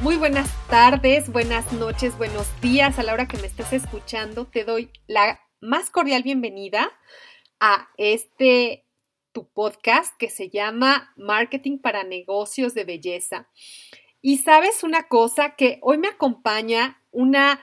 Muy 0.00 0.16
buenas 0.16 0.48
tardes, 0.68 1.30
buenas 1.32 1.72
noches, 1.72 2.16
buenos 2.16 2.48
días 2.60 3.00
a 3.00 3.02
la 3.02 3.12
hora 3.12 3.26
que 3.26 3.36
me 3.38 3.48
estés 3.48 3.72
escuchando. 3.72 4.46
Te 4.46 4.62
doy 4.62 4.90
la 5.08 5.40
más 5.60 5.90
cordial 5.90 6.22
bienvenida 6.22 6.92
a 7.58 7.88
este 7.96 8.86
tu 9.32 9.48
podcast 9.48 10.16
que 10.16 10.30
se 10.30 10.50
llama 10.50 11.12
Marketing 11.16 11.78
para 11.78 12.04
Negocios 12.04 12.74
de 12.74 12.84
Belleza. 12.84 13.48
Y 14.22 14.38
sabes 14.38 14.84
una 14.84 15.08
cosa 15.08 15.56
que 15.56 15.80
hoy 15.82 15.98
me 15.98 16.08
acompaña 16.08 17.02
una, 17.10 17.60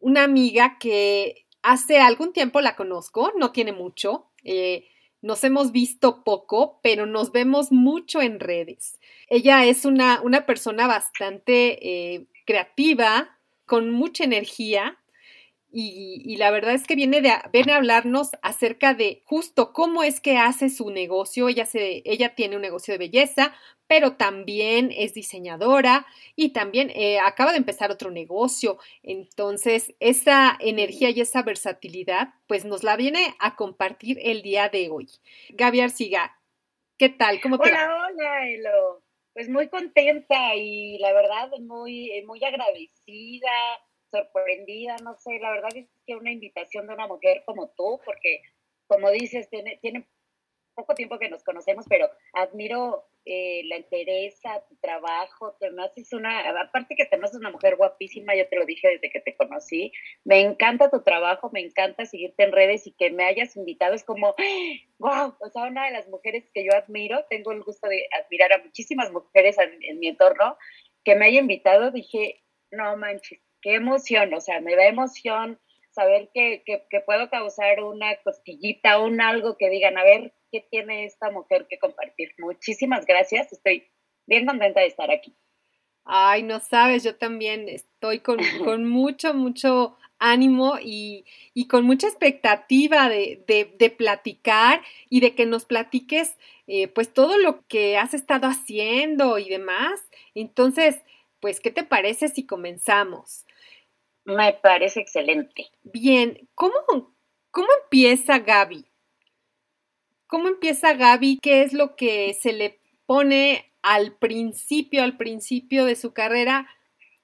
una 0.00 0.24
amiga 0.24 0.78
que 0.78 1.46
hace 1.60 1.98
algún 1.98 2.32
tiempo 2.32 2.62
la 2.62 2.76
conozco, 2.76 3.32
no 3.36 3.52
tiene 3.52 3.72
mucho. 3.72 4.30
Eh, 4.42 4.88
nos 5.20 5.44
hemos 5.44 5.70
visto 5.72 6.24
poco, 6.24 6.80
pero 6.82 7.04
nos 7.04 7.30
vemos 7.30 7.72
mucho 7.72 8.22
en 8.22 8.40
redes. 8.40 8.97
Ella 9.28 9.64
es 9.64 9.84
una, 9.84 10.20
una 10.22 10.46
persona 10.46 10.86
bastante 10.86 12.14
eh, 12.14 12.26
creativa, 12.44 13.36
con 13.66 13.90
mucha 13.90 14.24
energía, 14.24 14.98
y, 15.70 16.36
la 16.38 16.50
verdad 16.50 16.72
es 16.72 16.86
que 16.86 16.96
viene, 16.96 17.20
de, 17.20 17.30
viene 17.52 17.72
a 17.72 17.76
hablarnos 17.76 18.30
acerca 18.40 18.94
de 18.94 19.22
justo 19.26 19.74
cómo 19.74 20.02
es 20.02 20.20
que 20.20 20.38
hace 20.38 20.70
su 20.70 20.90
negocio. 20.90 21.48
Ella, 21.48 21.66
se, 21.66 22.02
ella 22.06 22.34
tiene 22.34 22.56
un 22.56 22.62
negocio 22.62 22.94
de 22.94 22.98
belleza, 22.98 23.54
pero 23.86 24.16
también 24.16 24.90
es 24.96 25.12
diseñadora 25.12 26.06
y 26.34 26.50
también 26.50 26.90
eh, 26.94 27.18
acaba 27.18 27.52
de 27.52 27.58
empezar 27.58 27.90
otro 27.90 28.10
negocio. 28.10 28.78
Entonces, 29.02 29.94
esa 30.00 30.56
energía 30.58 31.10
y 31.10 31.20
esa 31.20 31.42
versatilidad, 31.42 32.30
pues 32.46 32.64
nos 32.64 32.82
la 32.82 32.96
viene 32.96 33.34
a 33.38 33.54
compartir 33.54 34.18
el 34.22 34.40
día 34.40 34.70
de 34.70 34.88
hoy. 34.88 35.10
Gaby 35.50 35.80
Arciga, 35.80 36.38
¿qué 36.96 37.10
tal? 37.10 37.42
¿Cómo 37.42 37.58
te 37.58 37.68
Hola, 37.68 38.06
hola, 38.08 38.48
Elo. 38.48 39.02
Pues 39.38 39.48
muy 39.48 39.68
contenta 39.68 40.56
y 40.56 40.98
la 40.98 41.12
verdad 41.12 41.48
muy, 41.60 42.24
muy 42.26 42.42
agradecida 42.42 43.52
sorprendida, 44.10 44.96
no 45.04 45.14
sé, 45.14 45.38
la 45.38 45.52
verdad 45.52 45.70
es 45.76 45.86
que 46.04 46.16
una 46.16 46.32
invitación 46.32 46.88
de 46.88 46.94
una 46.94 47.06
mujer 47.06 47.44
como 47.46 47.68
tú, 47.68 48.00
porque 48.04 48.42
como 48.88 49.12
dices, 49.12 49.48
tiene, 49.48 49.78
tiene 49.80 50.08
poco 50.74 50.96
tiempo 50.96 51.20
que 51.20 51.28
nos 51.30 51.44
conocemos, 51.44 51.86
pero 51.88 52.10
admiro 52.32 53.08
eh, 53.30 53.60
la 53.66 53.76
interesa, 53.76 54.64
tu 54.70 54.76
trabajo, 54.76 55.54
te 55.60 55.66
haces 55.66 56.14
una, 56.14 56.48
aparte 56.48 56.96
que 56.96 57.04
te 57.04 57.16
haces 57.16 57.36
una 57.36 57.50
mujer 57.50 57.76
guapísima, 57.76 58.34
yo 58.34 58.48
te 58.48 58.56
lo 58.56 58.64
dije 58.64 58.88
desde 58.88 59.10
que 59.10 59.20
te 59.20 59.36
conocí, 59.36 59.92
me 60.24 60.40
encanta 60.40 60.90
tu 60.90 61.02
trabajo, 61.02 61.50
me 61.52 61.60
encanta 61.60 62.06
seguirte 62.06 62.44
en 62.44 62.52
redes 62.52 62.86
y 62.86 62.92
que 62.92 63.10
me 63.10 63.24
hayas 63.24 63.54
invitado, 63.54 63.92
es 63.92 64.02
como, 64.02 64.34
wow, 64.98 65.34
o 65.40 65.50
sea, 65.50 65.64
una 65.64 65.84
de 65.84 65.90
las 65.90 66.08
mujeres 66.08 66.48
que 66.54 66.64
yo 66.64 66.72
admiro, 66.72 67.26
tengo 67.28 67.52
el 67.52 67.62
gusto 67.62 67.86
de 67.86 68.08
admirar 68.18 68.50
a 68.54 68.64
muchísimas 68.64 69.12
mujeres 69.12 69.58
en, 69.58 69.98
mi 69.98 70.08
entorno, 70.08 70.56
que 71.04 71.14
me 71.14 71.26
haya 71.26 71.40
invitado, 71.40 71.90
dije, 71.90 72.42
no 72.70 72.96
manches, 72.96 73.40
qué 73.60 73.74
emoción, 73.74 74.32
o 74.32 74.40
sea, 74.40 74.62
me 74.62 74.74
da 74.74 74.86
emoción 74.86 75.60
saber 75.90 76.30
que, 76.32 76.62
puedo 77.04 77.28
causar 77.28 77.82
una 77.82 78.16
costillita, 78.24 79.00
un 79.00 79.20
algo 79.20 79.58
que 79.58 79.68
digan, 79.68 79.98
a 79.98 80.04
ver, 80.04 80.32
¿qué 80.50 80.66
tiene 80.70 81.04
esta 81.04 81.30
mujer 81.30 81.66
que 81.68 81.78
compartir? 81.78 82.34
Muchísimas 82.38 83.06
gracias, 83.06 83.52
estoy 83.52 83.88
bien 84.26 84.46
contenta 84.46 84.80
de 84.80 84.86
estar 84.86 85.10
aquí. 85.10 85.36
Ay, 86.04 86.42
no 86.42 86.58
sabes, 86.60 87.04
yo 87.04 87.16
también 87.16 87.68
estoy 87.68 88.20
con, 88.20 88.38
mucho, 88.88 89.34
mucho 89.34 89.96
ánimo 90.18 90.78
y, 90.82 91.26
con 91.68 91.84
mucha 91.84 92.08
expectativa 92.08 93.10
de, 93.10 93.94
platicar 93.96 94.82
y 95.10 95.20
de 95.20 95.34
que 95.34 95.44
nos 95.44 95.66
platiques 95.66 96.38
eh, 96.66 96.88
pues 96.88 97.12
todo 97.12 97.36
lo 97.38 97.66
que 97.66 97.98
has 97.98 98.14
estado 98.14 98.46
haciendo 98.46 99.38
y 99.38 99.50
demás. 99.50 100.00
Entonces, 100.34 101.02
pues, 101.40 101.60
¿qué 101.60 101.70
te 101.70 101.84
parece 101.84 102.28
si 102.28 102.46
comenzamos? 102.46 103.44
Me 104.24 104.54
parece 104.54 105.00
excelente. 105.00 105.66
Bien, 105.82 106.48
¿cómo, 106.54 106.74
cómo 107.50 107.68
empieza 107.84 108.38
Gaby? 108.38 108.87
¿Cómo 110.28 110.48
empieza 110.48 110.92
Gaby? 110.92 111.38
¿Qué 111.40 111.62
es 111.62 111.72
lo 111.72 111.96
que 111.96 112.34
se 112.34 112.52
le 112.52 112.78
pone 113.06 113.72
al 113.80 114.18
principio, 114.18 115.02
al 115.02 115.16
principio 115.16 115.86
de 115.86 115.96
su 115.96 116.12
carrera? 116.12 116.68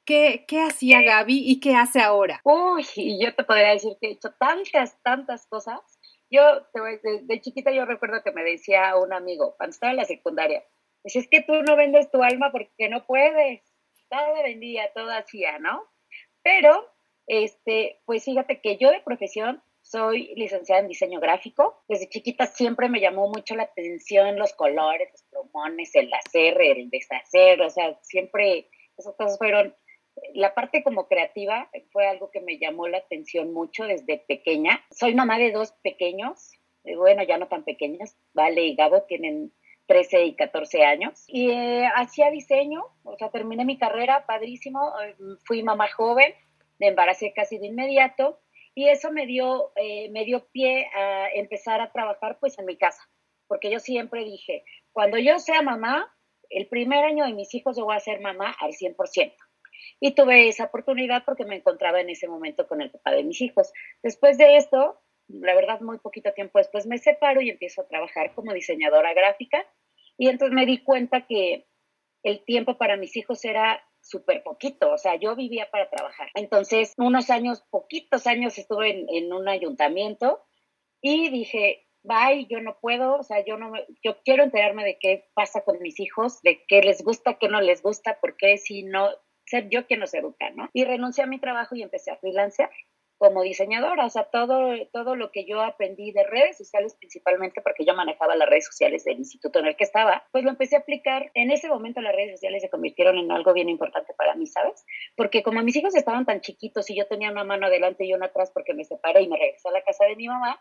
¿Qué, 0.06 0.47
qué 0.48 0.62
hacía 0.62 1.03
Gaby 1.03 1.43
y 1.44 1.60
qué 1.60 1.75
hace 1.75 2.00
ahora? 2.00 2.41
Uy, 2.44 2.87
yo 3.20 3.34
te 3.34 3.44
podría 3.44 3.70
decir 3.70 3.93
que 4.00 4.09
he 4.09 4.12
hecho 4.12 4.31
tantas, 4.41 5.03
tantas 5.03 5.47
cosas. 5.47 5.81
Yo, 6.31 6.43
de, 6.72 7.20
de 7.25 7.41
chiquita, 7.43 7.72
yo 7.72 7.84
recuerdo 7.84 8.22
que 8.25 8.32
me 8.32 8.43
decía 8.43 8.97
un 8.97 9.12
amigo, 9.12 9.54
cuando 9.59 9.75
estaba 9.75 9.91
en 9.91 9.98
la 9.98 10.06
secundaria, 10.06 10.64
dice, 11.04 11.19
es 11.19 11.28
que 11.28 11.43
tú 11.43 11.53
no 11.62 11.76
vendes 11.76 12.10
tu 12.10 12.22
alma 12.22 12.50
porque 12.53 12.88
no 12.88 13.06
puedes. 13.06 13.62
Todo 14.09 14.43
vendía, 14.43 14.91
todo 14.94 15.10
hacía, 15.10 15.59
¿no? 15.59 15.84
Pero 16.43 16.91
este, 17.26 18.00
pues 18.06 18.25
fíjate 18.25 18.62
que 18.62 18.78
yo 18.78 18.91
de 18.91 19.00
profesión 19.00 19.62
soy 19.84 20.34
licenciada 20.34 20.80
en 20.80 20.88
diseño 20.88 21.20
gráfico. 21.20 21.84
Desde 21.88 22.08
chiquita 22.08 22.46
siempre 22.46 22.88
me 22.88 23.00
llamó 23.00 23.28
mucho 23.28 23.54
la 23.54 23.64
atención 23.64 24.38
los 24.38 24.54
colores, 24.54 25.10
los 25.12 25.22
plumones, 25.24 25.94
el 25.94 26.12
hacer, 26.12 26.60
el 26.60 26.88
deshacer, 26.88 27.60
o 27.60 27.68
sea, 27.68 27.98
siempre 28.02 28.70
esas 28.96 29.14
cosas 29.14 29.36
fueron, 29.36 29.74
la 30.32 30.54
parte 30.54 30.82
como 30.82 31.06
creativa 31.06 31.70
fue 31.92 32.06
algo 32.06 32.30
que 32.30 32.40
me 32.40 32.58
llamó 32.58 32.88
la 32.88 32.98
atención 32.98 33.52
mucho 33.52 33.84
desde 33.84 34.18
pequeña. 34.18 34.82
Soy 34.90 35.14
mamá 35.14 35.38
de 35.38 35.52
dos 35.52 35.72
pequeños, 35.82 36.52
bueno, 36.96 37.22
ya 37.22 37.36
no 37.36 37.48
tan 37.48 37.64
pequeños, 37.64 38.16
Vale 38.32 38.64
y 38.64 38.76
Gabo 38.76 39.02
tienen 39.02 39.52
13 39.86 40.24
y 40.24 40.34
14 40.34 40.82
años. 40.84 41.24
Y 41.26 41.50
eh, 41.50 41.86
hacía 41.94 42.30
diseño, 42.30 42.86
o 43.02 43.18
sea, 43.18 43.30
terminé 43.30 43.66
mi 43.66 43.76
carrera, 43.76 44.24
padrísimo, 44.26 44.94
eh, 45.02 45.14
fui 45.44 45.62
mamá 45.62 45.88
joven, 45.92 46.32
me 46.78 46.88
embaracé 46.88 47.34
casi 47.34 47.58
de 47.58 47.66
inmediato 47.66 48.40
y 48.74 48.88
eso 48.88 49.10
me 49.12 49.26
dio, 49.26 49.72
eh, 49.76 50.10
me 50.10 50.24
dio 50.24 50.48
pie 50.48 50.86
a 50.94 51.30
empezar 51.34 51.80
a 51.80 51.92
trabajar 51.92 52.38
pues 52.40 52.58
en 52.58 52.66
mi 52.66 52.76
casa, 52.76 53.02
porque 53.46 53.70
yo 53.70 53.78
siempre 53.78 54.24
dije, 54.24 54.64
cuando 54.92 55.18
yo 55.18 55.38
sea 55.38 55.62
mamá, 55.62 56.12
el 56.50 56.68
primer 56.68 57.04
año 57.04 57.24
de 57.24 57.32
mis 57.32 57.54
hijos 57.54 57.76
yo 57.76 57.84
voy 57.84 57.96
a 57.96 58.00
ser 58.00 58.20
mamá 58.20 58.54
al 58.60 58.72
100%. 58.72 59.34
Y 60.00 60.14
tuve 60.14 60.48
esa 60.48 60.64
oportunidad 60.64 61.24
porque 61.24 61.44
me 61.44 61.56
encontraba 61.56 62.00
en 62.00 62.10
ese 62.10 62.28
momento 62.28 62.66
con 62.66 62.80
el 62.80 62.90
papá 62.90 63.12
de 63.12 63.24
mis 63.24 63.40
hijos. 63.40 63.72
Después 64.02 64.38
de 64.38 64.56
esto, 64.56 65.00
la 65.28 65.54
verdad 65.54 65.81
muy 65.81 65.99
poquito 65.99 66.32
tiempo 66.32 66.58
después 66.58 66.87
me 66.87 66.99
separo 66.99 67.40
y 67.40 67.50
empiezo 67.50 67.82
a 67.82 67.88
trabajar 67.88 68.34
como 68.34 68.52
diseñadora 68.52 69.14
gráfica. 69.14 69.66
Y 70.16 70.28
entonces 70.28 70.54
me 70.54 70.66
di 70.66 70.82
cuenta 70.82 71.26
que 71.26 71.66
el 72.22 72.44
tiempo 72.44 72.78
para 72.78 72.96
mis 72.96 73.16
hijos 73.16 73.44
era 73.44 73.82
súper 74.04 74.42
poquito, 74.42 74.92
o 74.92 74.98
sea, 74.98 75.16
yo 75.16 75.34
vivía 75.34 75.70
para 75.70 75.88
trabajar. 75.88 76.28
Entonces, 76.34 76.92
unos 76.98 77.30
años, 77.30 77.64
poquitos 77.70 78.26
años 78.26 78.58
estuve 78.58 79.06
en, 79.08 79.32
un 79.32 79.48
ayuntamiento 79.48 80.44
y 81.00 81.30
dije, 81.30 81.86
bye, 82.02 82.46
yo 82.48 82.60
no 82.60 82.78
puedo, 82.80 83.16
o 83.16 83.22
sea, 83.22 83.44
yo 83.44 83.56
no, 83.56 83.72
yo 84.02 84.18
quiero 84.24 84.44
enterarme 84.44 84.84
de 84.84 84.98
qué 84.98 85.30
pasa 85.34 85.62
con 85.62 85.80
mis 85.80 85.98
hijos, 86.00 86.40
de 86.42 86.62
qué 86.68 86.82
les 86.82 87.02
gusta, 87.02 87.38
qué 87.38 87.48
no 87.48 87.60
les 87.60 87.82
gusta, 87.82 88.20
por 88.20 88.36
qué 88.36 88.58
si 88.58 88.82
no, 88.82 89.08
ser 89.46 89.68
yo 89.70 89.86
quien 89.86 90.00
los 90.00 90.12
educa, 90.14 90.50
¿no? 90.50 90.68
Y 90.72 90.84
renuncié 90.84 91.24
a 91.24 91.26
mi 91.26 91.40
trabajo 91.40 91.74
y 91.74 91.82
empecé 91.82 92.10
a 92.10 92.16
freelancear 92.16 92.70
como 93.19 93.43
diseñadora, 93.43 94.06
o 94.06 94.11
sea, 94.11 94.25
todo, 94.25 94.72
todo 94.93 95.16
lo 95.16 95.31
que 95.31 95.44
yo 95.46 95.62
aprendí 95.62 96.12
de 96.12 96.25
redes 96.25 96.58
sociales, 96.58 96.94
principalmente 96.99 97.62
porque 97.62 97.84
yo 97.84 97.94
manejaba 97.94 98.37
las 98.37 98.49
redes 98.49 98.66
sociales 98.66 99.05
del 99.05 99.19
instituto 99.19 99.61
en 99.61 99.66
el 99.66 99.76
que 99.76 99.84
estaba, 99.84 100.26
pues 100.32 100.44
lo 100.44 100.50
empecé 100.50 100.76
a 100.76 100.81
aplicar. 100.81 101.31
En 101.34 101.50
ese 101.50 101.69
momento 101.69 102.00
las 102.00 102.14
redes 102.14 102.32
sociales 102.32 102.62
se 102.62 102.70
convirtieron 102.70 103.19
en 103.19 103.31
algo 103.31 103.52
bien 103.52 103.69
importante 103.69 104.14
para 104.14 104.34
mí, 104.34 104.46
¿sabes? 104.46 104.84
Porque 105.16 105.43
como 105.43 105.62
mis 105.62 105.76
hijos 105.76 105.94
estaban 105.94 106.26
tan 106.26 106.40
chiquitos 106.40 106.90
y 106.90 106.96
yo 106.96 107.06
tenía 107.06 107.31
una 107.31 107.44
mano 107.44 107.66
adelante 107.66 108.05
y 108.05 108.12
una 108.12 108.26
atrás 108.26 108.50
porque 108.52 108.75
me 108.75 108.84
separé 108.84 109.22
y 109.22 109.28
me 109.28 109.38
regresé 109.38 109.69
a 109.69 109.72
la 109.72 109.82
casa 109.82 110.05
de 110.06 110.16
mi 110.16 110.28
mamá, 110.28 110.61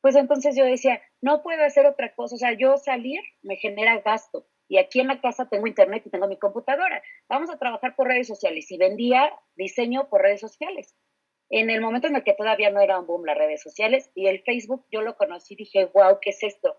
pues 0.00 0.14
entonces 0.16 0.54
yo 0.56 0.64
decía, 0.64 1.00
no 1.20 1.42
puedo 1.42 1.64
hacer 1.64 1.86
otra 1.86 2.14
cosa, 2.14 2.36
o 2.36 2.38
sea, 2.38 2.52
yo 2.52 2.76
salir 2.76 3.20
me 3.42 3.56
genera 3.56 4.00
gasto. 4.00 4.46
Y 4.68 4.78
aquí 4.78 5.00
en 5.00 5.08
la 5.08 5.20
casa 5.20 5.48
tengo 5.48 5.66
internet 5.66 6.02
y 6.06 6.10
tengo 6.10 6.26
mi 6.26 6.38
computadora. 6.38 7.02
Vamos 7.28 7.50
a 7.50 7.58
trabajar 7.58 7.94
por 7.94 8.08
redes 8.08 8.26
sociales. 8.26 8.70
Y 8.70 8.78
vendía 8.78 9.32
diseño 9.54 10.08
por 10.08 10.22
redes 10.22 10.40
sociales. 10.40 10.94
En 11.50 11.70
el 11.70 11.80
momento 11.80 12.08
en 12.08 12.16
el 12.16 12.24
que 12.24 12.34
todavía 12.34 12.70
no 12.70 12.80
era 12.80 12.98
un 12.98 13.06
boom 13.06 13.24
las 13.24 13.38
redes 13.38 13.62
sociales 13.62 14.10
y 14.14 14.26
el 14.26 14.42
Facebook, 14.42 14.84
yo 14.90 15.02
lo 15.02 15.16
conocí 15.16 15.54
y 15.54 15.58
dije, 15.58 15.86
wow, 15.94 16.18
¿qué 16.20 16.30
es 16.30 16.42
esto? 16.42 16.76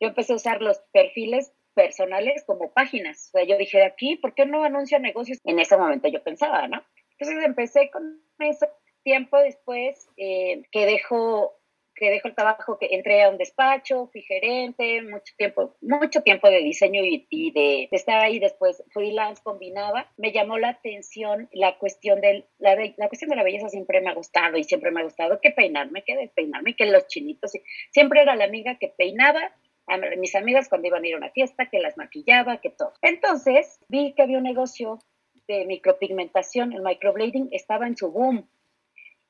Yo 0.00 0.08
empecé 0.08 0.32
a 0.32 0.36
usar 0.36 0.62
los 0.62 0.78
perfiles 0.92 1.52
personales 1.74 2.44
como 2.46 2.72
páginas. 2.72 3.28
O 3.28 3.38
sea, 3.38 3.44
yo 3.44 3.56
dije, 3.58 3.84
aquí, 3.84 4.16
¿por 4.16 4.34
qué 4.34 4.46
no 4.46 4.64
anuncia 4.64 4.98
negocios? 4.98 5.38
En 5.44 5.58
ese 5.58 5.76
momento 5.76 6.08
yo 6.08 6.22
pensaba, 6.22 6.66
¿no? 6.68 6.82
Entonces 7.18 7.44
empecé 7.44 7.90
con 7.90 8.22
eso. 8.38 8.66
Tiempo 9.02 9.38
después 9.38 10.08
eh, 10.16 10.62
que 10.72 10.86
dejo 10.86 11.57
que 11.98 12.10
dejo 12.10 12.28
el 12.28 12.34
trabajo, 12.34 12.78
que 12.78 12.88
entré 12.90 13.22
a 13.22 13.30
un 13.30 13.38
despacho, 13.38 14.08
fui 14.12 14.22
gerente, 14.22 15.02
mucho 15.02 15.34
tiempo, 15.36 15.76
mucho 15.80 16.22
tiempo 16.22 16.48
de 16.48 16.58
diseño 16.58 17.02
y, 17.04 17.50
de, 17.50 17.88
estar 17.90 18.20
ahí 18.20 18.38
después 18.38 18.82
freelance 18.90 19.42
combinaba, 19.42 20.10
me 20.16 20.32
llamó 20.32 20.58
la 20.58 20.70
atención 20.70 21.48
la 21.52 21.78
cuestión, 21.78 22.20
la, 22.58 22.74
la 22.96 23.08
cuestión 23.08 23.30
de 23.30 23.36
la 23.36 23.42
belleza 23.42 23.68
siempre 23.68 24.00
me 24.00 24.10
ha 24.10 24.14
gustado 24.14 24.56
y 24.56 24.64
siempre 24.64 24.90
me 24.90 25.00
ha 25.00 25.04
gustado 25.04 25.40
que 25.40 25.50
peinarme, 25.50 26.02
que 26.04 26.16
despeinarme, 26.16 26.76
que 26.76 26.86
los 26.86 27.06
chinitos, 27.06 27.52
siempre 27.90 28.22
era 28.22 28.36
la 28.36 28.44
amiga 28.44 28.78
que 28.78 28.88
peinaba 28.88 29.52
a 29.86 29.96
mis 30.16 30.34
amigas 30.34 30.68
cuando 30.68 30.88
iban 30.88 31.02
a 31.02 31.08
ir 31.08 31.14
a 31.14 31.18
una 31.18 31.30
fiesta, 31.30 31.66
que 31.70 31.78
las 31.78 31.96
maquillaba, 31.96 32.58
que 32.58 32.70
todo. 32.70 32.92
Entonces 33.02 33.80
vi 33.88 34.12
que 34.14 34.22
había 34.22 34.38
un 34.38 34.44
negocio 34.44 34.98
de 35.46 35.64
micropigmentación, 35.64 36.74
el 36.74 36.82
microblading 36.82 37.48
estaba 37.52 37.86
en 37.86 37.96
su 37.96 38.12
boom 38.12 38.46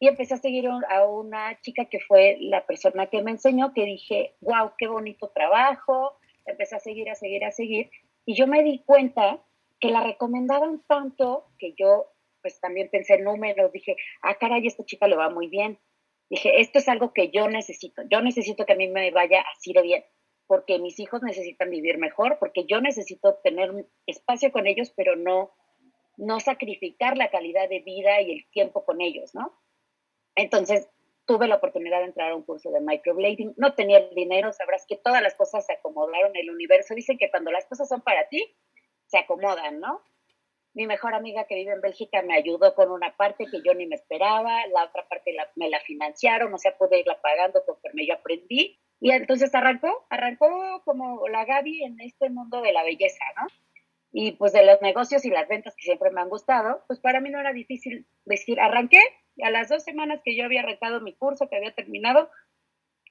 y 0.00 0.08
empecé 0.08 0.34
a 0.34 0.38
seguir 0.38 0.68
a 0.68 1.06
una 1.06 1.60
chica 1.60 1.86
que 1.86 2.00
fue 2.00 2.36
la 2.40 2.64
persona 2.66 3.06
que 3.06 3.22
me 3.22 3.32
enseñó, 3.32 3.72
que 3.72 3.84
dije, 3.84 4.36
wow, 4.40 4.72
qué 4.78 4.86
bonito 4.86 5.30
trabajo, 5.34 6.18
empecé 6.46 6.76
a 6.76 6.80
seguir, 6.80 7.10
a 7.10 7.14
seguir, 7.14 7.44
a 7.44 7.50
seguir, 7.50 7.90
y 8.24 8.34
yo 8.34 8.46
me 8.46 8.62
di 8.62 8.82
cuenta 8.84 9.42
que 9.80 9.90
la 9.90 10.02
recomendaban 10.02 10.82
tanto 10.86 11.46
que 11.58 11.74
yo 11.76 12.06
pues 12.40 12.60
también 12.60 12.88
pensé 12.90 13.14
en 13.14 13.24
números, 13.24 13.72
dije, 13.72 13.96
ah, 14.22 14.34
caray, 14.36 14.66
esta 14.66 14.84
chica 14.84 15.08
le 15.08 15.16
va 15.16 15.28
muy 15.28 15.48
bien. 15.48 15.78
Dije, 16.30 16.60
esto 16.60 16.78
es 16.78 16.88
algo 16.88 17.12
que 17.12 17.30
yo 17.30 17.48
necesito, 17.48 18.02
yo 18.10 18.20
necesito 18.20 18.66
que 18.66 18.74
a 18.74 18.76
mí 18.76 18.86
me 18.88 19.10
vaya 19.10 19.44
así 19.56 19.72
de 19.72 19.82
bien, 19.82 20.04
porque 20.46 20.78
mis 20.78 21.00
hijos 21.00 21.22
necesitan 21.22 21.70
vivir 21.70 21.98
mejor, 21.98 22.38
porque 22.38 22.64
yo 22.66 22.80
necesito 22.80 23.36
tener 23.42 23.86
espacio 24.06 24.52
con 24.52 24.66
ellos, 24.66 24.92
pero 24.94 25.16
no, 25.16 25.52
no 26.16 26.38
sacrificar 26.38 27.16
la 27.16 27.30
calidad 27.30 27.68
de 27.68 27.80
vida 27.80 28.20
y 28.20 28.32
el 28.32 28.50
tiempo 28.50 28.84
con 28.84 29.00
ellos, 29.00 29.34
¿no? 29.34 29.58
Entonces 30.38 30.88
tuve 31.26 31.48
la 31.48 31.56
oportunidad 31.56 31.98
de 31.98 32.06
entrar 32.06 32.30
a 32.30 32.36
un 32.36 32.44
curso 32.44 32.70
de 32.70 32.80
microblading. 32.80 33.54
No 33.56 33.74
tenía 33.74 34.08
dinero, 34.10 34.52
sabrás 34.52 34.86
que 34.88 34.96
todas 34.96 35.20
las 35.20 35.34
cosas 35.34 35.66
se 35.66 35.72
acomodaron 35.72 36.34
en 36.34 36.42
el 36.42 36.50
universo. 36.50 36.94
Dicen 36.94 37.18
que 37.18 37.28
cuando 37.28 37.50
las 37.50 37.66
cosas 37.66 37.88
son 37.88 38.02
para 38.02 38.28
ti, 38.28 38.56
se 39.06 39.18
acomodan, 39.18 39.80
¿no? 39.80 40.00
Mi 40.74 40.86
mejor 40.86 41.14
amiga 41.14 41.44
que 41.44 41.56
vive 41.56 41.72
en 41.72 41.80
Bélgica 41.80 42.22
me 42.22 42.36
ayudó 42.36 42.74
con 42.76 42.92
una 42.92 43.16
parte 43.16 43.46
que 43.50 43.62
yo 43.64 43.74
ni 43.74 43.86
me 43.86 43.96
esperaba, 43.96 44.64
la 44.68 44.84
otra 44.84 45.08
parte 45.08 45.34
me 45.56 45.68
la 45.68 45.80
financiaron, 45.80 46.54
o 46.54 46.58
sea, 46.58 46.78
pude 46.78 47.00
irla 47.00 47.20
pagando 47.20 47.64
conforme 47.66 48.06
yo 48.06 48.14
aprendí. 48.14 48.78
Y 49.00 49.10
entonces 49.10 49.52
arrancó, 49.56 50.06
arrancó 50.10 50.82
como 50.84 51.26
la 51.26 51.44
Gaby 51.44 51.82
en 51.82 52.00
este 52.00 52.30
mundo 52.30 52.62
de 52.62 52.72
la 52.72 52.84
belleza, 52.84 53.24
¿no? 53.40 53.48
Y 54.12 54.32
pues 54.32 54.52
de 54.52 54.64
los 54.64 54.80
negocios 54.82 55.24
y 55.24 55.30
las 55.30 55.48
ventas 55.48 55.74
que 55.74 55.82
siempre 55.82 56.10
me 56.12 56.20
han 56.20 56.28
gustado, 56.28 56.84
pues 56.86 57.00
para 57.00 57.20
mí 57.20 57.28
no 57.28 57.40
era 57.40 57.52
difícil 57.52 58.06
decir, 58.24 58.60
arranqué, 58.60 59.00
a 59.42 59.50
las 59.50 59.68
dos 59.68 59.84
semanas 59.84 60.20
que 60.24 60.36
yo 60.36 60.44
había 60.44 60.60
arrancado 60.60 61.00
mi 61.00 61.14
curso, 61.14 61.48
que 61.48 61.56
había 61.56 61.74
terminado, 61.74 62.30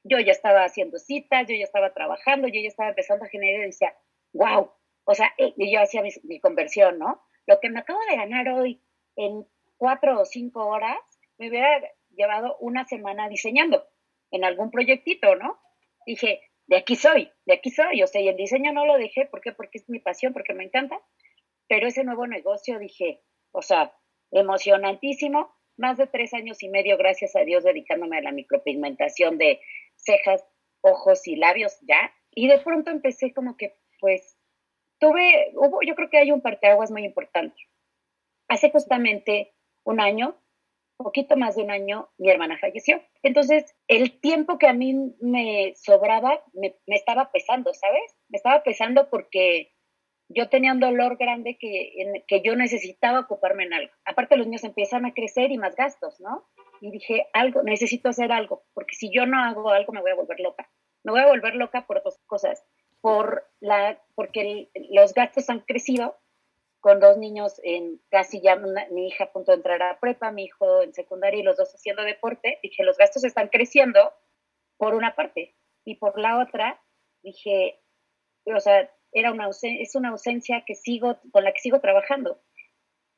yo 0.04 0.20
ya 0.20 0.32
estaba 0.32 0.64
haciendo 0.64 0.98
citas, 0.98 1.48
yo 1.48 1.56
ya 1.56 1.64
estaba 1.64 1.94
trabajando, 1.94 2.48
yo 2.48 2.62
ya 2.62 2.68
estaba 2.68 2.90
empezando 2.90 3.26
a 3.26 3.30
generar 3.30 3.62
y 3.62 3.68
decía, 3.68 3.96
wow, 4.34 4.72
o 5.04 5.14
sea, 5.14 5.34
eh", 5.38 5.54
y 5.58 5.74
yo 5.74 5.82
hacía 5.82 6.02
mi, 6.02 6.40
conversión, 6.40 7.00
¿no? 7.00 7.22
Lo 7.46 7.60
que 7.60 7.70
me 7.70 7.80
acabo 7.80 8.00
de 8.10 8.18
ganar 8.18 8.50
hoy 8.50 8.82
en 9.16 9.46
cuatro 9.78 10.20
o 10.20 10.26
cinco 10.26 10.68
horas, 10.68 10.98
me 11.38 11.50
hubiera 11.50 11.82
llevado 12.16 12.58
una 12.60 12.86
semana 12.86 13.30
diseñando 13.30 13.88
en 14.32 14.44
algún 14.44 14.72
proyectito, 14.72 15.36
¿no? 15.36 15.60
Dije, 16.06 16.42
de 16.68 16.78
aquí 16.78 16.96
soy, 16.96 17.32
de 17.46 17.54
aquí 17.54 17.70
soy, 17.70 18.04
o 18.04 18.08
sea, 18.08 18.22
y 18.22 18.28
el 18.28 18.36
diseño 18.36 18.74
no 18.74 18.86
lo 18.86 18.98
dejé, 18.98 19.26
¿por 19.26 19.42
qué? 19.42 19.52
Porque 19.54 19.78
es 19.78 19.90
mi 19.90 20.00
pasión, 20.00 20.34
porque 20.34 20.54
me 20.54 20.66
encanta, 20.66 21.00
pero 21.68 21.88
ese 21.88 22.04
nuevo 22.04 22.28
negocio 22.28 22.80
dije, 22.80 23.22
o 23.52 23.62
sea, 23.62 23.94
emocionantísimo, 24.32 25.56
más 25.78 25.98
de 25.98 26.08
tres 26.08 26.34
años 26.34 26.62
y 26.64 26.70
medio, 26.70 26.98
gracias 26.98 27.36
a 27.36 27.42
Dios, 27.42 27.64
dedicándome 27.64 28.18
a 28.18 28.22
la 28.22 28.32
micropigmentación 28.32 29.38
de 29.38 29.60
cejas, 29.96 30.44
ojos 30.82 31.28
y 31.28 31.36
labios 31.36 31.78
ya. 31.82 32.14
Y 32.32 32.48
de 32.48 32.60
pronto 32.60 32.92
empecé 32.92 33.34
como 33.34 33.58
que, 33.58 33.76
pues, 34.00 34.38
tuve, 35.00 35.52
hubo, 35.56 35.80
yo 35.86 35.96
creo 35.96 36.10
que 36.10 36.18
hay 36.18 36.32
un 36.32 36.42
parteaguas 36.42 36.92
muy 36.92 37.04
importante. 37.04 37.56
Hace 38.48 38.72
justamente 38.72 39.54
un 39.84 40.00
año, 40.00 40.38
poquito 40.98 41.38
más 41.38 41.56
de 41.56 41.64
un 41.64 41.72
año, 41.72 42.10
mi 42.18 42.30
hermana 42.30 42.58
falleció. 42.58 43.02
Entonces, 43.22 43.76
el 43.88 44.20
tiempo 44.20 44.58
que 44.58 44.68
a 44.68 44.74
mí 44.74 45.16
me 45.22 45.74
sobraba 45.76 46.44
me, 46.54 46.76
me 46.88 46.96
estaba 46.96 47.32
pesando, 47.32 47.74
¿sabes? 47.74 48.16
Me 48.30 48.38
estaba 48.38 48.64
pesando 48.64 49.10
porque 49.10 49.72
yo 50.30 50.50
tenía 50.50 50.74
un 50.74 50.80
dolor 50.80 51.18
grande 51.18 51.58
que, 51.58 52.24
que 52.28 52.42
yo 52.42 52.56
necesitaba 52.56 53.22
ocuparme 53.22 53.64
en 53.64 53.74
algo. 53.74 53.94
Aparte 54.06 54.38
los 54.38 54.48
niños 54.48 54.64
empiezan 54.64 55.06
a 55.06 55.14
crecer 55.14 55.52
y 55.52 55.58
más 55.58 55.76
gastos, 55.76 56.20
¿no? 56.20 56.48
Y 56.82 56.92
dije, 56.92 57.28
algo, 57.34 57.64
necesito 57.64 58.10
hacer 58.10 58.32
algo, 58.32 58.64
porque 58.74 58.96
si 58.96 59.10
yo 59.12 59.26
no 59.26 59.42
hago 59.42 59.70
algo 59.70 59.94
me 59.94 60.02
voy 60.02 60.12
a 60.12 60.16
volver 60.16 60.40
loca. 60.40 60.70
Me 61.04 61.12
voy 61.12 61.22
a 61.22 61.28
volver 61.28 61.56
loca 61.56 61.86
por 61.88 62.04
dos 62.04 62.20
cosas. 62.26 62.64
Por 63.02 63.48
la, 63.60 64.02
porque 64.16 64.70
los 64.90 65.14
gastos 65.14 65.50
han 65.50 65.62
crecido 65.62 66.18
con 66.80 67.00
dos 67.00 67.18
niños 67.18 67.60
en 67.64 68.02
casi 68.10 68.42
ya 68.42 68.56
mi 68.56 69.08
hija 69.08 69.26
a 69.26 69.32
punto 69.32 69.52
de 69.52 69.58
entrar 69.58 69.82
a 69.82 70.00
prepa, 70.00 70.32
mi 70.32 70.46
hijo 70.46 70.82
en 70.84 70.94
secundaria 70.94 71.40
y 71.40 71.44
los 71.44 71.58
dos 71.58 71.74
haciendo 71.74 72.04
deporte. 72.04 72.60
Dije, 72.62 72.84
los 72.84 72.98
gastos 72.98 73.24
están 73.24 73.48
creciendo 73.48 74.14
por 74.78 74.96
una 74.96 75.16
parte. 75.16 75.56
Y 75.86 75.96
por 75.96 76.20
la 76.20 76.40
otra, 76.40 76.82
dije, 77.24 77.80
o 78.46 78.60
sea, 78.60 78.92
era 79.12 79.32
una 79.32 79.50
es 79.50 79.96
una 79.96 80.10
ausencia 80.10 80.64
que 80.66 80.76
sigo, 80.76 81.20
con 81.32 81.44
la 81.44 81.52
que 81.52 81.60
sigo 81.60 81.80
trabajando. 81.80 82.42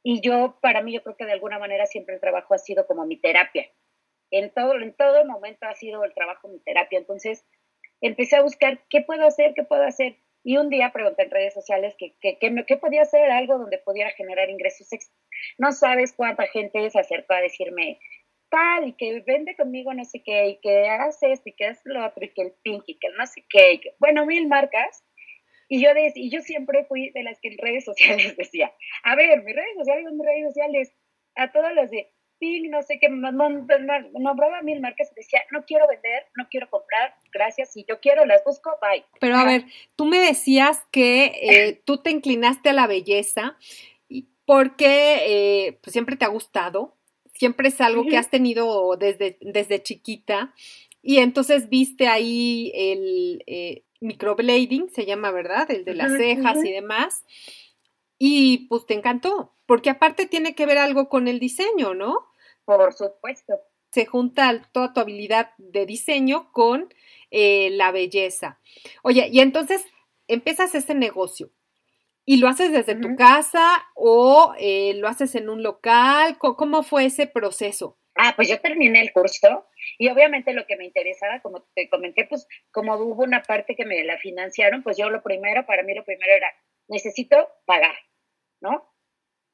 Y 0.04 0.22
yo, 0.22 0.58
para 0.62 0.82
mí, 0.82 0.94
yo 0.94 1.04
creo 1.04 1.18
que 1.18 1.26
de 1.26 1.34
alguna 1.34 1.60
manera 1.60 1.86
siempre 1.86 2.16
el 2.16 2.22
trabajo 2.22 2.54
ha 2.54 2.58
sido 2.58 2.88
como 2.88 3.06
mi 3.06 3.18
terapia. 3.18 3.70
En 4.32 4.54
todo, 4.54 4.76
en 4.76 4.94
todo 4.94 5.26
momento 5.26 5.66
ha 5.66 5.76
sido 5.76 6.04
el 6.04 6.14
trabajo 6.14 6.48
mi 6.48 6.60
terapia. 6.60 7.00
Entonces, 7.00 7.46
empecé 8.02 8.38
a 8.38 8.42
buscar 8.42 8.82
qué 8.90 9.02
puedo 9.02 9.26
hacer, 9.26 9.54
qué 9.56 9.64
puedo 9.64 9.84
hacer. 9.84 10.18
Y 10.44 10.58
un 10.58 10.70
día 10.70 10.92
pregunté 10.94 11.24
en 11.24 11.32
redes 11.32 11.54
sociales 11.54 11.96
que, 11.98 12.16
que, 12.22 12.78
podía 12.78 13.02
hacer 13.02 13.30
algo 13.30 13.58
donde 13.58 13.78
pudiera 13.80 14.12
generar 14.12 14.50
ingresos. 14.50 14.88
No 15.58 15.74
sabes 15.74 16.14
cuánta 16.14 16.48
gente 16.48 16.90
se 16.90 17.00
acercó 17.00 17.34
a 17.34 17.42
decirme 17.42 18.00
tal 18.50 18.88
y 18.88 18.94
que 18.94 19.22
vende 19.28 19.56
conmigo 19.56 19.94
no 19.94 20.04
sé 20.06 20.24
qué 20.24 20.48
y 20.48 20.60
que 20.60 20.88
hagas 20.88 21.22
esto 21.22 21.50
y 21.50 21.54
que 21.54 21.66
hagas 21.66 21.82
lo 21.84 22.04
otro 22.04 22.26
y 22.26 22.34
que 22.34 22.42
el 22.42 22.54
pink 22.64 22.84
y 22.88 22.98
que 22.98 23.10
no 23.10 23.28
sé 23.28 23.46
qué. 23.48 23.80
bueno, 24.00 24.26
mil 24.26 24.48
marcas 24.48 25.04
y 25.70 25.82
yo, 25.82 25.90
y 26.16 26.30
yo 26.32 26.42
siempre 26.42 26.84
fui 26.86 27.12
de 27.12 27.24
las 27.24 27.40
que 27.40 27.50
en 27.50 27.58
redes 27.60 27.86
sociales 27.86 28.36
decía, 28.38 28.74
a 29.04 29.16
ver, 29.16 29.44
mis 29.44 29.56
redes 29.56 29.76
sociales 29.78 30.06
son 30.06 30.18
mis 30.18 30.26
redes 30.26 30.48
sociales, 30.48 30.94
a 31.36 31.52
todos 31.52 31.72
los 31.74 31.90
de 31.92 32.12
ping, 32.40 32.70
no 32.70 32.82
sé 32.82 33.00
qué, 33.00 33.10
nombraba 33.10 34.62
mil 34.64 34.80
marcas 34.82 35.12
y 35.12 35.16
decía, 35.16 35.42
no 35.52 35.66
quiero 35.66 35.88
vender, 35.88 36.26
no 36.36 36.48
quiero 36.50 36.70
comprar, 36.70 37.14
gracias, 37.32 37.74
si 37.74 37.86
yo 37.88 38.00
quiero 38.00 38.26
las 38.26 38.44
busco, 38.44 38.72
bye. 38.82 39.06
Pero 39.20 39.36
a 39.36 39.46
ver, 39.46 39.66
tú 39.96 40.06
me 40.06 40.18
decías 40.18 40.82
que 40.92 41.26
eh, 41.26 41.82
tú 41.86 42.02
te 42.02 42.10
inclinaste 42.10 42.70
a 42.70 42.74
la 42.74 42.88
belleza 42.88 43.58
porque 44.46 45.20
eh, 45.28 45.80
pues 45.84 45.92
siempre 45.92 46.16
te 46.16 46.26
ha 46.26 46.30
gustado, 46.30 46.98
siempre 47.36 47.68
es 47.68 47.80
algo 47.80 48.06
que 48.06 48.18
has 48.18 48.32
tenido 48.32 48.98
desde, 48.98 49.38
desde 49.42 49.84
chiquita. 49.84 50.56
Y 51.02 51.20
entonces 51.20 51.70
viste 51.70 52.08
ahí 52.08 52.72
el, 52.74 53.44
eh, 53.46 53.84
microblading, 54.02 54.90
se 54.90 55.06
llama, 55.06 55.32
¿verdad? 55.32 55.70
El 55.72 55.86
de 55.86 55.96
las 55.96 56.14
cejas 56.14 56.64
y 56.64 56.72
demás. 56.72 57.26
Y 58.18 58.68
pues 58.68 58.86
te 58.86 58.94
encantó, 58.94 59.56
porque 59.66 59.90
aparte 59.90 60.26
tiene 60.26 60.56
que 60.56 60.66
ver 60.66 60.78
algo 60.78 61.10
con 61.10 61.28
el 61.28 61.40
diseño, 61.40 61.94
¿no? 61.94 62.28
Por 62.66 62.94
supuesto. 62.94 63.60
Se 63.92 64.06
junta 64.06 64.62
toda 64.72 64.94
tu 64.94 65.00
habilidad 65.00 65.52
de 65.58 65.86
diseño 65.86 66.52
con 66.52 66.94
eh, 67.32 67.70
la 67.72 67.92
belleza. 67.92 68.60
Oye, 69.02 69.30
y 69.32 69.40
entonces 69.40 69.84
empiezas 70.28 70.76
ese 70.76 70.94
negocio. 70.94 71.50
¿Y 72.26 72.38
lo 72.38 72.48
haces 72.48 72.72
desde 72.72 72.94
tu 72.94 73.16
casa 73.16 73.68
o 73.96 74.54
eh, 74.60 74.94
lo 74.96 75.08
haces 75.08 75.34
en 75.34 75.50
un 75.50 75.64
local? 75.64 76.38
¿Cómo 76.38 76.84
fue 76.84 77.06
ese 77.06 77.26
proceso? 77.26 77.98
Ah, 78.14 78.34
pues 78.36 78.48
yo 78.48 78.60
terminé 78.62 79.02
el 79.02 79.12
curso 79.12 79.66
y 79.98 80.10
obviamente 80.10 80.54
lo 80.54 80.66
que 80.66 80.78
me 80.78 80.86
interesaba, 80.86 81.42
como 81.42 81.64
te 81.76 81.90
comenté, 81.90 82.26
pues 82.26 82.48
como 82.72 82.96
hubo 82.96 83.24
una 83.24 83.42
parte 83.42 83.76
que 83.76 83.86
me 83.86 84.04
la 84.04 84.18
financiaron, 84.18 84.84
pues 84.84 84.98
yo 84.98 85.10
lo 85.10 85.22
primero, 85.24 85.66
para 85.66 85.84
mí 85.84 85.94
lo 85.94 86.04
primero 86.04 86.32
era, 86.34 86.52
necesito 86.88 87.50
pagar, 87.66 87.96
¿no? 88.62 88.94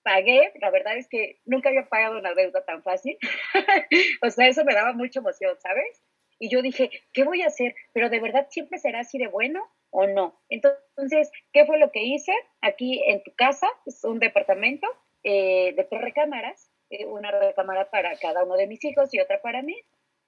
Pagué, 0.04 0.52
la 0.62 0.70
verdad 0.70 0.98
es 0.98 1.08
que 1.08 1.42
nunca 1.46 1.70
había 1.70 1.88
pagado 1.88 2.20
una 2.20 2.34
deuda 2.34 2.64
tan 2.66 2.84
fácil, 2.84 3.18
o 4.22 4.30
sea, 4.30 4.48
eso 4.48 4.64
me 4.64 4.74
daba 4.74 4.94
mucha 4.94 5.20
emoción, 5.20 5.56
¿sabes? 5.60 6.04
Y 6.40 6.50
yo 6.50 6.62
dije, 6.62 6.90
¿qué 7.14 7.24
voy 7.24 7.42
a 7.42 7.48
hacer? 7.48 7.76
Pero 7.94 8.10
de 8.10 8.20
verdad 8.20 8.48
siempre 8.50 8.78
será 8.78 9.00
así 9.00 9.18
de 9.18 9.28
bueno 9.28 9.64
o 9.90 10.06
no. 10.08 10.40
Entonces, 10.50 11.32
¿qué 11.54 11.66
fue 11.66 11.80
lo 11.80 11.92
que 11.92 12.04
hice? 12.04 12.34
Aquí 12.62 13.02
en 13.08 13.24
tu 13.24 13.34
casa, 13.36 13.68
es 13.86 14.04
un 14.04 14.20
departamento 14.20 14.88
eh, 15.24 15.74
de 15.76 15.84
tres 15.86 16.02
recámaras, 16.02 16.70
eh, 16.90 17.06
una 17.06 17.32
recámara 17.32 17.90
para 17.90 18.18
cada 18.18 18.44
uno 18.44 18.56
de 18.58 18.68
mis 18.68 18.84
hijos 18.84 19.14
y 19.14 19.20
otra 19.20 19.42
para 19.42 19.62
mí. 19.62 19.76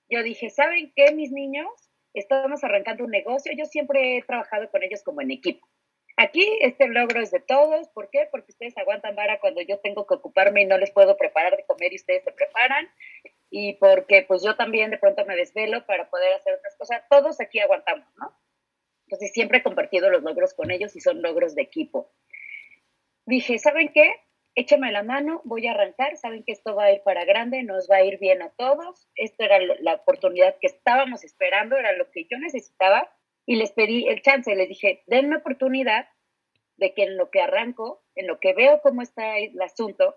Yo 0.09 0.23
dije, 0.23 0.49
¿saben 0.49 0.93
qué, 0.95 1.13
mis 1.13 1.31
niños? 1.31 1.67
Estamos 2.13 2.63
arrancando 2.63 3.03
un 3.03 3.11
negocio. 3.11 3.51
Yo 3.55 3.65
siempre 3.65 4.17
he 4.17 4.23
trabajado 4.23 4.69
con 4.71 4.83
ellos 4.83 5.03
como 5.03 5.21
en 5.21 5.31
equipo. 5.31 5.67
Aquí 6.15 6.43
este 6.61 6.87
logro 6.87 7.21
es 7.21 7.29
de 7.29 7.39
todos. 7.39 7.89
¿Por 7.89 8.09
qué? 8.09 8.27
Porque 8.31 8.51
ustedes 8.51 8.77
aguantan 8.77 9.15
vara 9.15 9.39
cuando 9.39 9.61
yo 9.61 9.79
tengo 9.79 10.07
que 10.07 10.15
ocuparme 10.15 10.63
y 10.63 10.65
no 10.65 10.77
les 10.77 10.91
puedo 10.91 11.15
preparar 11.15 11.55
de 11.55 11.65
comer 11.65 11.93
y 11.93 11.97
ustedes 11.97 12.23
se 12.23 12.31
preparan. 12.31 12.89
Y 13.49 13.73
porque 13.73 14.25
pues 14.27 14.43
yo 14.43 14.55
también 14.55 14.89
de 14.89 14.97
pronto 14.97 15.25
me 15.25 15.35
desvelo 15.35 15.85
para 15.85 16.09
poder 16.09 16.33
hacer 16.33 16.55
otras 16.55 16.75
cosas. 16.77 17.03
Todos 17.09 17.39
aquí 17.39 17.59
aguantamos, 17.59 18.07
¿no? 18.15 18.35
Entonces 19.05 19.31
siempre 19.31 19.59
he 19.59 19.63
compartido 19.63 20.09
los 20.09 20.23
logros 20.23 20.53
con 20.53 20.71
ellos 20.71 20.95
y 20.95 21.01
son 21.01 21.21
logros 21.21 21.53
de 21.53 21.61
equipo. 21.61 22.11
Dije, 23.25 23.59
¿saben 23.59 23.91
qué? 23.93 24.15
Échame 24.59 24.91
la 24.91 25.03
mano, 25.03 25.41
voy 25.43 25.67
a 25.67 25.71
arrancar, 25.73 26.17
saben 26.17 26.43
que 26.43 26.51
esto 26.51 26.73
va 26.73 26.85
a 26.85 26.91
ir 26.91 27.03
para 27.03 27.25
grande, 27.25 27.61
nos 27.61 27.87
va 27.87 27.97
a 27.97 28.03
ir 28.03 28.17
bien 28.17 28.41
a 28.41 28.49
todos. 28.49 29.07
Esto 29.13 29.43
era 29.43 29.59
la 29.59 29.93
oportunidad 29.93 30.55
que 30.59 30.65
estábamos 30.65 31.23
esperando, 31.23 31.77
era 31.77 31.91
lo 31.91 32.09
que 32.09 32.25
yo 32.27 32.39
necesitaba 32.39 33.07
y 33.45 33.57
les 33.57 33.71
pedí 33.71 34.07
el 34.07 34.23
chance, 34.23 34.55
les 34.55 34.67
dije, 34.67 35.03
denme 35.05 35.37
oportunidad 35.37 36.07
de 36.75 36.95
que 36.95 37.03
en 37.03 37.17
lo 37.17 37.29
que 37.29 37.39
arranco, 37.39 38.03
en 38.15 38.25
lo 38.25 38.39
que 38.39 38.53
veo 38.53 38.81
cómo 38.81 39.03
está 39.03 39.37
el 39.37 39.61
asunto, 39.61 40.15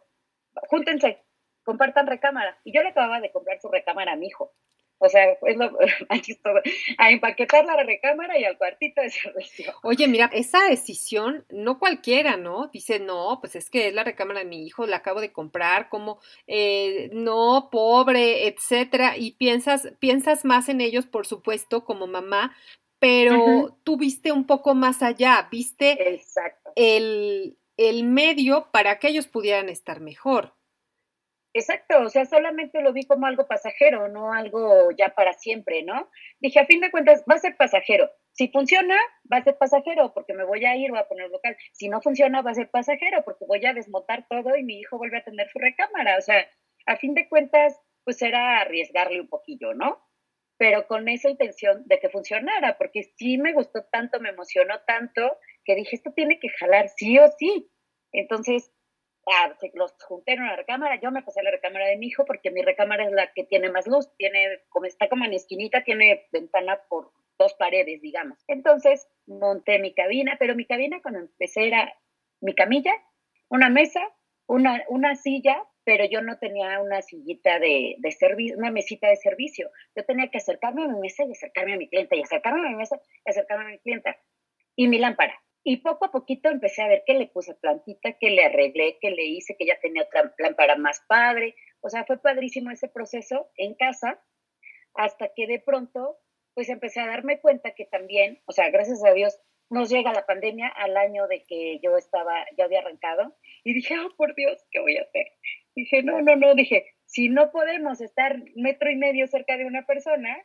júntense, 0.71 1.23
compartan 1.63 2.07
recámara. 2.07 2.59
Y 2.65 2.73
yo 2.75 2.83
le 2.83 2.89
acababa 2.89 3.21
de 3.21 3.33
comprar 3.33 3.61
su 3.61 3.69
recámara 3.69 4.13
a 4.13 4.17
mi 4.17 4.29
hijo. 4.29 4.55
O 5.03 5.09
sea, 5.09 5.33
es 5.33 5.57
lo, 5.57 5.71
a 6.99 7.11
empaquetar 7.11 7.65
la 7.65 7.83
recámara 7.83 8.39
y 8.39 8.45
al 8.45 8.59
cuartito 8.59 9.01
de 9.01 9.11
servicio. 9.11 9.73
Oye, 9.83 10.07
mira, 10.09 10.31
esa 10.33 10.67
decisión, 10.69 11.47
no 11.49 11.79
cualquiera, 11.79 12.37
¿no? 12.37 12.69
Dice, 12.69 13.01
no, 13.01 13.39
pues 13.41 13.57
es 13.57 13.71
que 13.71 13.89
es 13.89 13.95
la 13.95 14.05
recámara 14.05 14.41
de 14.41 14.45
mi 14.45 14.67
hijo, 14.67 14.87
la 14.87 14.99
acabo 14.99 15.23
de 15.23 15.33
comprar, 15.33 15.89
como, 15.89 16.21
eh, 16.47 17.09
no, 17.15 17.71
pobre, 17.73 18.47
etcétera, 18.47 19.17
y 19.17 19.33
piensas, 19.33 19.89
piensas 19.99 20.45
más 20.45 20.69
en 20.69 20.83
ellos, 20.83 21.07
por 21.07 21.27
supuesto, 21.27 21.85
como 21.87 22.07
mamá, 22.07 22.55
pero 22.99 23.79
tú 23.83 23.97
viste 23.97 24.31
un 24.33 24.47
poco 24.47 24.75
más 24.75 25.03
allá, 25.03 25.49
viste 25.51 25.97
El, 26.77 27.57
el 27.79 28.05
medio 28.05 28.69
para 28.71 28.99
que 28.99 29.09
ellos 29.09 29.27
pudieran 29.27 29.71
estar 29.71 30.01
mejor. 30.01 30.55
Exacto, 31.53 32.03
o 32.03 32.09
sea, 32.09 32.27
solamente 32.27 32.81
lo 32.81 32.93
vi 32.93 33.05
como 33.07 33.27
algo 33.27 33.47
pasajero, 33.49 34.09
no 34.09 34.33
algo 34.33 34.91
ya 34.93 35.09
para 35.17 35.33
siempre, 35.33 35.83
¿no? 35.83 36.09
Dije, 36.39 36.61
a 36.61 36.67
fin 36.67 36.81
de 36.81 36.93
cuentas, 36.93 37.25
va 37.29 37.35
a 37.35 37.39
ser 37.39 37.57
pasajero. 37.57 38.09
Si 38.33 38.49
funciona, 38.49 38.97
va 39.33 39.39
a 39.39 39.43
ser 39.45 39.59
pasajero 39.59 40.15
porque 40.15 40.33
me 40.33 40.45
voy 40.45 40.65
a 40.65 40.77
ir, 40.77 40.91
voy 40.91 41.01
a 41.01 41.09
poner 41.09 41.29
local. 41.29 41.57
Si 41.73 41.89
no 41.89 42.01
funciona, 42.01 42.43
va 42.43 42.53
a 42.53 42.55
ser 42.55 42.71
pasajero 42.71 43.25
porque 43.25 43.47
voy 43.49 43.67
a 43.67 43.75
desmontar 43.75 44.27
todo 44.29 44.57
y 44.57 44.63
mi 44.63 44.79
hijo 44.79 44.97
vuelve 44.99 45.19
a 45.19 45.25
tener 45.25 45.49
su 45.51 45.59
recámara. 45.59 46.19
O 46.19 46.21
sea, 46.21 46.49
a 46.87 46.97
fin 46.97 47.15
de 47.15 47.29
cuentas, 47.29 47.81
pues 48.05 48.23
era 48.23 48.61
arriesgarle 48.61 49.21
un 49.21 49.29
poquillo, 49.29 49.75
¿no? 49.75 49.99
pero 50.61 50.87
con 50.87 51.09
esa 51.09 51.31
intención 51.31 51.85
de 51.87 51.99
que 51.99 52.11
funcionara, 52.11 52.77
porque 52.77 53.15
sí 53.17 53.39
me 53.39 53.55
gustó 53.55 53.83
tanto, 53.91 54.21
me 54.21 54.29
emocionó 54.29 54.75
tanto, 54.87 55.39
que 55.65 55.75
dije, 55.75 55.97
esto 55.97 56.13
tiene 56.15 56.39
que 56.39 56.51
jalar 56.51 56.91
sí 56.91 57.19
o 57.19 57.29
sí. 57.39 57.71
Entonces, 58.13 58.71
ah, 59.33 59.57
los 59.75 59.95
junté 60.05 60.33
en 60.33 60.43
una 60.43 60.57
recámara, 60.57 61.01
yo 61.01 61.11
me 61.11 61.23
pasé 61.23 61.41
a 61.41 61.45
la 61.45 61.51
recámara 61.51 61.87
de 61.87 61.97
mi 61.97 62.07
hijo, 62.09 62.25
porque 62.25 62.51
mi 62.51 62.63
recámara 62.63 63.05
es 63.05 63.13
la 63.13 63.33
que 63.33 63.45
tiene 63.45 63.71
más 63.71 63.87
luz, 63.87 64.11
tiene, 64.17 64.61
como 64.69 64.87
está 64.87 65.09
como 65.09 65.25
en 65.25 65.33
esquinita, 65.33 65.85
tiene 65.85 66.27
ventana 66.33 66.81
por 66.89 67.13
dos 67.39 67.55
paredes, 67.55 68.03
digamos. 68.03 68.39
Entonces, 68.49 69.09
monté 69.27 69.79
mi 69.79 69.95
cabina, 69.95 70.37
pero 70.39 70.55
mi 70.55 70.67
cabina 70.67 71.01
cuando 71.01 71.21
empecé 71.21 71.67
era 71.67 71.93
mi 72.41 72.55
camilla, 72.55 72.93
una 73.49 73.71
mesa, 73.71 74.01
una, 74.47 74.85
una 74.89 75.15
silla, 75.17 75.63
pero 75.85 76.05
yo 76.05 76.21
no 76.23 76.39
tenía 76.39 76.81
una 76.81 77.03
sillita 77.03 77.59
de, 77.59 77.97
de 77.99 78.13
servicio, 78.13 78.57
una 78.59 78.71
mesita 78.71 79.09
de 79.09 79.17
servicio. 79.17 79.71
Yo 79.97 80.05
tenía 80.05 80.29
que 80.31 80.39
acercarme 80.39 80.85
a 80.85 80.89
mi 80.89 81.01
mesa 81.01 81.25
y 81.25 81.33
acercarme 81.33 81.75
a 81.75 81.77
mi 81.77 81.89
clienta, 81.89 82.15
y 82.17 82.23
acercarme 82.23 82.67
a 82.67 82.71
mi 82.71 82.77
mesa 82.77 83.01
y 83.25 83.31
acercarme 83.31 83.65
a 83.65 83.69
mi 83.69 83.79
clienta. 83.79 84.17
Y 84.77 84.89
mi 84.89 84.99
lámpara. 84.99 85.41
Y 85.63 85.79
poco 85.79 86.07
a 86.07 86.11
poquito 86.11 86.49
empecé 86.49 86.83
a 86.83 86.89
ver 86.89 87.03
que 87.07 87.15
le 87.15 87.27
puse 87.27 87.55
plantita, 87.55 88.15
que 88.19 88.31
le 88.31 88.45
arreglé, 88.45 88.99
que 89.01 89.11
le 89.11 89.25
hice, 89.25 89.57
que 89.59 89.67
ya 89.67 89.79
tenía 89.81 90.03
otra 90.03 90.35
lámpara 90.39 90.77
más 90.77 91.03
padre. 91.07 91.55
O 91.81 91.91
sea, 91.91 92.05
fue 92.05 92.21
padrísimo 92.21 92.71
ese 92.71 92.89
proceso 92.89 93.51
en 93.57 93.75
casa, 93.75 94.23
hasta 94.95 95.29
que 95.35 95.47
de 95.47 95.61
pronto, 95.61 96.19
pues 96.55 96.69
empecé 96.69 97.01
a 97.01 97.07
darme 97.07 97.41
cuenta 97.41 97.73
que 97.75 97.85
también, 97.85 98.43
o 98.47 98.53
sea, 98.53 98.71
gracias 98.71 99.05
a 99.05 99.13
Dios, 99.13 99.39
nos 99.71 99.89
llega 99.89 100.13
la 100.13 100.27
pandemia 100.27 100.69
al 100.69 100.97
año 100.97 101.29
de 101.29 101.45
que 101.47 101.79
yo 101.83 101.97
estaba, 101.97 102.45
ya 102.59 102.65
había 102.65 102.81
arrancado, 102.81 103.37
y 103.63 103.73
dije, 103.73 103.95
oh, 103.99 104.11
por 104.17 104.35
Dios, 104.35 104.59
¿qué 104.73 104.81
voy 104.81 104.97
a 104.97 105.03
hacer? 105.03 105.27
Dije, 105.77 106.03
no, 106.03 106.21
no, 106.23 106.35
no, 106.37 106.55
dije, 106.55 106.87
si 107.07 107.29
no 107.29 107.53
podemos 107.53 108.01
estar 108.01 108.37
metro 108.57 108.91
y 108.91 108.97
medio 108.97 109.27
cerca 109.29 109.57
de 109.57 109.67
una 109.67 109.87
persona, 109.87 110.37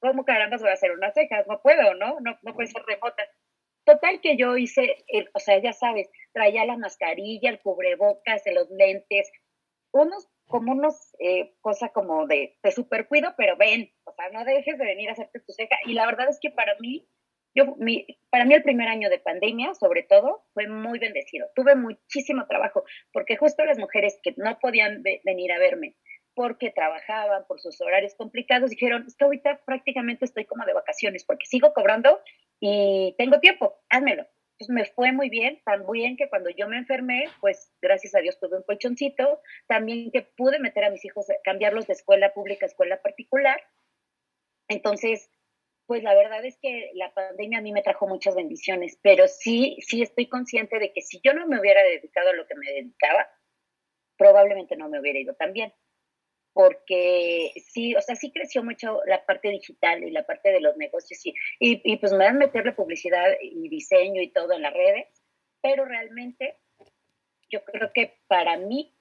¿cómo 0.00 0.24
carambas 0.24 0.60
voy 0.60 0.70
a 0.70 0.74
hacer 0.74 0.92
unas 0.92 1.14
cejas? 1.14 1.46
No 1.48 1.60
puedo, 1.60 1.94
¿no? 1.94 2.20
No, 2.20 2.38
no 2.42 2.54
puede 2.54 2.68
ser 2.68 2.82
remota. 2.86 3.24
Total 3.84 4.20
que 4.20 4.36
yo 4.36 4.56
hice, 4.56 4.96
o 5.32 5.38
sea, 5.38 5.58
ya 5.60 5.72
sabes, 5.72 6.10
traía 6.32 6.64
la 6.64 6.76
mascarilla, 6.76 7.50
el 7.50 7.60
cubrebocas, 7.60 8.42
los 8.52 8.70
lentes, 8.70 9.30
unos, 9.92 10.28
como 10.46 10.72
unos, 10.72 11.14
eh, 11.18 11.54
cosa 11.60 11.88
como 11.90 12.26
de, 12.26 12.58
de 12.62 12.72
super 12.72 13.08
cuido, 13.08 13.34
pero 13.36 13.56
ven, 13.56 13.92
o 14.04 14.12
sea, 14.12 14.30
no 14.30 14.44
dejes 14.44 14.78
de 14.78 14.84
venir 14.84 15.08
a 15.08 15.12
hacerte 15.12 15.40
tu 15.40 15.52
ceja. 15.52 15.76
Y 15.86 15.94
la 15.94 16.06
verdad 16.06 16.28
es 16.28 16.38
que 16.40 16.50
para 16.50 16.74
mí, 16.80 17.08
yo, 17.54 17.74
mi, 17.78 18.06
para 18.30 18.44
mí 18.44 18.54
el 18.54 18.62
primer 18.62 18.88
año 18.88 19.08
de 19.10 19.18
pandemia, 19.18 19.74
sobre 19.74 20.02
todo, 20.02 20.44
fue 20.54 20.68
muy 20.68 20.98
bendecido. 20.98 21.48
Tuve 21.54 21.74
muchísimo 21.74 22.46
trabajo, 22.46 22.84
porque 23.12 23.36
justo 23.36 23.64
las 23.64 23.78
mujeres 23.78 24.18
que 24.22 24.34
no 24.36 24.58
podían 24.60 25.02
venir 25.24 25.52
a 25.52 25.58
verme 25.58 25.96
porque 26.34 26.70
trabajaban 26.70 27.44
por 27.46 27.60
sus 27.60 27.80
horarios 27.80 28.14
complicados, 28.14 28.70
dijeron, 28.70 29.04
es 29.06 29.16
que 29.16 29.24
ahorita 29.24 29.60
prácticamente 29.64 30.24
estoy 30.24 30.44
como 30.44 30.64
de 30.64 30.72
vacaciones, 30.72 31.24
porque 31.24 31.46
sigo 31.46 31.72
cobrando 31.74 32.20
y 32.60 33.14
tengo 33.18 33.40
tiempo, 33.40 33.80
házmelo. 33.88 34.26
Entonces 34.58 34.74
me 34.74 34.84
fue 34.94 35.12
muy 35.12 35.30
bien, 35.30 35.62
tan 35.64 35.90
bien 35.90 36.16
que 36.18 36.28
cuando 36.28 36.50
yo 36.50 36.68
me 36.68 36.76
enfermé, 36.76 37.24
pues 37.40 37.72
gracias 37.80 38.14
a 38.14 38.20
Dios 38.20 38.38
tuve 38.38 38.58
un 38.58 38.62
colchoncito, 38.62 39.40
también 39.66 40.10
que 40.10 40.22
pude 40.36 40.58
meter 40.58 40.84
a 40.84 40.90
mis 40.90 41.02
hijos, 41.04 41.26
cambiarlos 41.44 41.86
de 41.86 41.94
escuela 41.94 42.34
pública 42.34 42.66
a 42.66 42.68
escuela 42.68 43.00
particular. 43.00 43.58
Entonces, 44.68 45.30
pues 45.86 46.02
la 46.02 46.14
verdad 46.14 46.44
es 46.44 46.58
que 46.60 46.90
la 46.94 47.12
pandemia 47.14 47.58
a 47.58 47.62
mí 47.62 47.72
me 47.72 47.82
trajo 47.82 48.06
muchas 48.06 48.34
bendiciones, 48.34 48.98
pero 49.02 49.26
sí, 49.26 49.78
sí 49.80 50.02
estoy 50.02 50.28
consciente 50.28 50.78
de 50.78 50.92
que 50.92 51.00
si 51.00 51.20
yo 51.24 51.32
no 51.32 51.46
me 51.46 51.58
hubiera 51.58 51.82
dedicado 51.82 52.28
a 52.28 52.34
lo 52.34 52.46
que 52.46 52.54
me 52.54 52.70
dedicaba, 52.70 53.26
probablemente 54.18 54.76
no 54.76 54.90
me 54.90 55.00
hubiera 55.00 55.18
ido 55.18 55.34
tan 55.34 55.54
bien. 55.54 55.72
Porque 56.52 57.52
sí, 57.72 57.94
o 57.94 58.00
sea, 58.00 58.16
sí 58.16 58.32
creció 58.32 58.62
mucho 58.64 59.00
la 59.06 59.24
parte 59.24 59.50
digital 59.50 60.02
y 60.02 60.10
la 60.10 60.26
parte 60.26 60.50
de 60.50 60.60
los 60.60 60.76
negocios 60.76 61.24
y, 61.24 61.34
y, 61.60 61.96
pues 61.98 62.12
me 62.12 62.24
dan 62.24 62.38
meterle 62.38 62.72
publicidad 62.72 63.28
y 63.40 63.68
diseño 63.68 64.20
y 64.20 64.32
todo 64.32 64.52
en 64.54 64.62
las 64.62 64.74
redes, 64.74 65.06
pero 65.62 65.84
realmente 65.84 66.58
yo 67.50 67.64
creo 67.64 67.92
que 67.94 68.18
para 68.26 68.56
mí, 68.56 68.92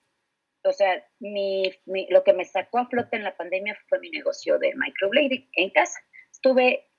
o 0.64 0.72
sea, 0.72 1.04
mi, 1.20 1.72
lo 2.10 2.24
que 2.24 2.34
me 2.34 2.46
sacó 2.46 2.80
a 2.80 2.88
flote 2.88 3.18
en 3.18 3.24
la 3.24 3.36
pandemia 3.36 3.78
fue 3.88 4.00
mi 4.00 4.12
negocio 4.12 4.60
de 4.60 4.74
microblading 4.76 5.50
en 5.54 5.70
casa 5.72 6.00
estuve 6.32 6.90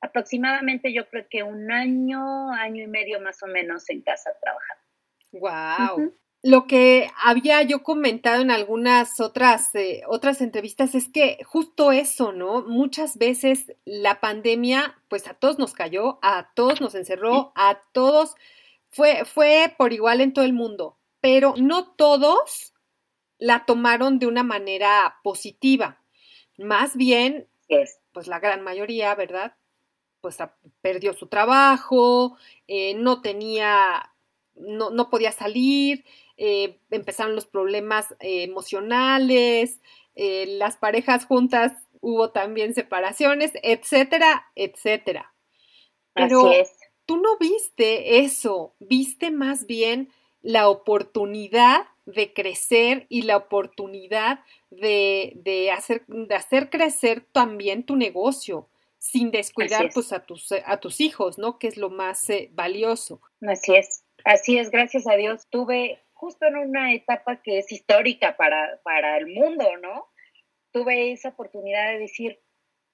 aproximadamente 0.00 0.92
yo 0.92 1.08
creo 1.08 1.26
que 1.28 1.42
un 1.42 1.70
año, 1.70 2.52
año 2.52 2.84
y 2.84 2.86
medio 2.86 3.20
más 3.20 3.42
o 3.42 3.46
menos 3.46 3.88
en 3.90 4.02
casa 4.02 4.30
trabajando. 4.40 4.84
Wow. 5.32 6.14
Lo 6.42 6.66
que 6.66 7.10
había 7.24 7.62
yo 7.62 7.82
comentado 7.82 8.40
en 8.40 8.50
algunas 8.50 9.20
otras, 9.20 9.74
eh, 9.74 10.02
otras 10.06 10.40
entrevistas 10.40 10.94
es 10.94 11.08
que 11.08 11.38
justo 11.44 11.90
eso, 11.90 12.32
¿no? 12.32 12.62
Muchas 12.62 13.18
veces 13.18 13.72
la 13.84 14.20
pandemia, 14.20 14.96
pues 15.08 15.26
a 15.26 15.34
todos 15.34 15.58
nos 15.58 15.72
cayó, 15.72 16.18
a 16.22 16.50
todos 16.54 16.80
nos 16.80 16.94
encerró, 16.94 17.52
a 17.56 17.80
todos 17.92 18.34
fue, 18.88 19.24
fue 19.24 19.74
por 19.76 19.92
igual 19.92 20.20
en 20.20 20.32
todo 20.32 20.44
el 20.44 20.52
mundo, 20.52 20.98
pero 21.20 21.54
no 21.56 21.92
todos 21.94 22.72
la 23.38 23.64
tomaron 23.66 24.18
de 24.18 24.26
una 24.26 24.42
manera 24.42 25.16
positiva. 25.22 26.00
Más 26.58 26.96
bien, 26.96 27.48
pues 28.12 28.26
la 28.28 28.38
gran 28.40 28.62
mayoría, 28.62 29.14
¿verdad? 29.14 29.56
Pues 30.20 30.38
perdió 30.80 31.12
su 31.12 31.26
trabajo, 31.26 32.36
eh, 32.66 32.94
no 32.94 33.20
tenía, 33.20 34.14
no, 34.54 34.90
no 34.90 35.10
podía 35.10 35.32
salir, 35.32 36.04
eh, 36.36 36.78
empezaron 36.90 37.34
los 37.34 37.46
problemas 37.46 38.12
eh, 38.20 38.42
emocionales, 38.42 39.80
las 40.16 40.78
parejas 40.78 41.26
juntas 41.26 41.72
hubo 42.00 42.30
también 42.30 42.72
separaciones, 42.72 43.52
etcétera, 43.62 44.46
etcétera. 44.54 45.34
Pero 46.14 46.48
Así 46.48 46.60
es. 46.60 46.78
tú 47.04 47.18
no 47.18 47.36
viste 47.38 48.20
eso, 48.20 48.74
viste 48.78 49.30
más 49.30 49.66
bien 49.66 50.10
la 50.40 50.68
oportunidad 50.68 51.86
de 52.06 52.32
crecer 52.32 53.06
y 53.08 53.22
la 53.22 53.36
oportunidad 53.36 54.40
de, 54.70 55.70
hacer, 55.76 56.04
de 56.06 56.34
hacer 56.34 56.70
crecer 56.70 57.26
también 57.32 57.82
tu 57.84 57.96
negocio 57.96 58.68
sin 58.98 59.30
descuidar 59.30 59.90
pues 59.92 60.12
a 60.12 60.24
tus, 60.24 60.52
a 60.52 60.76
tus 60.78 61.00
hijos, 61.00 61.38
¿no? 61.38 61.58
Que 61.58 61.66
es 61.66 61.76
lo 61.76 61.90
más 61.90 62.30
eh, 62.30 62.50
valioso. 62.52 63.20
Así 63.40 63.74
es, 63.74 64.04
así 64.24 64.58
es, 64.58 64.70
gracias 64.70 65.06
a 65.08 65.16
Dios. 65.16 65.46
Tuve 65.50 66.00
justo 66.16 66.46
en 66.46 66.56
una 66.56 66.92
etapa 66.92 67.42
que 67.42 67.58
es 67.58 67.70
histórica 67.70 68.36
para, 68.36 68.80
para 68.82 69.16
el 69.18 69.26
mundo, 69.26 69.76
¿no? 69.78 70.08
Tuve 70.72 71.12
esa 71.12 71.30
oportunidad 71.30 71.92
de 71.92 71.98
decir, 71.98 72.40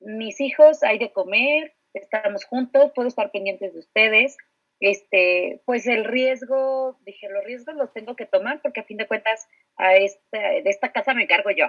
mis 0.00 0.40
hijos 0.40 0.82
hay 0.82 0.98
de 0.98 1.12
comer, 1.12 1.74
estamos 1.94 2.44
juntos, 2.44 2.92
puedo 2.94 3.08
estar 3.08 3.30
pendientes 3.30 3.72
de 3.72 3.78
ustedes, 3.78 4.36
este, 4.80 5.62
pues 5.64 5.86
el 5.86 6.04
riesgo, 6.04 6.98
dije, 7.02 7.28
los 7.28 7.44
riesgos 7.44 7.76
los 7.76 7.92
tengo 7.92 8.16
que 8.16 8.26
tomar 8.26 8.60
porque 8.62 8.80
a 8.80 8.84
fin 8.84 8.96
de 8.96 9.06
cuentas 9.06 9.46
a 9.76 9.94
esta, 9.94 10.38
de 10.38 10.62
esta 10.66 10.90
casa 10.90 11.14
me 11.14 11.22
encargo 11.22 11.50
yo. 11.52 11.66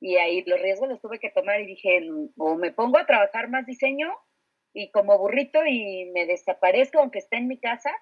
Y 0.00 0.16
ahí 0.16 0.42
los 0.44 0.60
riesgos 0.60 0.88
los 0.88 1.00
tuve 1.00 1.20
que 1.20 1.30
tomar 1.30 1.60
y 1.60 1.66
dije, 1.66 2.00
o 2.36 2.56
me 2.56 2.72
pongo 2.72 2.98
a 2.98 3.06
trabajar 3.06 3.48
más 3.48 3.66
diseño 3.66 4.12
y 4.72 4.90
como 4.90 5.16
burrito 5.18 5.64
y 5.64 6.10
me 6.12 6.26
desaparezco 6.26 6.98
aunque 6.98 7.20
esté 7.20 7.36
en 7.36 7.46
mi 7.46 7.60
casa, 7.60 7.92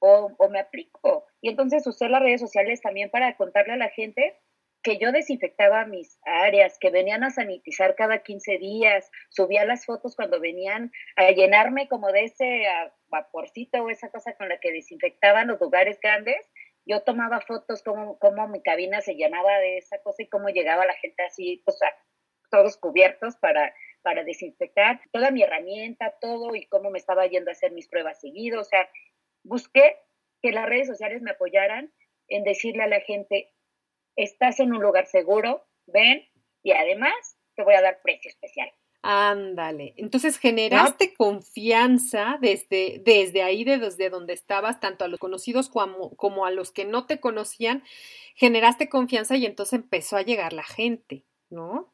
o, 0.00 0.48
me 0.48 0.60
aplico. 0.60 1.26
Y 1.40 1.50
entonces 1.50 1.86
usé 1.86 2.08
las 2.08 2.22
redes 2.22 2.40
sociales 2.40 2.80
también 2.80 3.10
para 3.10 3.36
contarle 3.36 3.74
a 3.74 3.76
la 3.76 3.90
gente 3.90 4.36
que 4.82 4.96
yo 4.96 5.12
desinfectaba 5.12 5.84
mis 5.84 6.18
áreas, 6.24 6.78
que 6.80 6.90
venían 6.90 7.22
a 7.22 7.30
sanitizar 7.30 7.94
cada 7.96 8.22
15 8.22 8.56
días, 8.56 9.10
subía 9.28 9.66
las 9.66 9.84
fotos 9.84 10.16
cuando 10.16 10.40
venían 10.40 10.90
a 11.16 11.30
llenarme 11.32 11.86
como 11.86 12.10
de 12.12 12.24
ese 12.24 12.64
vaporcito 13.08 13.82
o 13.82 13.90
esa 13.90 14.10
cosa 14.10 14.34
con 14.36 14.48
la 14.48 14.58
que 14.58 14.72
desinfectaban 14.72 15.48
los 15.48 15.60
lugares 15.60 15.98
grandes. 16.02 16.50
Yo 16.86 17.02
tomaba 17.02 17.42
fotos 17.42 17.82
como, 17.82 18.18
como 18.18 18.48
mi 18.48 18.62
cabina 18.62 19.02
se 19.02 19.16
llenaba 19.16 19.58
de 19.58 19.76
esa 19.76 19.98
cosa 19.98 20.22
y 20.22 20.28
cómo 20.28 20.48
llegaba 20.48 20.86
la 20.86 20.94
gente 20.94 21.22
así, 21.24 21.62
o 21.66 21.72
sea, 21.72 21.94
todos 22.50 22.78
cubiertos 22.78 23.36
para, 23.36 23.74
para 24.02 24.24
desinfectar, 24.24 24.98
toda 25.12 25.30
mi 25.30 25.42
herramienta, 25.42 26.14
todo 26.22 26.54
y 26.54 26.66
cómo 26.66 26.90
me 26.90 26.98
estaba 26.98 27.26
yendo 27.26 27.50
a 27.50 27.52
hacer 27.52 27.72
mis 27.72 27.86
pruebas 27.86 28.18
seguido. 28.18 28.60
O 28.60 28.64
sea, 28.64 28.88
busqué 29.42 29.96
que 30.42 30.52
las 30.52 30.66
redes 30.66 30.86
sociales 30.86 31.22
me 31.22 31.32
apoyaran 31.32 31.92
en 32.28 32.44
decirle 32.44 32.82
a 32.82 32.88
la 32.88 33.00
gente, 33.00 33.52
estás 34.16 34.60
en 34.60 34.72
un 34.72 34.82
lugar 34.82 35.06
seguro, 35.06 35.66
ven, 35.86 36.26
y 36.62 36.72
además 36.72 37.12
te 37.56 37.62
voy 37.62 37.74
a 37.74 37.82
dar 37.82 38.00
precio 38.02 38.28
especial. 38.28 38.70
Ándale. 39.02 39.94
Entonces 39.96 40.38
generaste 40.38 41.14
confianza 41.14 42.36
desde, 42.40 43.00
desde 43.02 43.42
ahí, 43.42 43.64
desde 43.64 44.10
donde 44.10 44.34
estabas, 44.34 44.78
tanto 44.78 45.04
a 45.04 45.08
los 45.08 45.18
conocidos 45.18 45.70
como, 45.70 46.14
como, 46.16 46.44
a 46.44 46.50
los 46.50 46.70
que 46.70 46.84
no 46.84 47.06
te 47.06 47.18
conocían, 47.18 47.82
generaste 48.34 48.90
confianza 48.90 49.36
y 49.36 49.46
entonces 49.46 49.80
empezó 49.80 50.18
a 50.18 50.22
llegar 50.22 50.52
la 50.52 50.64
gente, 50.64 51.24
¿no? 51.48 51.90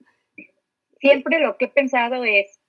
Siempre 0.99 1.38
lo 1.38 1.57
que 1.59 1.67
he 1.67 1.69
pensado 1.69 2.25
es, 2.25 2.61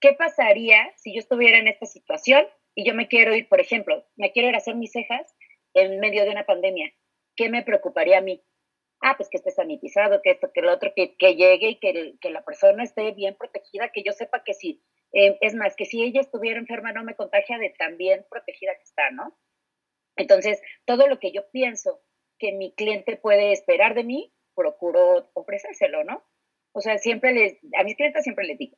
¿qué 0.00 0.12
pasaría 0.12 0.90
si 0.96 1.14
yo 1.14 1.20
estuviera 1.20 1.56
en 1.56 1.68
esta 1.68 1.86
situación 1.86 2.44
y 2.76 2.86
yo 2.86 2.94
me 2.94 3.08
quiero 3.08 3.34
ir, 3.34 3.48
por 3.48 3.60
ejemplo, 3.60 4.06
me 4.14 4.30
quiero 4.30 4.48
ir 4.48 4.54
a 4.54 4.58
hacer 4.58 4.76
mis 4.76 4.92
cejas 4.92 5.34
en 5.74 5.98
medio 5.98 6.24
de 6.24 6.30
una 6.30 6.46
pandemia? 6.46 6.92
¿Qué 7.34 7.48
me 7.48 7.64
preocuparía 7.64 8.18
a 8.18 8.20
mí? 8.22 8.44
ah, 9.00 9.14
pues 9.16 9.28
que 9.28 9.36
esté 9.36 9.50
sanitizado, 9.50 10.22
que 10.22 10.30
esto, 10.30 10.50
que 10.52 10.62
lo 10.62 10.72
otro, 10.72 10.92
que, 10.94 11.16
llegue 11.18 11.68
y 11.68 11.78
que, 11.78 12.16
que, 12.20 12.30
la 12.30 12.44
persona 12.44 12.82
esté 12.82 13.12
bien 13.12 13.36
protegida, 13.36 13.90
que 13.92 14.02
yo 14.02 14.12
sepa 14.12 14.42
que 14.44 14.54
sí. 14.54 14.82
Eh, 15.12 15.38
es 15.40 15.54
más, 15.54 15.76
que 15.76 15.84
si 15.84 16.02
ella 16.02 16.20
estuviera 16.20 16.58
enferma 16.58 16.92
no 16.92 17.04
me 17.04 17.14
contagia 17.14 17.58
de 17.58 17.70
tan 17.70 17.96
bien 17.96 18.26
protegida 18.28 18.74
que 18.74 18.82
está, 18.82 19.10
¿no? 19.10 19.38
Entonces, 20.16 20.60
todo 20.84 21.06
lo 21.06 21.18
que 21.18 21.32
yo 21.32 21.48
pienso 21.50 22.02
que 22.38 22.52
mi 22.52 22.74
cliente 22.74 23.16
puede 23.16 23.52
esperar 23.52 23.94
de 23.94 24.04
mí, 24.04 24.34
procuro 24.54 25.30
ofrecérselo, 25.34 26.04
¿no? 26.04 26.24
O 26.72 26.80
sea, 26.80 26.98
siempre 26.98 27.32
les, 27.32 27.58
a 27.78 27.84
mis 27.84 27.96
clientes 27.96 28.24
siempre 28.24 28.46
les 28.46 28.58
digo, 28.58 28.76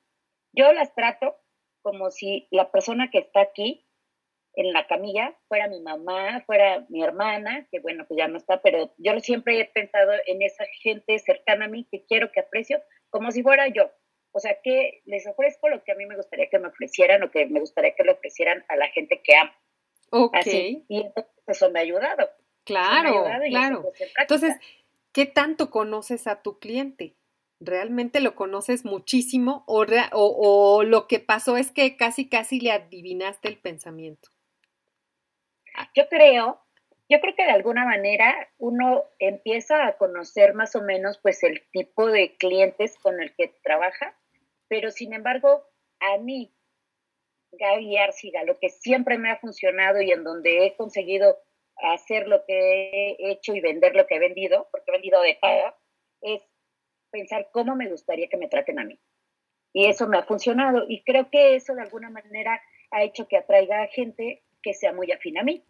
yo 0.52 0.73
las 0.73 0.95
trato 0.95 1.37
como 1.83 2.11
si 2.11 2.47
la 2.50 2.71
persona 2.71 3.11
que 3.11 3.19
está 3.19 3.41
aquí 3.41 3.88
en 4.58 4.73
la 4.73 4.88
camilla, 4.88 5.36
fuera 5.47 5.68
mi 5.68 5.80
mamá, 5.80 6.42
fuera 6.44 6.84
mi 6.88 7.00
hermana, 7.00 7.68
que 7.71 7.78
bueno, 7.78 8.04
pues 8.08 8.18
ya 8.18 8.26
no 8.26 8.38
está, 8.38 8.60
pero 8.60 8.92
yo 8.99 9.18
siempre 9.21 9.60
he 9.60 9.64
pensado 9.66 10.10
en 10.26 10.42
esa 10.42 10.64
gente 10.82 11.16
cercana 11.21 11.66
a 11.66 11.68
mí 11.68 11.86
que 11.88 12.04
quiero, 12.06 12.32
que 12.32 12.40
aprecio, 12.40 12.82
como 13.08 13.30
si 13.30 13.44
fuera 13.44 13.68
yo. 13.68 13.88
O 14.32 14.40
sea, 14.40 14.58
que 14.60 15.00
les 15.04 15.28
ofrezco 15.28 15.68
lo 15.68 15.84
que 15.84 15.92
a 15.92 15.94
mí 15.94 16.06
me 16.06 16.16
gustaría 16.16 16.49
que 16.50 16.58
me 16.58 16.66
ofrecieran 16.66 17.23
o 17.23 17.30
que 17.30 17.47
me 17.47 17.60
gustaría 17.60 17.94
que 17.94 18.02
le 18.02 18.10
ofrecieran 18.10 18.64
a 18.68 18.75
la 18.75 18.88
gente 18.88 19.23
que 19.23 19.36
amo. 19.36 19.52
Ok. 20.10 20.36
Así, 20.38 20.84
y 20.88 21.02
entonces 21.02 21.32
eso 21.47 21.71
me 21.71 21.78
ha 21.78 21.82
ayudado. 21.82 22.28
Claro, 22.64 23.25
claro. 23.49 23.92
Entonces, 24.18 24.56
¿qué 25.12 25.25
tanto 25.25 25.71
conoces 25.71 26.26
a 26.26 26.42
tu 26.42 26.58
cliente? 26.58 27.14
¿Realmente 27.60 28.21
lo 28.21 28.34
conoces 28.34 28.84
muchísimo 28.84 29.62
o, 29.68 29.84
o, 29.84 30.76
o 30.76 30.82
lo 30.82 31.06
que 31.06 31.21
pasó 31.21 31.56
es 31.56 31.71
que 31.71 31.97
casi, 31.97 32.28
casi 32.28 32.58
le 32.58 32.73
adivinaste 32.73 33.49
el 33.49 33.58
pensamiento? 33.58 34.30
Yo 35.95 36.08
creo, 36.08 36.60
yo 37.08 37.21
creo 37.21 37.34
que 37.34 37.45
de 37.45 37.52
alguna 37.52 37.84
manera 37.84 38.49
uno 38.58 39.04
empieza 39.19 39.86
a 39.86 39.97
conocer 39.97 40.54
más 40.54 40.75
o 40.76 40.82
menos 40.82 41.19
pues 41.19 41.43
el 41.43 41.62
tipo 41.71 42.06
de 42.06 42.36
clientes 42.36 42.99
con 42.99 43.21
el 43.21 43.34
que 43.34 43.54
trabaja, 43.62 44.17
pero 44.69 44.91
sin 44.91 45.12
embargo, 45.14 45.64
a 46.00 46.19
mí, 46.19 46.54
Gaby 47.52 47.97
Arciga, 47.97 48.45
lo 48.45 48.58
que 48.58 48.69
siempre 48.69 49.19
me 49.19 49.30
ha 49.30 49.38
funcionado 49.38 50.02
y 50.02 50.12
en 50.12 50.25
donde 50.25 50.67
he 50.67 50.76
conseguido 50.76 51.38
hacer 51.76 52.28
lo 52.28 52.45
que 52.45 53.17
he 53.19 53.30
hecho 53.30 53.54
y 53.54 53.60
vender 53.60 53.95
lo 53.95 54.06
que 54.06 54.17
he 54.17 54.19
vendido, 54.19 54.69
porque 54.71 54.91
he 54.91 54.93
vendido 54.93 55.23
de 55.23 55.38
todo, 55.41 55.75
es 56.21 56.43
pensar 57.10 57.49
cómo 57.52 57.76
me 57.76 57.88
gustaría 57.88 58.28
que 58.28 58.36
me 58.36 58.49
traten 58.49 58.78
a 58.78 58.84
mí. 58.84 59.00
Y 59.73 59.86
eso 59.86 60.08
me 60.08 60.19
ha 60.19 60.25
funcionado. 60.25 60.84
Y 60.88 61.02
creo 61.04 61.30
que 61.30 61.54
eso 61.54 61.75
de 61.75 61.82
alguna 61.82 62.10
manera 62.10 62.60
ha 62.91 63.02
hecho 63.02 63.28
que 63.28 63.36
atraiga 63.36 63.82
a 63.82 63.86
gente 63.88 64.43
que 64.62 64.75
sea 64.75 64.92
muy 64.92 65.10
afín 65.12 65.38
a 65.38 65.42
mí. 65.42 65.64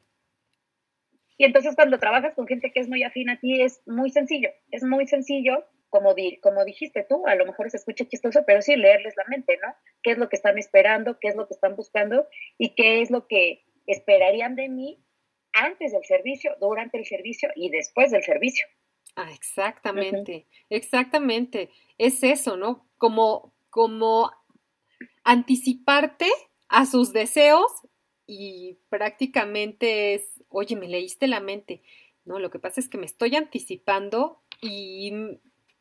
Y 1.37 1.45
entonces 1.45 1.77
cuando 1.77 1.99
trabajas 1.99 2.35
con 2.35 2.47
gente 2.47 2.73
que 2.73 2.81
es 2.81 2.89
muy 2.89 3.05
afín 3.05 3.31
a 3.31 3.39
ti 3.39 3.63
es 3.63 3.81
muy 3.87 4.11
sencillo, 4.11 4.51
es 4.73 4.83
muy 4.83 5.07
sencillo, 5.07 5.65
como, 5.89 6.15
como 6.43 6.65
dijiste 6.65 7.07
tú, 7.09 7.27
a 7.27 7.37
lo 7.37 7.47
mejor 7.47 7.71
se 7.71 7.77
escucha 7.77 8.07
chistoso, 8.07 8.43
pero 8.47 8.61
sí 8.61 8.77
leerles 8.77 9.15
la 9.17 9.25
mente, 9.29 9.59
¿no? 9.63 9.75
¿Qué 10.03 10.11
es 10.11 10.19
lo 10.19 10.29
que 10.29 10.37
están 10.37 10.59
esperando? 10.59 11.19
¿Qué 11.21 11.29
es 11.29 11.37
lo 11.37 11.47
que 11.47 11.55
están 11.55 11.77
buscando? 11.77 12.27
¿Y 12.59 12.75
qué 12.75 13.01
es 13.01 13.11
lo 13.11 13.27
que 13.27 13.65
esperarían 13.87 14.57
de 14.57 14.69
mí 14.69 15.03
antes 15.53 15.93
del 15.93 16.05
servicio, 16.05 16.57
durante 16.61 16.99
el 16.99 17.07
servicio 17.07 17.51
y 17.55 17.71
después 17.71 18.11
del 18.11 18.23
servicio? 18.23 18.67
Ah, 19.17 19.31
exactamente, 19.33 20.47
exactamente. 20.69 21.71
Es 21.97 22.23
eso, 22.23 22.57
¿no? 22.57 22.87
Como, 22.99 23.55
como 23.71 24.31
anticiparte 25.25 26.27
a 26.69 26.85
sus 26.85 27.13
deseos 27.13 27.78
y 28.29 28.77
prácticamente 28.91 30.15
es, 30.15 30.45
oye, 30.51 30.77
me 30.77 30.87
leíste 30.87 31.27
la 31.27 31.41
mente. 31.41 31.83
No, 32.27 32.39
lo 32.39 32.51
que 32.51 32.59
pasa 32.59 32.79
es 32.79 32.89
que 32.89 32.99
me 32.99 33.07
estoy 33.07 33.35
anticipando 33.35 34.43
y 34.61 35.13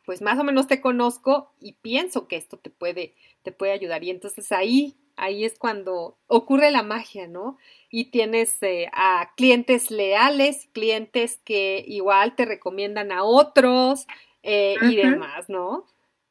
pues 0.05 0.21
más 0.21 0.39
o 0.39 0.45
menos 0.45 0.67
te 0.67 0.79
conozco 0.79 1.51
y 1.60 1.73
pienso 1.73 2.29
que 2.29 2.38
esto 2.38 2.57
te 2.57 2.69
puede, 2.69 3.15
te 3.43 3.51
puede 3.51 3.73
ayudar. 3.73 4.05
Y 4.05 4.12
entonces 4.12 4.53
ahí, 4.53 4.95
ahí 5.17 5.43
es 5.43 5.60
cuando 5.60 6.17
ocurre 6.27 6.71
la 6.71 6.83
magia, 6.83 7.27
¿no? 7.27 7.57
Y 7.91 8.12
tienes 8.12 8.63
eh, 8.63 8.89
a 8.93 9.33
clientes 9.36 9.91
leales, 9.91 10.69
clientes 10.71 11.41
que 11.43 11.83
igual 11.86 12.38
te 12.38 12.45
recomiendan 12.45 13.12
a 13.12 13.25
otros 13.25 14.07
eh, 14.41 14.75
y 14.83 14.95
demás, 14.95 15.49
¿no? 15.49 15.86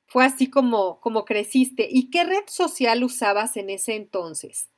Fue 0.07 0.25
así 0.25 0.49
como, 0.49 0.99
como 1.01 1.27
creciste. 1.27 1.87
¿Y 1.91 2.09
qué 2.09 2.25
red 2.25 2.45
social 2.47 3.05
usabas 3.05 3.59
en 3.59 3.69
ese 3.69 3.97
entonces? 3.97 4.71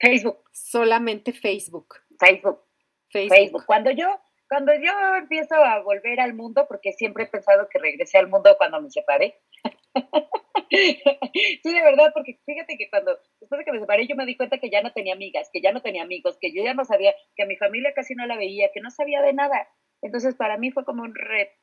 Facebook. 0.00 0.42
Solamente 0.52 1.32
Facebook. 1.32 1.94
Facebook. 2.18 2.64
Facebook. 3.12 3.64
Cuando 3.66 3.90
yo, 3.90 4.06
cuando 4.48 4.72
yo 4.74 4.92
empiezo 5.16 5.54
a 5.56 5.80
volver 5.82 6.20
al 6.20 6.34
mundo, 6.34 6.66
porque 6.68 6.92
siempre 6.92 7.24
he 7.24 7.26
pensado 7.26 7.68
que 7.68 7.78
regresé 7.78 8.18
al 8.18 8.28
mundo 8.28 8.56
cuando 8.56 8.80
me 8.80 8.90
separé. 8.90 9.40
sí, 10.70 11.72
de 11.72 11.82
verdad, 11.82 12.12
porque 12.14 12.38
fíjate 12.46 12.78
que 12.78 12.88
cuando, 12.88 13.18
después 13.40 13.58
de 13.58 13.64
que 13.64 13.72
me 13.72 13.80
separé, 13.80 14.06
yo 14.06 14.16
me 14.16 14.26
di 14.26 14.36
cuenta 14.36 14.58
que 14.58 14.70
ya 14.70 14.82
no 14.82 14.92
tenía 14.92 15.14
amigas, 15.14 15.50
que 15.52 15.60
ya 15.60 15.72
no 15.72 15.82
tenía 15.82 16.02
amigos, 16.02 16.38
que 16.40 16.52
yo 16.52 16.62
ya 16.62 16.74
no 16.74 16.84
sabía, 16.84 17.14
que 17.36 17.42
a 17.42 17.46
mi 17.46 17.56
familia 17.56 17.92
casi 17.94 18.14
no 18.14 18.26
la 18.26 18.36
veía, 18.36 18.70
que 18.72 18.80
no 18.80 18.90
sabía 18.90 19.20
de 19.22 19.34
nada. 19.34 19.68
Entonces, 20.02 20.34
para 20.34 20.56
mí 20.56 20.70
fue 20.70 20.84
como 20.84 21.02
un 21.02 21.14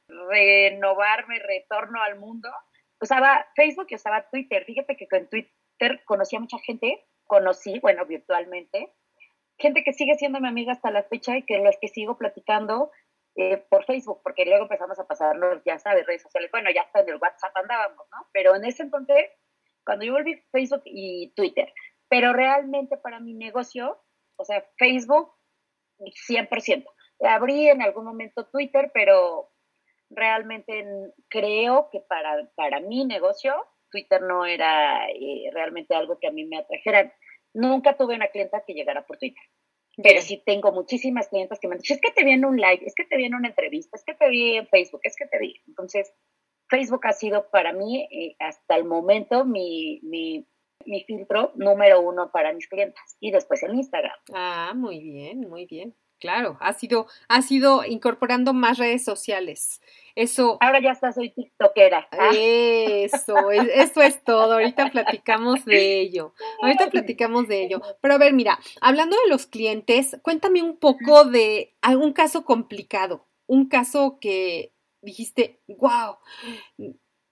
renovarme, 0.07 1.39
retorno 1.39 2.03
al 2.03 2.19
mundo. 2.19 2.49
Usaba 3.01 3.47
Facebook 3.55 3.87
y 3.89 3.95
usaba 3.95 4.29
Twitter. 4.29 4.63
Fíjate 4.65 4.95
que 4.95 5.07
con 5.07 5.27
Twitter 5.27 6.03
conocí 6.05 6.35
a 6.35 6.39
mucha 6.39 6.59
gente 6.59 7.03
conocí, 7.27 7.79
bueno, 7.79 8.05
virtualmente, 8.05 8.93
gente 9.57 9.83
que 9.83 9.93
sigue 9.93 10.15
siendo 10.15 10.39
mi 10.39 10.47
amiga 10.47 10.73
hasta 10.73 10.91
la 10.91 11.03
fecha 11.03 11.37
y 11.37 11.43
que 11.43 11.59
las 11.59 11.77
que 11.79 11.87
sigo 11.87 12.17
platicando 12.17 12.91
eh, 13.35 13.57
por 13.69 13.85
Facebook, 13.85 14.21
porque 14.23 14.45
luego 14.45 14.63
empezamos 14.63 14.97
a 14.99 15.07
pasarnos, 15.07 15.61
ya 15.65 15.77
sabes, 15.77 16.05
redes 16.07 16.23
sociales, 16.23 16.49
bueno, 16.51 16.69
ya 16.73 16.81
hasta 16.81 17.01
en 17.01 17.09
el 17.09 17.19
WhatsApp 17.21 17.55
andábamos, 17.55 18.07
¿no? 18.11 18.27
Pero 18.33 18.55
en 18.55 18.65
ese 18.65 18.83
entonces, 18.83 19.29
cuando 19.85 20.05
yo 20.05 20.13
volví 20.13 20.41
Facebook 20.51 20.81
y 20.85 21.31
Twitter, 21.35 21.71
pero 22.09 22.33
realmente 22.33 22.97
para 22.97 23.19
mi 23.19 23.33
negocio, 23.33 24.01
o 24.37 24.45
sea, 24.45 24.65
Facebook, 24.77 25.33
100%. 25.99 26.85
abrí 27.21 27.69
en 27.69 27.81
algún 27.81 28.05
momento 28.05 28.47
Twitter, 28.47 28.91
pero 28.93 29.51
realmente 30.09 30.85
creo 31.29 31.89
que 31.91 31.99
para, 32.01 32.49
para 32.55 32.79
mi 32.79 33.05
negocio 33.05 33.53
Twitter 33.89 34.21
no 34.21 34.45
era 34.45 35.07
eh, 35.09 35.49
realmente 35.53 35.95
algo 35.95 36.19
que 36.19 36.27
a 36.27 36.31
mí 36.31 36.45
me 36.45 36.57
atrajera. 36.57 37.13
Nunca 37.53 37.97
tuve 37.97 38.15
una 38.15 38.27
clienta 38.27 38.63
que 38.65 38.73
llegara 38.73 39.05
por 39.05 39.17
Twitter. 39.17 39.43
Pero 40.01 40.21
sí 40.21 40.43
tengo 40.45 40.71
muchísimas 40.71 41.27
clientas 41.27 41.59
que 41.59 41.67
me 41.67 41.73
han 41.73 41.79
dicho, 41.79 41.95
es 41.95 42.01
que 42.01 42.11
te 42.11 42.23
vi 42.23 42.31
en 42.31 42.45
un 42.45 42.55
live, 42.55 42.81
es 42.85 42.93
que 42.93 43.05
te 43.05 43.17
vi 43.17 43.25
en 43.25 43.33
una 43.33 43.47
entrevista, 43.47 43.97
es 43.97 44.03
que 44.03 44.13
te 44.13 44.29
vi 44.29 44.57
en 44.57 44.67
Facebook, 44.67 45.01
es 45.03 45.15
que 45.15 45.25
te 45.25 45.39
vi. 45.39 45.55
Entonces, 45.67 46.13
Facebook 46.69 47.07
ha 47.07 47.13
sido 47.13 47.49
para 47.49 47.73
mí 47.73 48.07
eh, 48.11 48.35
hasta 48.39 48.75
el 48.75 48.85
momento 48.85 49.43
mi, 49.43 49.99
mi, 50.03 50.47
mi, 50.85 51.03
filtro 51.05 51.51
número 51.55 52.01
uno 52.01 52.31
para 52.31 52.53
mis 52.53 52.67
clientes 52.67 53.17
y 53.19 53.31
después 53.31 53.63
el 53.63 53.73
Instagram. 53.73 54.15
Ah, 54.33 54.73
muy 54.75 54.99
bien, 54.99 55.49
muy 55.49 55.65
bien. 55.65 55.95
Claro, 56.19 56.57
ha 56.61 56.73
sido, 56.73 57.07
ha 57.27 57.41
sido 57.41 57.85
incorporando 57.85 58.53
más 58.53 58.77
redes 58.77 59.03
sociales. 59.03 59.81
Eso. 60.15 60.57
Ahora 60.61 60.81
ya 60.81 60.91
está, 60.91 61.11
soy 61.13 61.29
TikTokera. 61.29 62.07
Ah. 62.11 62.31
Eso, 62.33 63.51
eso 63.51 64.01
es 64.01 64.23
todo. 64.23 64.53
Ahorita 64.53 64.89
platicamos 64.89 65.63
de 65.63 66.01
ello. 66.01 66.33
Ahorita 66.61 66.89
platicamos 66.89 67.47
de 67.47 67.65
ello. 67.65 67.81
Pero 68.01 68.15
a 68.15 68.17
ver, 68.17 68.33
mira, 68.33 68.57
hablando 68.81 69.15
de 69.15 69.29
los 69.29 69.45
clientes, 69.45 70.17
cuéntame 70.23 70.63
un 70.63 70.77
poco 70.77 71.25
de 71.25 71.75
algún 71.81 72.13
caso 72.13 72.45
complicado, 72.45 73.27
un 73.45 73.67
caso 73.69 74.17
que 74.19 74.73
dijiste, 75.03 75.61
wow, 75.67 76.17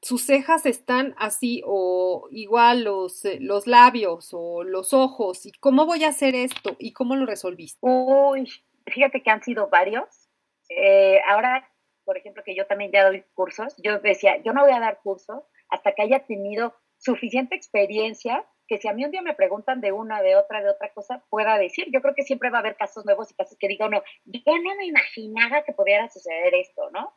sus 0.05 0.21
cejas 0.21 0.67
están 0.67 1.15
así 1.17 1.63
o 1.65 2.27
igual 2.29 2.83
los, 2.83 3.25
eh, 3.25 3.39
los 3.41 3.65
labios 3.65 4.29
o 4.33 4.63
los 4.63 4.93
ojos 4.93 5.47
y 5.47 5.51
cómo 5.53 5.87
voy 5.87 6.03
a 6.03 6.09
hacer 6.09 6.35
esto 6.35 6.75
y 6.77 6.93
cómo 6.93 7.15
lo 7.15 7.25
resolviste. 7.25 7.79
Uy, 7.81 8.47
fíjate 8.85 9.21
que 9.21 9.29
han 9.29 9.43
sido 9.43 9.69
varios. 9.69 10.29
Eh, 10.69 11.19
ahora, 11.27 11.69
por 12.03 12.17
ejemplo, 12.17 12.43
que 12.43 12.55
yo 12.55 12.65
también 12.67 12.91
ya 12.91 13.05
doy 13.05 13.23
cursos, 13.33 13.75
yo 13.83 13.99
decía, 13.99 14.41
yo 14.43 14.53
no 14.53 14.61
voy 14.61 14.71
a 14.71 14.79
dar 14.79 14.99
cursos 15.03 15.43
hasta 15.69 15.93
que 15.93 16.03
haya 16.03 16.25
tenido 16.25 16.75
suficiente 16.97 17.55
experiencia 17.55 18.45
que 18.67 18.77
si 18.79 18.87
a 18.87 18.93
mí 18.93 19.05
un 19.05 19.11
día 19.11 19.21
me 19.21 19.35
preguntan 19.35 19.79
de 19.79 19.91
una, 19.91 20.21
de 20.21 20.35
otra, 20.35 20.61
de 20.63 20.69
otra 20.69 20.91
cosa, 20.93 21.23
pueda 21.29 21.57
decir. 21.57 21.87
Yo 21.93 22.01
creo 22.01 22.15
que 22.15 22.23
siempre 22.23 22.49
va 22.49 22.57
a 22.57 22.61
haber 22.61 22.75
casos 22.77 23.05
nuevos 23.05 23.31
y 23.31 23.35
casos 23.35 23.57
que 23.59 23.67
diga 23.67 23.85
uno, 23.85 24.01
yo 24.25 24.41
no 24.63 24.75
me 24.75 24.85
imaginaba 24.85 25.63
que 25.63 25.73
pudiera 25.73 26.09
suceder 26.09 26.55
esto, 26.55 26.89
¿no? 26.91 27.13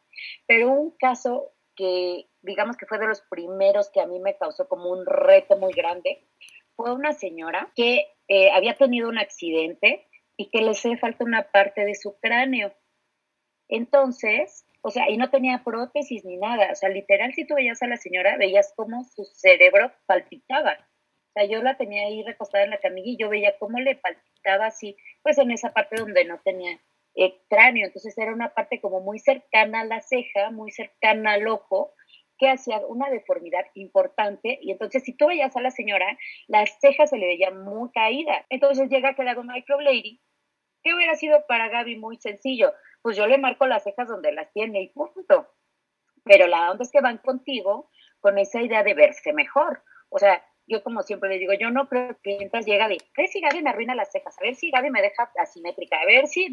Pero 0.46 0.70
un 0.70 0.96
caso 0.98 1.54
que 1.74 2.28
digamos 2.42 2.76
que 2.76 2.86
fue 2.86 2.98
de 2.98 3.06
los 3.06 3.22
primeros 3.22 3.90
que 3.90 4.00
a 4.00 4.06
mí 4.06 4.18
me 4.20 4.36
causó 4.36 4.68
como 4.68 4.90
un 4.90 5.06
reto 5.06 5.56
muy 5.56 5.72
grande, 5.72 6.26
fue 6.76 6.92
una 6.92 7.12
señora 7.12 7.72
que 7.74 8.06
eh, 8.28 8.50
había 8.50 8.76
tenido 8.76 9.08
un 9.08 9.18
accidente 9.18 10.07
y 10.38 10.48
que 10.50 10.62
le 10.62 10.70
hace 10.70 10.96
falta 10.96 11.24
una 11.24 11.50
parte 11.50 11.84
de 11.84 11.96
su 11.96 12.18
cráneo. 12.20 12.72
Entonces, 13.68 14.64
o 14.80 14.90
sea, 14.90 15.10
y 15.10 15.18
no 15.18 15.30
tenía 15.30 15.64
prótesis 15.64 16.24
ni 16.24 16.36
nada, 16.38 16.70
o 16.72 16.74
sea, 16.76 16.88
literal, 16.88 17.34
si 17.34 17.44
tú 17.44 17.56
veías 17.56 17.82
a 17.82 17.88
la 17.88 17.96
señora, 17.96 18.36
veías 18.38 18.72
cómo 18.76 19.04
su 19.04 19.24
cerebro 19.24 19.92
palpitaba. 20.06 20.72
O 20.72 21.32
sea, 21.34 21.44
yo 21.44 21.60
la 21.60 21.76
tenía 21.76 22.06
ahí 22.06 22.22
recostada 22.22 22.64
en 22.64 22.70
la 22.70 22.78
camilla 22.78 23.10
y 23.10 23.16
yo 23.16 23.28
veía 23.28 23.58
cómo 23.58 23.80
le 23.80 23.96
palpitaba 23.96 24.66
así, 24.66 24.96
pues 25.22 25.36
en 25.38 25.50
esa 25.50 25.72
parte 25.72 25.96
donde 25.96 26.24
no 26.24 26.40
tenía 26.44 26.80
eh, 27.16 27.40
cráneo. 27.50 27.86
Entonces 27.86 28.16
era 28.16 28.32
una 28.32 28.54
parte 28.54 28.80
como 28.80 29.00
muy 29.00 29.18
cercana 29.18 29.80
a 29.80 29.84
la 29.84 30.00
ceja, 30.00 30.52
muy 30.52 30.70
cercana 30.70 31.32
al 31.32 31.48
ojo, 31.48 31.94
que 32.38 32.48
hacía 32.48 32.78
una 32.86 33.10
deformidad 33.10 33.66
importante 33.74 34.60
y 34.62 34.70
entonces 34.70 35.02
si 35.02 35.12
tú 35.12 35.26
veías 35.26 35.56
a 35.56 35.60
la 35.60 35.72
señora, 35.72 36.06
las 36.46 36.78
cejas 36.80 37.10
se 37.10 37.18
le 37.18 37.26
veían 37.26 37.64
muy 37.64 37.90
caídas. 37.90 38.46
Entonces 38.48 38.88
llega 38.88 39.14
que 39.14 39.24
le 39.24 39.30
hago 39.30 39.42
microblading 39.42 40.20
¿Qué 40.88 40.94
hubiera 40.94 41.16
sido 41.16 41.44
para 41.46 41.68
Gaby 41.68 41.96
muy 41.96 42.16
sencillo? 42.16 42.72
Pues 43.02 43.14
yo 43.14 43.26
le 43.26 43.36
marco 43.36 43.66
las 43.66 43.84
cejas 43.84 44.08
donde 44.08 44.32
las 44.32 44.50
tiene 44.54 44.80
y 44.80 44.88
punto. 44.88 45.46
Pero 46.24 46.46
la 46.46 46.70
onda 46.70 46.82
es 46.82 46.90
que 46.90 47.02
van 47.02 47.18
contigo 47.18 47.90
con 48.20 48.38
esa 48.38 48.62
idea 48.62 48.82
de 48.82 48.94
verse 48.94 49.34
mejor. 49.34 49.82
O 50.08 50.18
sea, 50.18 50.42
yo 50.66 50.82
como 50.82 51.02
siempre 51.02 51.28
le 51.28 51.38
digo, 51.38 51.52
yo 51.52 51.70
no 51.70 51.90
creo 51.90 52.16
que 52.22 52.38
mientras 52.38 52.64
llega 52.64 52.88
de, 52.88 52.94
a 52.94 53.20
ver 53.20 53.28
si 53.28 53.38
Gaby 53.38 53.62
me 53.62 53.68
arruina 53.68 53.94
las 53.94 54.10
cejas, 54.10 54.34
a 54.38 54.42
ver 54.42 54.54
si 54.54 54.70
Gaby 54.70 54.88
me 54.88 55.02
deja 55.02 55.30
asimétrica, 55.38 56.00
a 56.00 56.06
ver 56.06 56.26
si 56.26 56.50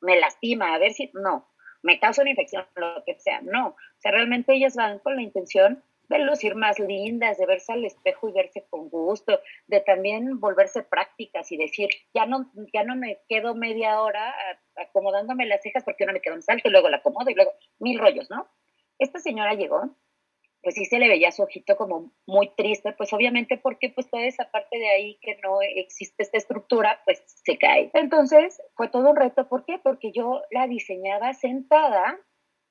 me 0.00 0.18
lastima, 0.18 0.74
a 0.74 0.78
ver 0.78 0.94
si, 0.94 1.10
no, 1.12 1.46
me 1.82 2.00
causa 2.00 2.22
una 2.22 2.30
infección, 2.30 2.64
lo 2.76 3.04
que 3.04 3.20
sea, 3.20 3.42
no. 3.42 3.68
O 3.68 3.76
sea, 3.98 4.12
realmente 4.12 4.54
ellas 4.54 4.76
van 4.76 4.98
con 5.00 5.16
la 5.16 5.22
intención 5.22 5.84
de 6.08 6.18
lucir 6.18 6.54
más 6.54 6.78
lindas, 6.78 7.38
de 7.38 7.46
verse 7.46 7.72
al 7.72 7.84
espejo 7.84 8.28
y 8.28 8.32
verse 8.32 8.66
con 8.68 8.88
gusto, 8.88 9.40
de 9.66 9.80
también 9.80 10.40
volverse 10.40 10.82
prácticas 10.82 11.50
y 11.52 11.56
decir, 11.56 11.88
ya 12.14 12.26
no, 12.26 12.50
ya 12.72 12.84
no 12.84 12.96
me 12.96 13.20
quedo 13.28 13.54
media 13.54 14.00
hora 14.00 14.34
acomodándome 14.76 15.46
las 15.46 15.62
cejas 15.62 15.84
porque 15.84 16.04
una 16.04 16.12
me 16.12 16.20
queda 16.20 16.34
un 16.34 16.42
salto 16.42 16.68
y 16.68 16.70
luego 16.70 16.88
la 16.88 16.98
acomodo 16.98 17.30
y 17.30 17.34
luego 17.34 17.52
mil 17.78 17.98
rollos, 17.98 18.30
¿no? 18.30 18.48
Esta 18.98 19.18
señora 19.18 19.54
llegó, 19.54 19.96
pues 20.62 20.74
sí 20.76 20.86
se 20.86 20.98
le 20.98 21.08
veía 21.08 21.30
su 21.30 21.42
ojito 21.42 21.76
como 21.76 22.12
muy 22.26 22.48
triste, 22.56 22.92
pues 22.92 23.12
obviamente 23.12 23.58
porque 23.58 23.90
pues 23.90 24.08
toda 24.08 24.24
esa 24.24 24.50
parte 24.50 24.78
de 24.78 24.88
ahí 24.88 25.18
que 25.20 25.36
no 25.42 25.60
existe 25.60 26.22
esta 26.22 26.38
estructura, 26.38 27.00
pues 27.04 27.22
se 27.26 27.58
cae. 27.58 27.90
Entonces 27.92 28.60
fue 28.74 28.88
todo 28.88 29.10
un 29.10 29.16
reto, 29.16 29.48
¿por 29.48 29.64
qué? 29.64 29.78
Porque 29.78 30.10
yo 30.12 30.42
la 30.50 30.66
diseñaba 30.66 31.34
sentada 31.34 32.18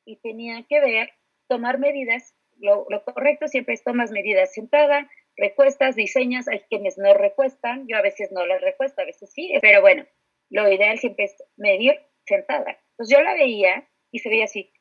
y 0.06 0.18
tenía 0.18 0.64
que 0.68 0.82
ver, 0.82 1.12
tomar 1.48 1.78
medidas 1.78 2.36
lo, 2.60 2.86
correcto 3.04 3.48
siempre 3.48 3.74
es 3.74 3.84
tomas 3.84 4.12
medidas 4.12 4.54
sentada, 4.54 5.10
recuestas, 5.36 5.96
diseñas, 5.96 6.48
hay 6.48 6.60
quienes 6.70 6.98
no 6.98 7.14
recuestan, 7.14 7.88
yo 7.88 7.98
a 7.98 8.02
veces 8.02 8.32
no 8.32 8.46
las 8.46 8.62
recuesto, 8.62 9.02
a 9.02 9.06
veces 9.06 9.32
sí, 9.32 9.54
pero 9.62 9.82
bueno, 9.82 10.06
lo 10.50 10.72
ideal 10.72 11.00
siempre 11.00 11.26
es 11.26 11.36
medir 11.58 12.00
sentada. 12.26 12.80
Entonces 12.92 13.18
yo 13.18 13.24
la 13.24 13.34
veía 13.34 13.88
y 14.12 14.20
se 14.20 14.30
veía 14.30 14.46
así, 14.46 14.72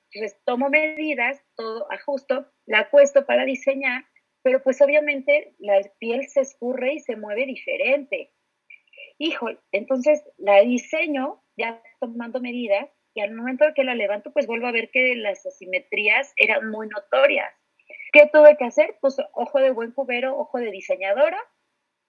tomo 0.45 0.69
medidas, 0.69 1.43
todo 1.57 1.91
ajusto, 1.91 2.47
la 2.67 2.81
acuesto 2.81 3.25
para 3.25 3.45
diseñar, 3.45 4.05
pero 4.43 4.63
pues 4.63 4.81
obviamente 4.83 5.55
la 5.59 5.81
piel 5.99 6.29
se 6.29 6.41
escurre 6.41 6.95
y 6.95 7.01
se 7.01 7.17
mueve 7.17 7.47
diferente. 7.47 8.33
Híjole, 9.19 9.59
entonces 9.73 10.23
la 10.37 10.61
diseño 10.63 11.43
ya 11.57 11.83
tomando 12.01 12.41
medidas 12.41 12.89
y 13.15 13.21
al 13.21 13.33
momento 13.33 13.65
de 13.65 13.75
que 13.75 13.85
la 13.85 13.95
levanto 13.95 14.33
pues 14.33 14.47
vuelvo 14.47 14.67
a 14.67 14.73
ver 14.73 14.91
que 14.91 15.15
las 15.17 15.45
asimetrías 15.47 16.33
eran 16.37 16.71
muy 16.71 16.89
notorias. 16.89 17.53
¿Qué 18.12 18.29
tuve 18.31 18.57
que 18.59 18.64
hacer? 18.64 18.98
Pues 19.01 19.16
ojo 19.33 19.59
de 19.59 19.70
buen 19.70 19.92
cubero, 19.92 20.38
ojo 20.38 20.59
de 20.59 20.70
diseñadora, 20.70 21.40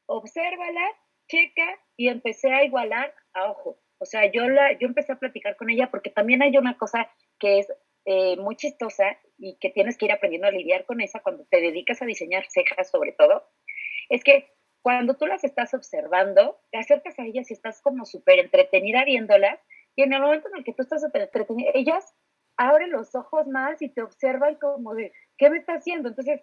obsérvala, 0.06 0.86
checa 1.28 1.80
y 1.96 2.10
empecé 2.10 2.52
a 2.52 2.64
igualar 2.66 3.16
a 3.34 3.50
ojo. 3.50 3.80
O 4.00 4.06
sea, 4.06 4.30
yo, 4.30 4.50
la, 4.50 4.74
yo 4.74 4.88
empecé 4.88 5.14
a 5.14 5.20
platicar 5.20 5.56
con 5.56 5.70
ella 5.70 5.90
porque 5.90 6.10
también 6.10 6.42
hay 6.42 6.58
una 6.58 6.78
cosa 6.78 7.10
que 7.40 7.60
es 7.60 7.68
eh, 8.04 8.36
muy 8.36 8.58
chistosa 8.58 9.18
y 9.38 9.58
que 9.60 9.70
tienes 9.70 9.98
que 9.98 10.06
ir 10.06 10.12
aprendiendo 10.12 10.48
a 10.48 10.52
lidiar 10.52 10.86
con 10.86 11.00
esa 11.00 11.22
cuando 11.22 11.46
te 11.46 11.62
dedicas 11.62 12.02
a 12.02 12.06
diseñar 12.06 12.46
cejas 12.50 12.92
sobre 12.92 13.14
todo, 13.14 13.48
es 14.10 14.26
que 14.26 14.52
cuando 14.82 15.16
tú 15.16 15.26
las 15.26 15.46
estás 15.46 15.74
observando, 15.74 16.60
te 16.70 16.80
acercas 16.80 17.18
a 17.18 17.26
ellas 17.26 17.50
y 17.50 17.54
estás 17.54 17.82
como 17.82 18.06
súper 18.06 18.40
entretenida 18.40 19.06
viéndolas 19.06 19.58
y 19.96 20.04
en 20.04 20.12
el 20.12 20.22
momento 20.22 20.50
en 20.50 20.58
el 20.58 20.64
que 20.66 20.74
tú 20.74 20.82
estás 20.82 21.02
entretenida, 21.02 21.72
ellas 21.74 22.14
abren 22.58 22.92
los 22.92 23.16
ojos 23.16 23.48
más 23.48 23.82
y 23.82 23.90
te 23.90 24.02
observan 24.02 24.56
como 24.56 24.96
de, 24.96 25.12
¿qué 25.38 25.50
me 25.50 25.58
está 25.58 25.74
haciendo? 25.74 26.10
Entonces, 26.10 26.42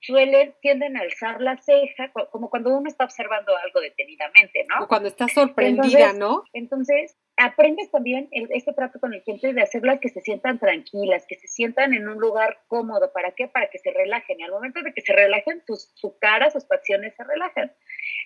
suelen, 0.00 0.54
tienden 0.62 0.96
a 0.96 1.00
alzar 1.00 1.40
la 1.40 1.56
ceja, 1.58 2.10
como 2.30 2.48
cuando 2.50 2.76
uno 2.76 2.88
está 2.88 3.04
observando 3.04 3.56
algo 3.56 3.80
detenidamente, 3.80 4.64
¿no? 4.68 4.84
O 4.84 4.88
cuando 4.88 5.08
estás 5.08 5.32
sorprendida, 5.32 6.12
¿no? 6.12 6.44
Entonces, 6.52 7.16
aprendes 7.36 7.90
también 7.90 8.28
este 8.30 8.72
trato 8.72 8.98
con 8.98 9.12
el 9.14 9.22
cliente 9.22 9.52
de 9.52 9.62
hacerlas 9.62 10.00
que 10.00 10.08
se 10.08 10.20
sientan 10.20 10.58
tranquilas, 10.58 11.26
que 11.26 11.36
se 11.36 11.48
sientan 11.48 11.94
en 11.94 12.08
un 12.08 12.18
lugar 12.18 12.60
cómodo. 12.66 13.12
¿Para 13.12 13.32
qué? 13.32 13.48
Para 13.48 13.68
que 13.68 13.78
se 13.78 13.90
relajen. 13.90 14.40
Y 14.40 14.42
al 14.42 14.52
momento 14.52 14.82
de 14.82 14.92
que 14.92 15.02
se 15.02 15.12
relajen, 15.12 15.62
su 15.66 16.18
cara, 16.18 16.50
sus 16.50 16.66
facciones 16.66 17.14
se 17.16 17.24
relajan. 17.24 17.72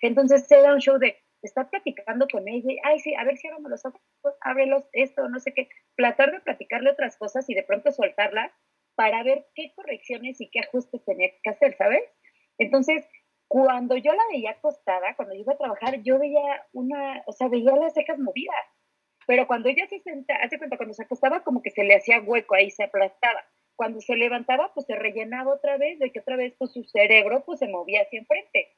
Entonces, 0.03 0.47
se 0.47 0.61
da 0.61 0.73
un 0.73 0.81
show 0.81 0.99
de 0.99 1.24
estar 1.45 1.71
platicando 1.71 2.27
con 2.31 2.49
ella, 2.49 2.81
ay, 2.85 2.99
sí, 3.01 3.15
a 3.15 3.25
ver 3.25 3.37
si 3.37 3.49
abrimos 3.49 3.71
los 3.71 3.85
ojos, 3.85 4.01
ábrelos, 4.41 4.85
esto, 4.93 5.29
no 5.29 5.41
sé 5.41 5.53
qué, 5.53 5.69
tratar 5.97 6.33
de 6.33 6.41
platicarle 6.41 6.91
otras 6.91 7.17
cosas 7.17 7.49
y 7.49 7.55
de 7.55 7.63
pronto 7.63 7.93
soltarla 7.93 8.53
para 8.95 9.23
ver 9.23 9.47
qué 9.55 9.73
correcciones 9.75 10.41
y 10.41 10.51
qué 10.51 10.61
ajustes 10.61 11.05
tenía 11.05 11.29
que 11.43 11.51
hacer, 11.51 11.77
¿sabes? 11.77 12.03
Entonces, 12.59 13.05
cuando 13.49 13.97
yo 13.97 14.13
la 14.13 14.23
veía 14.31 14.51
acostada, 14.53 15.15
cuando 15.17 15.35
iba 15.35 15.53
a 15.53 15.59
trabajar, 15.59 16.03
yo 16.03 16.19
veía 16.19 16.67
una, 16.73 17.23
o 17.27 17.33
sea, 17.33 17.49
veía 17.49 17.75
las 17.77 17.95
cejas 17.95 18.19
movidas, 18.19 18.57
pero 19.27 19.47
cuando 19.47 19.69
ella 19.69 19.87
se 19.89 20.01
sentaba, 20.01 20.41
hace 20.43 20.59
cuenta, 20.59 20.77
cuando 20.77 20.95
se 20.95 21.03
acostaba, 21.03 21.43
como 21.43 21.63
que 21.63 21.71
se 21.71 21.85
le 21.85 21.95
hacía 21.97 22.21
hueco 22.21 22.55
ahí, 22.55 22.71
se 22.71 22.85
aplastaba. 22.85 23.45
Cuando 23.77 24.01
se 24.01 24.17
levantaba, 24.17 24.73
pues 24.75 24.87
se 24.87 24.95
rellenaba 24.95 25.55
otra 25.55 25.79
vez, 25.79 25.99
de 25.99 26.13
que 26.13 26.21
otra 26.21 26.37
vez 26.37 26.55
pues 26.59 26.73
su 26.73 26.85
cerebro 26.85 27.45
pues 27.45 27.59
se 27.59 27.69
movía 27.69 28.03
hacia 28.03 28.21
enfrente. 28.21 28.69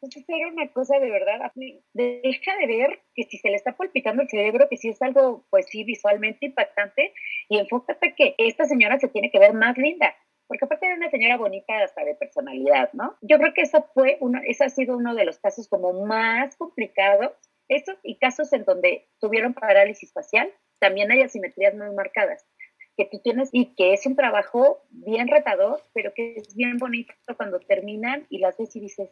Entonces 0.00 0.24
era 0.28 0.48
una 0.48 0.68
cosa 0.72 0.98
de 1.00 1.10
verdad, 1.10 1.52
deja 1.92 2.56
de 2.56 2.66
ver 2.66 3.00
que 3.14 3.24
si 3.24 3.38
se 3.38 3.50
le 3.50 3.56
está 3.56 3.76
palpitando 3.76 4.22
el 4.22 4.28
cerebro, 4.28 4.68
que 4.68 4.76
si 4.76 4.90
es 4.90 5.02
algo, 5.02 5.44
pues 5.50 5.66
sí, 5.66 5.82
visualmente 5.82 6.46
impactante, 6.46 7.12
y 7.48 7.58
enfócate 7.58 8.14
que 8.14 8.34
esta 8.38 8.64
señora 8.66 8.98
se 9.00 9.08
tiene 9.08 9.30
que 9.30 9.40
ver 9.40 9.54
más 9.54 9.76
linda, 9.76 10.14
porque 10.46 10.64
aparte 10.64 10.86
era 10.86 10.94
una 10.94 11.10
señora 11.10 11.36
bonita 11.36 11.82
hasta 11.82 12.04
de 12.04 12.14
personalidad, 12.14 12.92
¿no? 12.92 13.16
Yo 13.22 13.38
creo 13.38 13.52
que 13.54 13.62
eso 13.62 13.84
fue 13.92 14.18
uno, 14.20 14.40
ese 14.46 14.64
ha 14.64 14.68
sido 14.68 14.96
uno 14.96 15.14
de 15.16 15.24
los 15.24 15.38
casos 15.38 15.68
como 15.68 15.92
más 16.06 16.56
complicados, 16.56 17.32
estos 17.68 17.98
y 18.02 18.18
casos 18.18 18.52
en 18.52 18.64
donde 18.64 19.08
tuvieron 19.20 19.52
parálisis 19.52 20.12
facial, 20.12 20.52
también 20.78 21.10
hay 21.10 21.22
asimetrías 21.22 21.74
muy 21.74 21.90
marcadas 21.94 22.46
que 22.96 23.04
tú 23.04 23.20
tienes 23.20 23.48
y 23.52 23.74
que 23.76 23.92
es 23.92 24.04
un 24.06 24.16
trabajo 24.16 24.82
bien 24.90 25.28
retador, 25.28 25.80
pero 25.94 26.12
que 26.14 26.34
es 26.36 26.54
bien 26.56 26.78
bonito 26.78 27.14
cuando 27.36 27.60
terminan 27.60 28.26
y 28.28 28.38
las 28.38 28.56
ves 28.58 28.74
y 28.74 28.80
dices, 28.80 29.10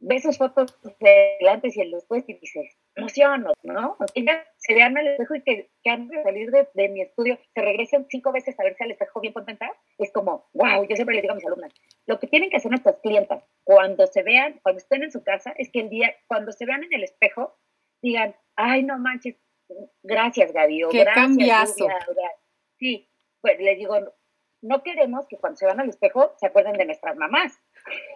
ves 0.00 0.22
sus 0.22 0.38
fotos 0.38 0.76
del 0.82 1.48
antes 1.48 1.76
y 1.76 1.80
el 1.80 1.90
después 1.90 2.24
y 2.26 2.34
dices, 2.34 2.76
emociono, 2.94 3.52
¿no? 3.62 3.96
Sea, 4.14 4.46
se 4.56 4.74
vean 4.74 4.96
al 4.96 5.06
espejo 5.06 5.34
y 5.34 5.42
que, 5.42 5.70
que 5.82 5.90
antes 5.90 6.16
de 6.16 6.22
salir 6.22 6.50
de, 6.50 6.68
de, 6.74 6.88
mi 6.88 7.02
estudio 7.02 7.38
se 7.54 7.60
regresen 7.60 8.06
cinco 8.08 8.32
veces 8.32 8.58
a 8.58 8.64
verse 8.64 8.84
al 8.84 8.90
espejo 8.90 9.20
bien 9.20 9.32
contenta, 9.32 9.70
es 9.98 10.12
como, 10.12 10.48
wow, 10.54 10.86
yo 10.88 10.96
siempre 10.96 11.14
le 11.14 11.22
digo 11.22 11.32
a 11.32 11.36
mis 11.36 11.46
alumnas, 11.46 11.72
lo 12.06 12.18
que 12.18 12.26
tienen 12.26 12.50
que 12.50 12.56
hacer 12.56 12.70
nuestras 12.70 12.96
clientas 13.02 13.44
cuando 13.64 14.06
se 14.06 14.22
vean, 14.22 14.58
cuando 14.62 14.78
estén 14.78 15.02
en 15.02 15.12
su 15.12 15.22
casa, 15.22 15.52
es 15.56 15.70
que 15.70 15.80
el 15.80 15.90
día, 15.90 16.14
cuando 16.26 16.52
se 16.52 16.66
vean 16.66 16.84
en 16.84 16.92
el 16.94 17.04
espejo, 17.04 17.56
digan, 18.02 18.34
ay, 18.56 18.82
no 18.82 18.98
manches, 18.98 19.36
gracias 20.02 20.52
Gaby, 20.52 20.84
o 20.84 20.88
Qué 20.88 21.00
gracias 21.00 21.26
cambiazo. 21.26 21.88
Lluvia, 21.88 22.30
Sí, 22.78 23.10
pues 23.42 23.60
les 23.60 23.76
digo, 23.76 23.94
no 24.62 24.82
queremos 24.82 25.26
que 25.26 25.36
cuando 25.36 25.56
se 25.56 25.66
van 25.66 25.80
al 25.80 25.88
espejo 25.88 26.32
se 26.38 26.46
acuerden 26.46 26.74
de 26.74 26.86
nuestras 26.86 27.16
mamás. 27.16 27.60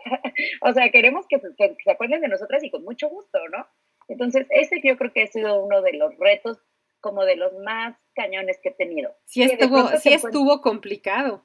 o 0.62 0.72
sea, 0.72 0.90
queremos 0.90 1.26
que, 1.28 1.40
que, 1.56 1.76
se 1.82 1.90
acuerden 1.90 2.20
de 2.20 2.28
nosotras 2.28 2.62
y 2.62 2.70
con 2.70 2.84
mucho 2.84 3.08
gusto, 3.08 3.38
¿no? 3.48 3.66
Entonces, 4.08 4.46
ese 4.50 4.80
yo 4.82 4.96
creo 4.96 5.12
que 5.12 5.22
ha 5.22 5.26
sido 5.26 5.62
uno 5.62 5.82
de 5.82 5.94
los 5.94 6.16
retos 6.18 6.58
como 7.00 7.24
de 7.24 7.36
los 7.36 7.52
más 7.58 7.96
cañones 8.14 8.58
que 8.62 8.70
he 8.70 8.74
tenido. 8.74 9.14
Sí 9.26 9.42
estuvo, 9.42 9.88
sí 9.98 10.12
estuvo 10.12 10.60
complicado. 10.60 11.44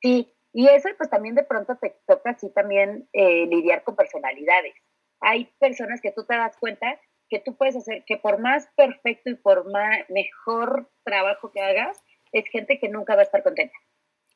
Sí, 0.00 0.32
y 0.52 0.68
eso 0.68 0.88
pues 0.96 1.10
también 1.10 1.34
de 1.34 1.42
pronto 1.42 1.76
te 1.76 1.96
toca 2.06 2.30
así 2.30 2.50
también 2.50 3.08
eh, 3.12 3.46
lidiar 3.46 3.82
con 3.82 3.96
personalidades. 3.96 4.74
Hay 5.20 5.46
personas 5.58 6.00
que 6.00 6.12
tú 6.12 6.24
te 6.24 6.34
das 6.34 6.56
cuenta 6.58 7.00
que 7.28 7.40
tú 7.40 7.56
puedes 7.56 7.76
hacer, 7.76 8.04
que 8.06 8.16
por 8.16 8.38
más 8.38 8.68
perfecto 8.76 9.30
y 9.30 9.34
por 9.34 9.70
más, 9.70 9.98
mejor 10.08 10.90
trabajo 11.04 11.50
que 11.50 11.60
hagas, 11.60 11.98
es 12.32 12.48
gente 12.48 12.78
que 12.78 12.88
nunca 12.88 13.14
va 13.14 13.22
a 13.22 13.24
estar 13.24 13.42
contenta. 13.42 13.76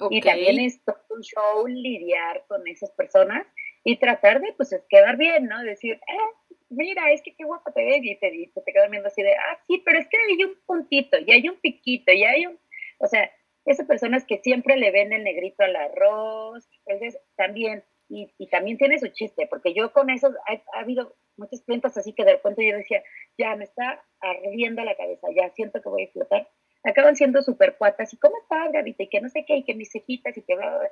Okay. 0.00 0.18
Y 0.18 0.20
también 0.22 0.60
es 0.60 0.82
todo 0.84 0.96
un 1.10 1.22
show 1.22 1.66
lidiar 1.66 2.44
con 2.48 2.66
esas 2.66 2.90
personas 2.92 3.46
y 3.84 3.96
tratar 3.98 4.40
de, 4.40 4.52
pues, 4.54 4.74
quedar 4.88 5.16
bien, 5.16 5.46
¿no? 5.46 5.62
Decir, 5.62 5.94
eh, 5.94 6.56
mira, 6.70 7.10
es 7.12 7.22
que 7.22 7.34
qué 7.34 7.44
guapa 7.44 7.72
te 7.72 7.84
ves 7.84 8.00
y 8.02 8.16
te, 8.16 8.34
y 8.34 8.46
te 8.48 8.72
quedan 8.72 8.90
viendo 8.90 9.08
así 9.08 9.22
de, 9.22 9.34
ah, 9.34 9.58
sí, 9.66 9.82
pero 9.84 9.98
es 9.98 10.08
que 10.08 10.16
hay 10.16 10.44
un 10.44 10.54
puntito 10.66 11.18
y 11.18 11.32
hay 11.32 11.48
un 11.48 11.56
piquito 11.60 12.12
y 12.12 12.24
hay 12.24 12.46
un, 12.46 12.58
o 12.98 13.06
sea, 13.06 13.30
esas 13.66 13.86
personas 13.86 14.24
que 14.24 14.38
siempre 14.38 14.76
le 14.76 14.90
ven 14.90 15.12
el 15.12 15.24
negrito 15.24 15.64
al 15.64 15.76
arroz, 15.76 16.68
entonces 16.86 17.20
también, 17.36 17.84
y, 18.08 18.32
y 18.38 18.48
también 18.48 18.78
tiene 18.78 18.98
su 18.98 19.08
chiste, 19.08 19.46
porque 19.46 19.74
yo 19.74 19.92
con 19.92 20.10
eso, 20.10 20.32
ha, 20.48 20.76
ha 20.76 20.80
habido 20.80 21.14
muchas 21.36 21.62
clientas 21.62 21.96
así 21.96 22.12
que 22.12 22.24
de 22.24 22.32
repente 22.32 22.66
yo 22.66 22.76
decía, 22.76 23.02
ya 23.38 23.56
me 23.56 23.64
está 23.64 24.02
ardiendo 24.20 24.84
la 24.84 24.96
cabeza, 24.96 25.28
ya 25.34 25.50
siento 25.50 25.80
que 25.82 25.88
voy 25.88 26.02
a 26.02 26.04
explotar. 26.04 26.48
Acaban 26.84 27.16
siendo 27.16 27.42
súper 27.42 27.76
cuatas, 27.76 28.12
y 28.12 28.18
cómo 28.18 28.36
estás, 28.38 28.72
Gavita, 28.72 29.02
y 29.02 29.08
que 29.08 29.20
no 29.20 29.28
sé 29.28 29.44
qué, 29.46 29.56
y 29.56 29.64
que 29.64 29.74
mis 29.74 29.90
cejitas, 29.92 30.36
y 30.36 30.42
que 30.42 30.56
bla, 30.56 30.78
bla. 30.78 30.90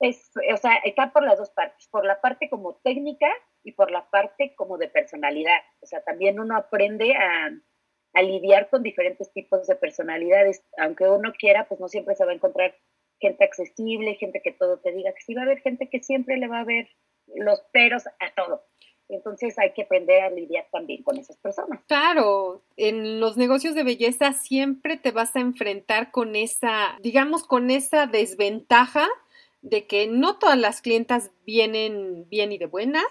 Es, 0.00 0.32
o 0.52 0.56
sea, 0.56 0.76
está 0.84 1.12
por 1.12 1.22
las 1.22 1.38
dos 1.38 1.50
partes, 1.50 1.86
por 1.88 2.04
la 2.04 2.20
parte 2.20 2.50
como 2.50 2.74
técnica 2.82 3.28
y 3.62 3.72
por 3.72 3.92
la 3.92 4.10
parte 4.10 4.54
como 4.56 4.76
de 4.76 4.88
personalidad. 4.88 5.60
O 5.80 5.86
sea, 5.86 6.02
también 6.02 6.40
uno 6.40 6.56
aprende 6.56 7.14
a, 7.14 7.50
a 8.14 8.22
lidiar 8.22 8.68
con 8.68 8.82
diferentes 8.82 9.32
tipos 9.32 9.66
de 9.68 9.76
personalidades. 9.76 10.64
Aunque 10.78 11.08
uno 11.08 11.32
quiera, 11.38 11.68
pues 11.68 11.80
no 11.80 11.86
siempre 11.88 12.16
se 12.16 12.24
va 12.24 12.32
a 12.32 12.34
encontrar 12.34 12.74
gente 13.20 13.44
accesible, 13.44 14.16
gente 14.16 14.42
que 14.42 14.52
todo 14.52 14.80
te 14.80 14.90
diga 14.90 15.12
que 15.12 15.22
sí 15.22 15.34
va 15.34 15.42
a 15.42 15.44
haber 15.44 15.60
gente 15.60 15.88
que 15.88 16.02
siempre 16.02 16.36
le 16.36 16.48
va 16.48 16.60
a 16.60 16.64
ver 16.64 16.88
los 17.28 17.60
peros 17.72 18.06
a 18.06 18.34
todo. 18.34 18.64
Entonces 19.12 19.58
hay 19.58 19.72
que 19.72 19.82
aprender 19.82 20.22
a 20.22 20.30
lidiar 20.30 20.66
también 20.72 21.02
con 21.02 21.18
esas 21.18 21.36
personas. 21.36 21.80
Claro, 21.86 22.62
en 22.76 23.20
los 23.20 23.36
negocios 23.36 23.74
de 23.74 23.84
belleza 23.84 24.32
siempre 24.32 24.96
te 24.96 25.10
vas 25.10 25.36
a 25.36 25.40
enfrentar 25.40 26.10
con 26.10 26.34
esa, 26.34 26.98
digamos, 27.00 27.44
con 27.44 27.70
esa 27.70 28.06
desventaja 28.06 29.08
de 29.60 29.86
que 29.86 30.06
no 30.08 30.38
todas 30.38 30.58
las 30.58 30.82
clientas 30.82 31.30
vienen 31.46 32.28
bien 32.28 32.52
y 32.52 32.58
de 32.58 32.66
buenas, 32.66 33.04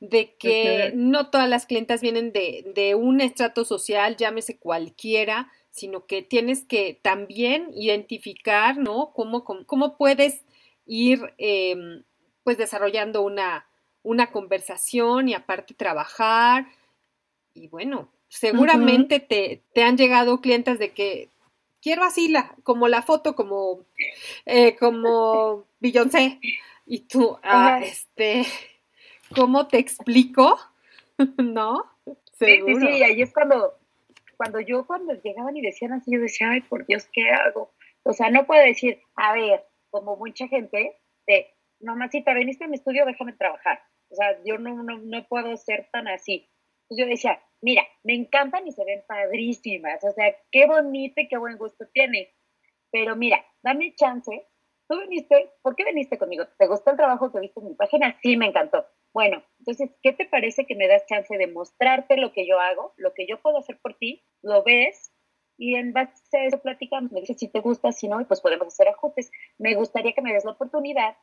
de 0.00 0.34
que 0.34 0.90
uh 0.92 0.94
-huh. 0.94 0.94
no 0.94 1.30
todas 1.30 1.48
las 1.48 1.66
clientas 1.66 2.00
vienen 2.00 2.32
de, 2.32 2.64
de, 2.74 2.94
un 2.94 3.20
estrato 3.20 3.64
social, 3.64 4.16
llámese 4.16 4.58
cualquiera, 4.58 5.50
sino 5.70 6.06
que 6.06 6.22
tienes 6.22 6.64
que 6.64 6.98
también 7.02 7.70
identificar, 7.74 8.76
¿no? 8.76 9.12
Cómo, 9.14 9.44
cómo, 9.44 9.66
cómo 9.66 9.96
puedes 9.96 10.44
ir, 10.86 11.34
eh, 11.38 12.02
pues, 12.42 12.58
desarrollando 12.58 13.22
una, 13.22 13.66
una 14.02 14.30
conversación 14.30 15.28
y 15.28 15.34
aparte 15.34 15.74
trabajar. 15.74 16.66
Y 17.54 17.68
bueno, 17.68 18.08
seguramente 18.28 19.16
uh 19.16 19.18
-huh. 19.18 19.28
te, 19.28 19.62
te, 19.74 19.82
han 19.82 19.96
llegado 19.96 20.40
clientes 20.40 20.78
de 20.78 20.90
que 20.92 21.28
quiero 21.82 22.04
así 22.04 22.28
la, 22.28 22.54
como 22.62 22.88
la 22.88 23.02
foto, 23.02 23.34
como, 23.34 23.80
eh, 24.46 24.76
como 24.76 25.64
Beyoncé. 25.80 26.38
Y 26.86 27.00
tú, 27.00 27.38
ah, 27.42 27.80
este, 27.82 28.44
¿cómo 29.34 29.66
te 29.66 29.78
explico? 29.78 30.58
¿No? 31.38 31.84
¿Seguro? 32.32 32.80
Sí, 32.80 32.86
sí, 32.86 32.92
sí, 32.92 33.02
ahí 33.02 33.22
es 33.22 33.32
cuando, 33.32 33.74
cuando 34.36 34.60
yo, 34.60 34.86
cuando 34.86 35.14
llegaban 35.14 35.56
y 35.56 35.62
decían 35.62 35.92
así, 35.92 36.12
yo 36.12 36.20
decía, 36.20 36.50
ay, 36.50 36.62
por 36.62 36.86
Dios, 36.86 37.06
¿qué 37.12 37.30
hago? 37.30 37.70
O 38.02 38.12
sea, 38.12 38.30
no 38.30 38.46
puedo 38.46 38.64
decir, 38.64 39.00
a 39.14 39.32
ver, 39.34 39.64
como 39.90 40.16
mucha 40.16 40.48
gente, 40.48 40.96
de, 41.26 41.54
no, 41.80 41.94
masita, 41.94 42.34
veniste 42.34 42.64
a 42.64 42.68
mi 42.68 42.76
estudio, 42.76 43.04
déjame 43.06 43.34
trabajar. 43.34 43.82
O 44.12 44.14
sea, 44.14 44.38
yo 44.44 44.58
no, 44.58 44.82
no, 44.82 44.98
no 44.98 45.26
puedo 45.26 45.56
ser 45.56 45.88
tan 45.90 46.06
así. 46.08 46.48
Entonces 46.82 46.98
yo 46.98 47.06
decía, 47.06 47.42
mira, 47.62 47.82
me 48.02 48.14
encantan 48.14 48.66
y 48.66 48.72
se 48.72 48.84
ven 48.84 49.02
padrísimas. 49.06 50.04
O 50.04 50.12
sea, 50.12 50.36
qué 50.50 50.66
bonito 50.66 51.20
y 51.20 51.28
qué 51.28 51.38
buen 51.38 51.56
gusto 51.56 51.86
tienes. 51.92 52.28
Pero 52.90 53.16
mira, 53.16 53.44
dame 53.62 53.94
chance. 53.94 54.46
Tú 54.88 55.00
viniste, 55.00 55.50
¿por 55.62 55.74
qué 55.74 55.84
viniste 55.84 56.18
conmigo? 56.18 56.44
¿Te 56.58 56.66
gustó 56.66 56.90
el 56.90 56.98
trabajo 56.98 57.32
que 57.32 57.40
viste 57.40 57.60
en 57.60 57.68
mi 57.68 57.74
página? 57.74 58.18
Sí, 58.22 58.36
me 58.36 58.46
encantó. 58.46 58.86
Bueno, 59.14 59.42
entonces, 59.58 59.90
¿qué 60.02 60.12
te 60.12 60.26
parece 60.26 60.66
que 60.66 60.74
me 60.74 60.88
das 60.88 61.06
chance 61.06 61.36
de 61.36 61.46
mostrarte 61.46 62.16
lo 62.16 62.32
que 62.32 62.46
yo 62.46 62.58
hago, 62.60 62.92
lo 62.96 63.14
que 63.14 63.26
yo 63.26 63.40
puedo 63.40 63.58
hacer 63.58 63.78
por 63.80 63.94
ti? 63.94 64.22
Lo 64.42 64.62
ves 64.62 65.12
y 65.56 65.76
en 65.76 65.92
base 65.92 66.36
a 66.36 66.44
eso 66.44 66.60
platicamos. 66.60 67.12
Me 67.12 67.20
dices 67.20 67.38
si 67.38 67.48
te 67.48 67.60
gusta, 67.60 67.92
si 67.92 68.08
no, 68.08 68.26
pues 68.26 68.40
podemos 68.40 68.68
hacer 68.68 68.88
ajustes. 68.88 69.30
Me 69.58 69.74
gustaría 69.74 70.12
que 70.12 70.22
me 70.22 70.32
des 70.32 70.44
la 70.44 70.52
oportunidad 70.52 71.16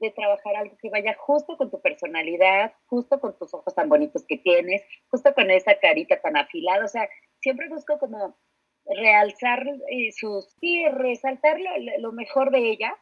de 0.00 0.10
trabajar 0.10 0.56
algo 0.56 0.76
que 0.80 0.90
vaya 0.90 1.14
justo 1.18 1.56
con 1.56 1.70
tu 1.70 1.80
personalidad, 1.80 2.72
justo 2.86 3.20
con 3.20 3.36
tus 3.38 3.52
ojos 3.54 3.74
tan 3.74 3.88
bonitos 3.88 4.24
que 4.26 4.38
tienes, 4.38 4.82
justo 5.08 5.34
con 5.34 5.50
esa 5.50 5.78
carita 5.78 6.20
tan 6.20 6.36
afilada. 6.36 6.84
O 6.84 6.88
sea, 6.88 7.08
siempre 7.40 7.68
busco 7.68 7.98
como 7.98 8.36
realzar 8.86 9.66
eh, 9.90 10.12
sus, 10.12 10.52
sí, 10.60 10.86
resaltar 10.88 11.60
lo, 11.60 11.70
lo, 11.98 12.12
mejor 12.12 12.50
de 12.50 12.70
ella. 12.70 12.96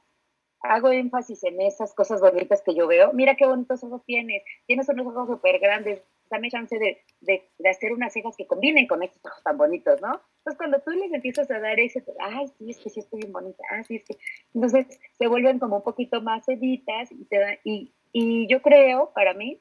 Hago 0.61 0.91
énfasis 0.91 1.45
en 1.45 1.61
esas 1.61 1.95
cosas 1.95 2.21
bonitas 2.21 2.63
que 2.63 2.75
yo 2.75 2.89
veo. 2.89 3.13
Mira 3.13 3.37
qué 3.37 3.47
bonitos 3.47 3.85
ojos 3.85 4.05
tienes. 4.05 4.43
Tienes 4.67 4.89
unos 4.89 5.07
ojos 5.07 5.29
súper 5.29 5.61
grandes. 5.61 6.03
Dame 6.31 6.51
chance 6.51 6.79
de, 6.79 7.03
de, 7.21 7.49
de, 7.59 7.69
hacer 7.69 7.93
unas 7.93 8.13
cejas 8.13 8.37
que 8.37 8.47
combinen 8.47 8.87
con 8.87 9.03
estos 9.03 9.25
ojos 9.25 9.43
tan 9.43 9.57
bonitos, 9.57 10.01
¿no? 10.01 10.21
Entonces, 10.39 10.57
cuando 10.57 10.81
tú 10.81 10.91
les 10.91 11.13
empiezas 11.13 11.51
a 11.51 11.59
dar 11.59 11.79
ese, 11.81 12.05
ay, 12.21 12.47
sí, 12.59 12.71
es 12.71 12.79
que 12.79 12.91
sí 12.91 13.01
estoy 13.01 13.21
bien 13.21 13.33
bonita, 13.33 13.63
ah, 13.71 13.83
sí, 13.85 13.97
es 13.97 14.05
que. 14.05 14.17
Entonces, 14.55 14.87
se 15.17 15.27
vuelven 15.27 15.59
como 15.59 15.77
un 15.77 15.83
poquito 15.83 16.21
más 16.21 16.45
seditas 16.45 17.11
y, 17.13 17.25
te 17.25 17.39
da, 17.39 17.59
y, 17.65 17.93
y 18.13 18.47
yo 18.49 18.63
creo, 18.63 19.13
para 19.15 19.35
mí, 19.35 19.61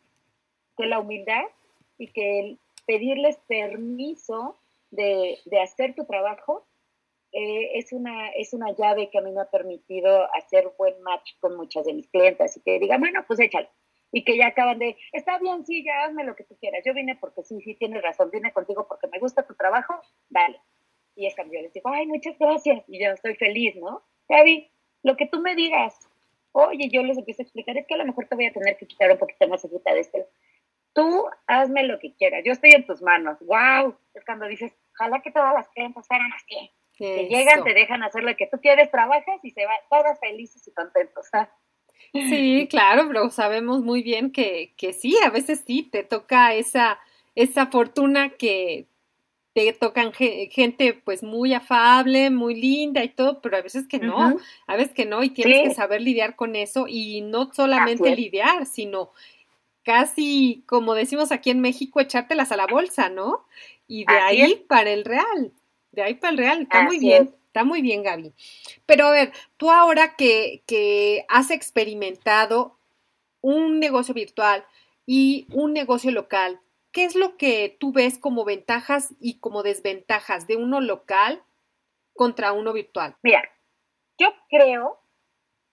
que 0.78 0.86
la 0.86 1.00
humildad 1.00 1.44
y 1.98 2.08
que 2.08 2.40
el 2.40 2.60
pedirles 2.86 3.38
permiso 3.48 4.58
de, 4.92 5.40
de 5.46 5.62
hacer 5.62 5.96
tu 5.96 6.06
trabajo 6.06 6.66
eh, 7.34 7.78
es, 7.78 7.92
una, 7.92 8.30
es 8.30 8.54
una 8.54 8.72
llave 8.72 9.10
que 9.10 9.18
a 9.18 9.22
mí 9.22 9.32
me 9.32 9.42
ha 9.42 9.50
permitido 9.50 10.28
hacer 10.34 10.72
buen 10.78 11.00
match 11.02 11.32
con 11.40 11.58
muchas 11.58 11.86
de 11.86 11.94
mis 11.94 12.08
clientes 12.08 12.56
y 12.58 12.62
que 12.62 12.80
digan, 12.80 13.00
bueno, 13.00 13.24
pues 13.28 13.40
échalo. 13.40 13.68
Y 14.12 14.24
que 14.24 14.38
ya 14.38 14.48
acaban 14.48 14.80
de, 14.80 14.98
está 15.12 15.38
bien, 15.40 15.66
sí, 15.66 15.84
ya 15.84 16.06
hazme 16.06 16.24
lo 16.24 16.36
que 16.36 16.44
tú 16.44 16.58
quieras. 16.60 16.82
Yo 16.86 16.94
vine 16.94 17.16
porque 17.16 17.44
sí, 17.44 17.60
sí, 17.62 17.76
tienes 17.76 18.02
razón, 18.02 18.30
vine 18.32 18.54
contigo 18.54 18.88
porque 18.88 19.08
me 19.08 19.20
gusta 19.20 19.46
tu 19.46 19.54
trabajo, 19.56 20.00
dale. 20.30 20.60
Y 21.16 21.26
es 21.26 21.36
cuando 21.36 21.54
yo 21.54 21.62
les 21.62 21.74
digo, 21.74 21.90
ay, 21.90 22.08
muchas 22.08 22.38
gracias, 22.38 22.84
y 22.88 23.04
yo 23.04 23.12
estoy 23.12 23.36
feliz, 23.36 23.76
¿no? 23.76 24.04
Gaby, 24.30 24.72
lo 25.04 25.18
que 25.18 25.26
tú 25.26 25.42
me 25.42 25.56
digas, 25.56 26.08
oye, 26.52 26.90
yo 26.90 27.04
les 27.04 27.18
empiezo 27.18 27.42
a 27.42 27.46
explicar, 27.46 27.78
es 27.78 27.86
que 27.88 27.96
a 27.96 27.98
lo 27.98 28.06
mejor 28.06 28.28
te 28.28 28.36
voy 28.36 28.46
a 28.46 28.54
tener 28.54 28.78
que 28.78 28.88
quitar 28.88 29.12
un 29.12 29.18
poquito 29.18 29.48
más 29.48 29.62
de 29.62 30.00
este. 30.00 30.28
Tú 30.94 31.26
hazme 31.46 31.84
lo 31.84 32.00
que 32.00 32.16
quieras, 32.16 32.44
yo 32.46 32.52
estoy 32.52 32.72
en 32.72 32.86
tus 32.86 33.02
manos, 33.02 33.38
wow. 33.42 33.96
Es 34.14 34.26
cuando 34.26 34.48
dices, 34.48 34.74
ojalá 34.94 35.22
que 35.22 35.32
todas 35.32 35.54
las 35.54 35.68
clientes 35.70 36.08
fueran 36.08 36.32
así. 36.34 36.72
Que 36.98 37.28
llegan, 37.28 37.64
te 37.64 37.76
dejan 37.76 38.02
hacer 38.02 38.24
lo 38.24 38.36
que 38.36 38.48
tú 38.48 38.60
quieres, 38.60 38.90
trabajas 38.90 39.40
y 39.44 39.52
se 39.52 39.66
van 39.66 39.78
todas 39.90 40.20
felices 40.20 40.68
y 40.68 40.74
contentos. 40.74 41.28
¿ah? 41.34 41.48
Sí, 42.14 42.68
claro, 42.70 43.06
pero 43.08 43.30
sabemos 43.30 43.82
muy 43.84 44.02
bien 44.02 44.32
que, 44.32 44.74
que 44.78 44.94
sí, 44.94 45.16
a 45.24 45.30
veces 45.30 45.64
sí, 45.66 45.84
te 45.84 46.04
toca 46.04 46.56
esa, 46.56 47.00
esa 47.36 47.68
fortuna 47.68 48.30
que 48.30 48.88
te 49.54 49.74
tocan 49.74 50.14
gente 50.14 50.94
pues 51.04 51.24
muy 51.24 51.54
afable, 51.54 52.30
muy 52.30 52.54
linda 52.54 53.04
y 53.04 53.10
todo, 53.10 53.42
pero 53.42 53.58
a 53.58 53.62
veces 53.62 53.88
que 53.88 53.98
no, 53.98 54.18
uh 54.18 54.32
-huh. 54.32 54.42
a 54.68 54.76
veces 54.76 54.94
que 54.94 55.06
no, 55.06 55.24
y 55.24 55.32
tienes 55.32 55.58
sí. 55.58 55.64
que 55.64 55.74
saber 55.74 56.02
lidiar 56.02 56.36
con 56.36 56.56
eso 56.56 56.86
y 56.88 57.22
no 57.22 57.52
solamente 57.54 58.16
lidiar, 58.16 58.68
sino 58.68 59.12
casi, 59.84 60.64
como 60.68 60.94
decimos 60.94 61.32
aquí 61.32 61.50
en 61.50 61.62
México, 61.62 62.00
echártelas 62.00 62.52
a 62.52 62.58
la 62.58 62.68
bolsa, 62.68 63.10
¿no? 63.10 63.46
Y 63.88 64.06
de 64.06 64.18
Así 64.18 64.42
ahí 64.42 64.52
es. 64.52 64.60
para 64.60 64.92
el 64.92 65.06
real. 65.06 65.54
De 65.92 66.04
ahí 66.04 66.14
para 66.14 66.32
el 66.32 66.38
real, 66.38 66.62
está 66.64 66.84
muy 66.84 67.00
bien. 67.00 67.34
Está 67.58 67.66
muy 67.66 67.82
bien, 67.82 68.04
Gaby. 68.04 68.36
Pero 68.86 69.08
a 69.08 69.12
ver, 69.12 69.32
tú 69.58 69.72
ahora 69.72 70.16
que, 70.16 70.62
que 70.68 71.26
has 71.28 71.50
experimentado 71.50 72.78
un 73.42 73.80
negocio 73.80 74.14
virtual 74.14 74.64
y 75.08 75.48
un 75.52 75.74
negocio 75.74 76.12
local, 76.12 76.62
¿qué 76.92 77.04
es 77.04 77.16
lo 77.16 77.36
que 77.36 77.76
tú 77.80 77.92
ves 77.92 78.20
como 78.20 78.46
ventajas 78.46 79.16
y 79.20 79.40
como 79.40 79.64
desventajas 79.64 80.46
de 80.46 80.56
uno 80.56 80.82
local 80.82 81.42
contra 82.14 82.54
uno 82.54 82.74
virtual? 82.74 83.16
Mira, 83.24 83.42
yo 84.20 84.28
creo 84.50 85.00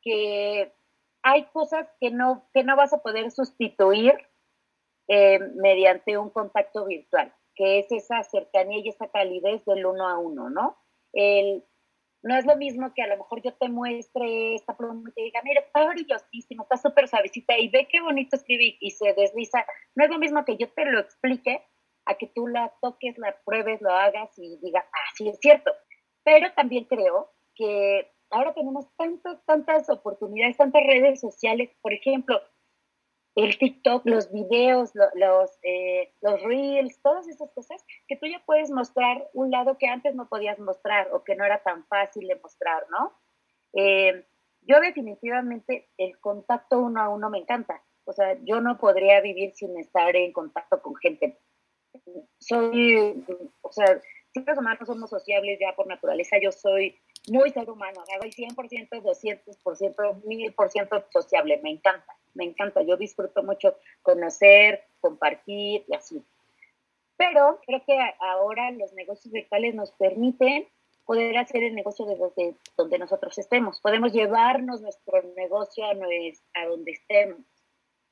que 0.00 0.72
hay 1.20 1.44
cosas 1.52 1.86
que 2.00 2.10
no, 2.10 2.48
que 2.54 2.64
no 2.64 2.76
vas 2.76 2.94
a 2.94 3.02
poder 3.02 3.30
sustituir 3.30 4.14
eh, 5.08 5.38
mediante 5.56 6.16
un 6.16 6.30
contacto 6.30 6.86
virtual, 6.86 7.34
que 7.54 7.80
es 7.80 7.92
esa 7.92 8.22
cercanía 8.22 8.78
y 8.78 8.88
esa 8.88 9.08
calidez 9.08 9.62
del 9.66 9.84
uno 9.84 10.08
a 10.08 10.16
uno, 10.16 10.48
¿no? 10.48 10.78
El, 11.12 11.62
no 12.24 12.37
es 12.37 12.46
lo 12.46 12.56
mismo 12.56 12.92
que 12.94 13.02
a 13.02 13.06
lo 13.06 13.18
mejor 13.18 13.42
yo 13.42 13.52
te 13.52 13.68
muestre 13.68 14.54
esta 14.54 14.74
pluma 14.74 15.10
y 15.10 15.12
te 15.12 15.22
diga, 15.24 15.42
mira, 15.44 15.60
está 15.60 15.87
brillosísimo, 15.87 16.62
está 16.62 16.78
súper 16.78 17.06
suavecita 17.06 17.58
y 17.58 17.68
ve 17.68 17.87
qué 17.90 18.00
bonito 18.00 18.37
escribí 18.37 18.78
y 18.80 18.92
se 18.92 19.12
desliza. 19.12 19.64
No 19.94 20.04
es 20.04 20.10
lo 20.10 20.18
mismo 20.18 20.42
que 20.42 20.56
yo 20.56 20.72
te 20.72 20.87
lo 20.87 21.00
explique 21.00 21.62
a 22.06 22.14
que 22.14 22.26
tú 22.34 22.46
la 22.46 22.72
toques, 22.80 23.18
la 23.18 23.37
pruebes, 23.44 23.82
lo 23.82 23.90
hagas 23.90 24.30
y 24.38 24.58
digas, 24.62 24.87
ah, 24.90 25.12
sí, 25.14 25.28
es 25.28 25.38
cierto. 25.38 25.70
Pero 26.24 26.50
también 26.54 26.84
creo 26.84 27.30
que 27.54 28.10
ahora 28.30 28.54
tenemos 28.54 28.87
tantas, 28.96 29.44
tantas 29.44 29.90
oportunidades, 29.90 30.56
tantas 30.56 30.82
redes 30.82 31.20
sociales, 31.20 31.70
por 31.82 31.92
ejemplo, 31.92 32.40
el 33.34 33.58
TikTok, 33.58 34.06
los 34.06 34.30
videos, 34.30 34.92
los, 34.94 35.58
eh, 35.62 36.12
los 36.20 36.42
reels, 36.42 37.00
todas 37.02 37.26
esas 37.26 37.50
cosas, 37.52 37.84
que 38.06 38.16
tú 38.16 38.26
ya 38.26 38.40
puedes 38.46 38.70
mostrar 38.70 39.28
un 39.32 39.50
lado 39.50 39.76
que 39.76 39.88
antes 39.88 40.14
no 40.14 40.28
podías 40.28 40.58
mostrar 40.58 41.08
o 41.12 41.24
que 41.24 41.34
no 41.34 41.44
era 41.44 41.62
tan 41.62 41.84
fácil 41.86 42.28
de 42.28 42.36
mostrar, 42.36 42.86
¿no? 42.90 43.12
Eh, 43.72 44.24
yo 44.62 44.80
definitivamente 44.80 45.88
el 45.98 46.18
contacto 46.20 46.78
uno 46.80 47.00
a 47.00 47.08
uno 47.08 47.28
me 47.28 47.38
encanta. 47.38 47.82
O 48.04 48.12
sea, 48.12 48.38
yo 48.44 48.60
no 48.60 48.78
podría 48.78 49.20
vivir 49.20 49.52
sin 49.54 49.76
estar 49.78 50.14
en 50.14 50.32
contacto 50.32 50.80
con 50.80 50.94
gente. 50.96 51.38
Soy, 52.38 53.24
o 53.62 53.72
sea, 53.72 54.00
los 54.34 54.58
humanos 54.58 54.86
somos 54.86 55.10
sociables 55.10 55.58
ya 55.60 55.74
por 55.74 55.86
naturaleza, 55.86 56.36
yo 56.40 56.52
soy 56.52 56.98
muy 57.28 57.50
ser 57.50 57.70
humano, 57.70 58.02
soy 58.20 58.30
100%, 58.30 58.88
200%, 58.90 60.22
1000% 60.22 61.04
sociable, 61.10 61.60
me 61.62 61.70
encanta 61.70 62.14
me 62.34 62.44
encanta, 62.44 62.82
yo 62.82 62.96
disfruto 62.96 63.42
mucho 63.42 63.76
conocer, 64.02 64.84
compartir 65.00 65.84
y 65.88 65.94
así. 65.94 66.24
Pero 67.16 67.60
creo 67.66 67.82
que 67.84 67.98
ahora 68.20 68.70
los 68.72 68.92
negocios 68.92 69.32
virtuales 69.32 69.74
nos 69.74 69.92
permiten 69.92 70.68
poder 71.04 71.36
hacer 71.38 71.62
el 71.62 71.74
negocio 71.74 72.06
desde 72.06 72.56
donde 72.76 72.98
nosotros 72.98 73.36
estemos. 73.38 73.80
Podemos 73.80 74.12
llevarnos 74.12 74.80
nuestro 74.80 75.22
negocio 75.36 75.84
a, 75.84 75.94
donde 75.94 76.92
estemos. 76.92 77.40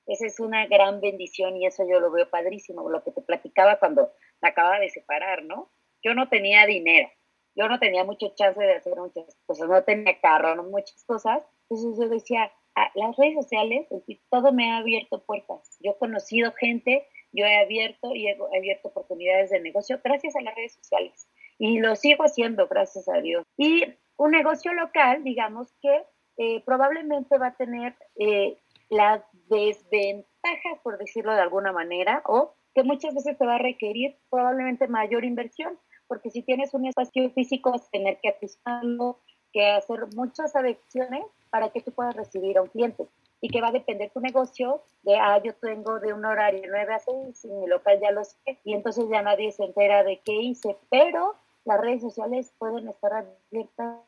Esa 0.06 0.26
es 0.26 0.40
una 0.40 0.66
gran 0.66 1.00
bendición 1.00 1.56
y 1.56 1.66
eso 1.66 1.84
yo 1.88 2.00
lo 2.00 2.10
veo 2.10 2.28
padrísimo, 2.28 2.88
lo 2.88 3.02
que 3.02 3.12
te 3.12 3.22
platicaba 3.22 3.78
cuando 3.78 4.12
me 4.40 4.48
acababa 4.48 4.78
de 4.78 4.90
separar, 4.90 5.44
¿no? 5.44 5.70
Yo 6.02 6.14
no 6.14 6.28
tenía 6.28 6.66
dinero, 6.66 7.08
yo 7.54 7.68
no 7.68 7.78
tenía 7.78 8.04
mucho 8.04 8.34
chance 8.34 8.60
de 8.60 8.74
hacer 8.74 8.96
muchas 8.96 9.24
cosas, 9.46 9.68
no 9.68 9.82
tenía 9.84 10.20
carro, 10.20 10.56
no 10.56 10.64
muchas 10.64 11.04
cosas. 11.04 11.42
Entonces 11.70 11.98
yo 11.98 12.08
decía, 12.08 12.52
las 12.94 13.16
redes 13.16 13.34
sociales, 13.34 13.86
todo 14.30 14.52
me 14.52 14.70
ha 14.70 14.78
abierto 14.78 15.22
puertas. 15.24 15.76
Yo 15.80 15.92
he 15.92 15.98
conocido 15.98 16.52
gente, 16.52 17.06
yo 17.32 17.44
he 17.44 17.58
abierto 17.58 18.14
y 18.14 18.28
he 18.28 18.36
abierto 18.56 18.88
oportunidades 18.88 19.50
de 19.50 19.60
negocio 19.60 20.00
gracias 20.02 20.36
a 20.36 20.42
las 20.42 20.54
redes 20.54 20.74
sociales. 20.74 21.28
Y 21.58 21.78
lo 21.78 21.96
sigo 21.96 22.24
haciendo, 22.24 22.66
gracias 22.68 23.08
a 23.08 23.20
Dios. 23.20 23.44
Y 23.56 23.84
un 24.16 24.30
negocio 24.30 24.72
local, 24.72 25.24
digamos 25.24 25.72
que 25.80 26.02
eh, 26.38 26.62
probablemente 26.64 27.38
va 27.38 27.48
a 27.48 27.56
tener 27.56 27.94
eh, 28.16 28.58
las 28.88 29.22
desventajas, 29.48 30.78
por 30.82 30.98
decirlo 30.98 31.34
de 31.34 31.40
alguna 31.40 31.72
manera, 31.72 32.22
o 32.26 32.54
que 32.74 32.82
muchas 32.82 33.14
veces 33.14 33.36
te 33.36 33.46
va 33.46 33.56
a 33.56 33.58
requerir 33.58 34.16
probablemente 34.30 34.88
mayor 34.88 35.24
inversión, 35.24 35.78
porque 36.06 36.30
si 36.30 36.42
tienes 36.42 36.72
un 36.74 36.86
espacio 36.86 37.30
físico, 37.30 37.70
vas 37.70 37.86
a 37.86 37.90
tener 37.90 38.18
que 38.20 38.30
atisarlo, 38.30 39.20
que 39.52 39.70
hacer 39.70 40.06
muchas 40.14 40.56
adicciones 40.56 41.24
para 41.52 41.68
que 41.68 41.82
tú 41.82 41.92
puedas 41.92 42.16
recibir 42.16 42.56
a 42.56 42.62
un 42.62 42.68
cliente 42.68 43.06
y 43.42 43.50
que 43.50 43.60
va 43.60 43.68
a 43.68 43.72
depender 43.72 44.10
tu 44.10 44.20
negocio 44.20 44.82
de, 45.02 45.16
ah, 45.16 45.38
yo 45.44 45.54
tengo 45.56 46.00
de 46.00 46.14
un 46.14 46.24
horario 46.24 46.62
9 46.66 46.94
a 46.94 46.98
6 46.98 47.44
y 47.44 47.48
mi 47.48 47.66
local 47.66 48.00
ya 48.00 48.10
lo 48.10 48.24
sé. 48.24 48.58
Y 48.64 48.72
entonces 48.72 49.04
ya 49.10 49.20
nadie 49.20 49.52
se 49.52 49.64
entera 49.64 50.02
de 50.02 50.22
qué 50.24 50.32
hice, 50.32 50.78
pero 50.90 51.34
las 51.66 51.78
redes 51.78 52.00
sociales 52.00 52.54
pueden 52.56 52.88
estar 52.88 53.12
abiertas 53.12 54.00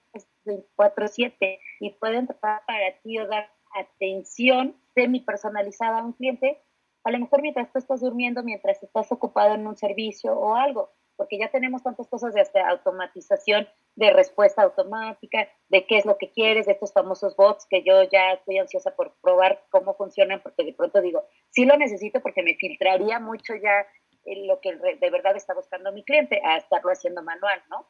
24/7 0.46 1.60
y 1.80 1.90
pueden 1.90 2.26
tratar 2.26 2.62
para 2.66 2.98
ti 3.02 3.18
o 3.18 3.26
dar 3.26 3.50
atención 3.74 4.74
semi 4.94 5.20
personalizada 5.20 5.98
a 5.98 6.04
un 6.04 6.14
cliente, 6.14 6.62
a 7.04 7.10
lo 7.10 7.18
mejor 7.18 7.42
mientras 7.42 7.70
tú 7.70 7.78
estás 7.78 8.00
durmiendo, 8.00 8.42
mientras 8.42 8.82
estás 8.82 9.12
ocupado 9.12 9.54
en 9.54 9.66
un 9.66 9.76
servicio 9.76 10.32
o 10.32 10.54
algo 10.54 10.90
porque 11.16 11.38
ya 11.38 11.50
tenemos 11.50 11.82
tantas 11.82 12.08
cosas 12.08 12.34
de 12.34 12.40
hasta 12.40 12.68
automatización, 12.68 13.68
de 13.96 14.10
respuesta 14.12 14.62
automática, 14.62 15.48
de 15.68 15.86
qué 15.86 15.98
es 15.98 16.04
lo 16.04 16.18
que 16.18 16.32
quieres, 16.32 16.66
de 16.66 16.72
estos 16.72 16.92
famosos 16.92 17.36
bots 17.36 17.66
que 17.68 17.82
yo 17.84 18.02
ya 18.04 18.32
estoy 18.32 18.58
ansiosa 18.58 18.94
por 18.96 19.14
probar 19.20 19.64
cómo 19.70 19.94
funcionan, 19.94 20.42
porque 20.42 20.64
de 20.64 20.72
pronto 20.72 21.00
digo, 21.00 21.24
sí 21.50 21.64
lo 21.64 21.76
necesito 21.76 22.20
porque 22.20 22.42
me 22.42 22.56
filtraría 22.56 23.20
mucho 23.20 23.54
ya 23.54 23.86
lo 24.24 24.60
que 24.60 24.74
de 24.74 25.10
verdad 25.10 25.36
está 25.36 25.54
buscando 25.54 25.92
mi 25.92 26.02
cliente 26.02 26.40
a 26.44 26.56
estarlo 26.56 26.90
haciendo 26.90 27.22
manual, 27.22 27.62
¿no? 27.68 27.88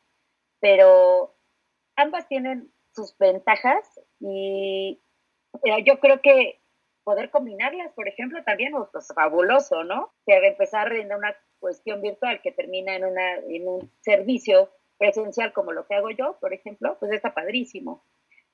Pero 0.60 1.36
ambas 1.96 2.26
tienen 2.28 2.72
sus 2.92 3.16
ventajas 3.18 4.00
y 4.20 5.00
yo 5.84 6.00
creo 6.00 6.20
que 6.20 6.60
poder 7.04 7.30
combinarlas, 7.30 7.92
por 7.92 8.08
ejemplo, 8.08 8.42
también 8.44 8.74
es 8.74 8.88
pues, 8.90 9.08
fabuloso, 9.14 9.84
¿no? 9.84 10.12
Que 10.26 10.36
empezar 10.46 10.92
en 10.94 11.12
una 11.12 11.36
cuestión 11.60 12.00
virtual 12.00 12.40
que 12.42 12.52
termina 12.52 12.96
en, 12.96 13.04
una, 13.04 13.36
en 13.36 13.68
un 13.68 13.90
servicio 14.00 14.70
presencial 14.98 15.52
como 15.52 15.72
lo 15.72 15.86
que 15.86 15.94
hago 15.94 16.10
yo, 16.10 16.38
por 16.40 16.52
ejemplo, 16.52 16.96
pues 16.98 17.12
está 17.12 17.34
padrísimo. 17.34 18.02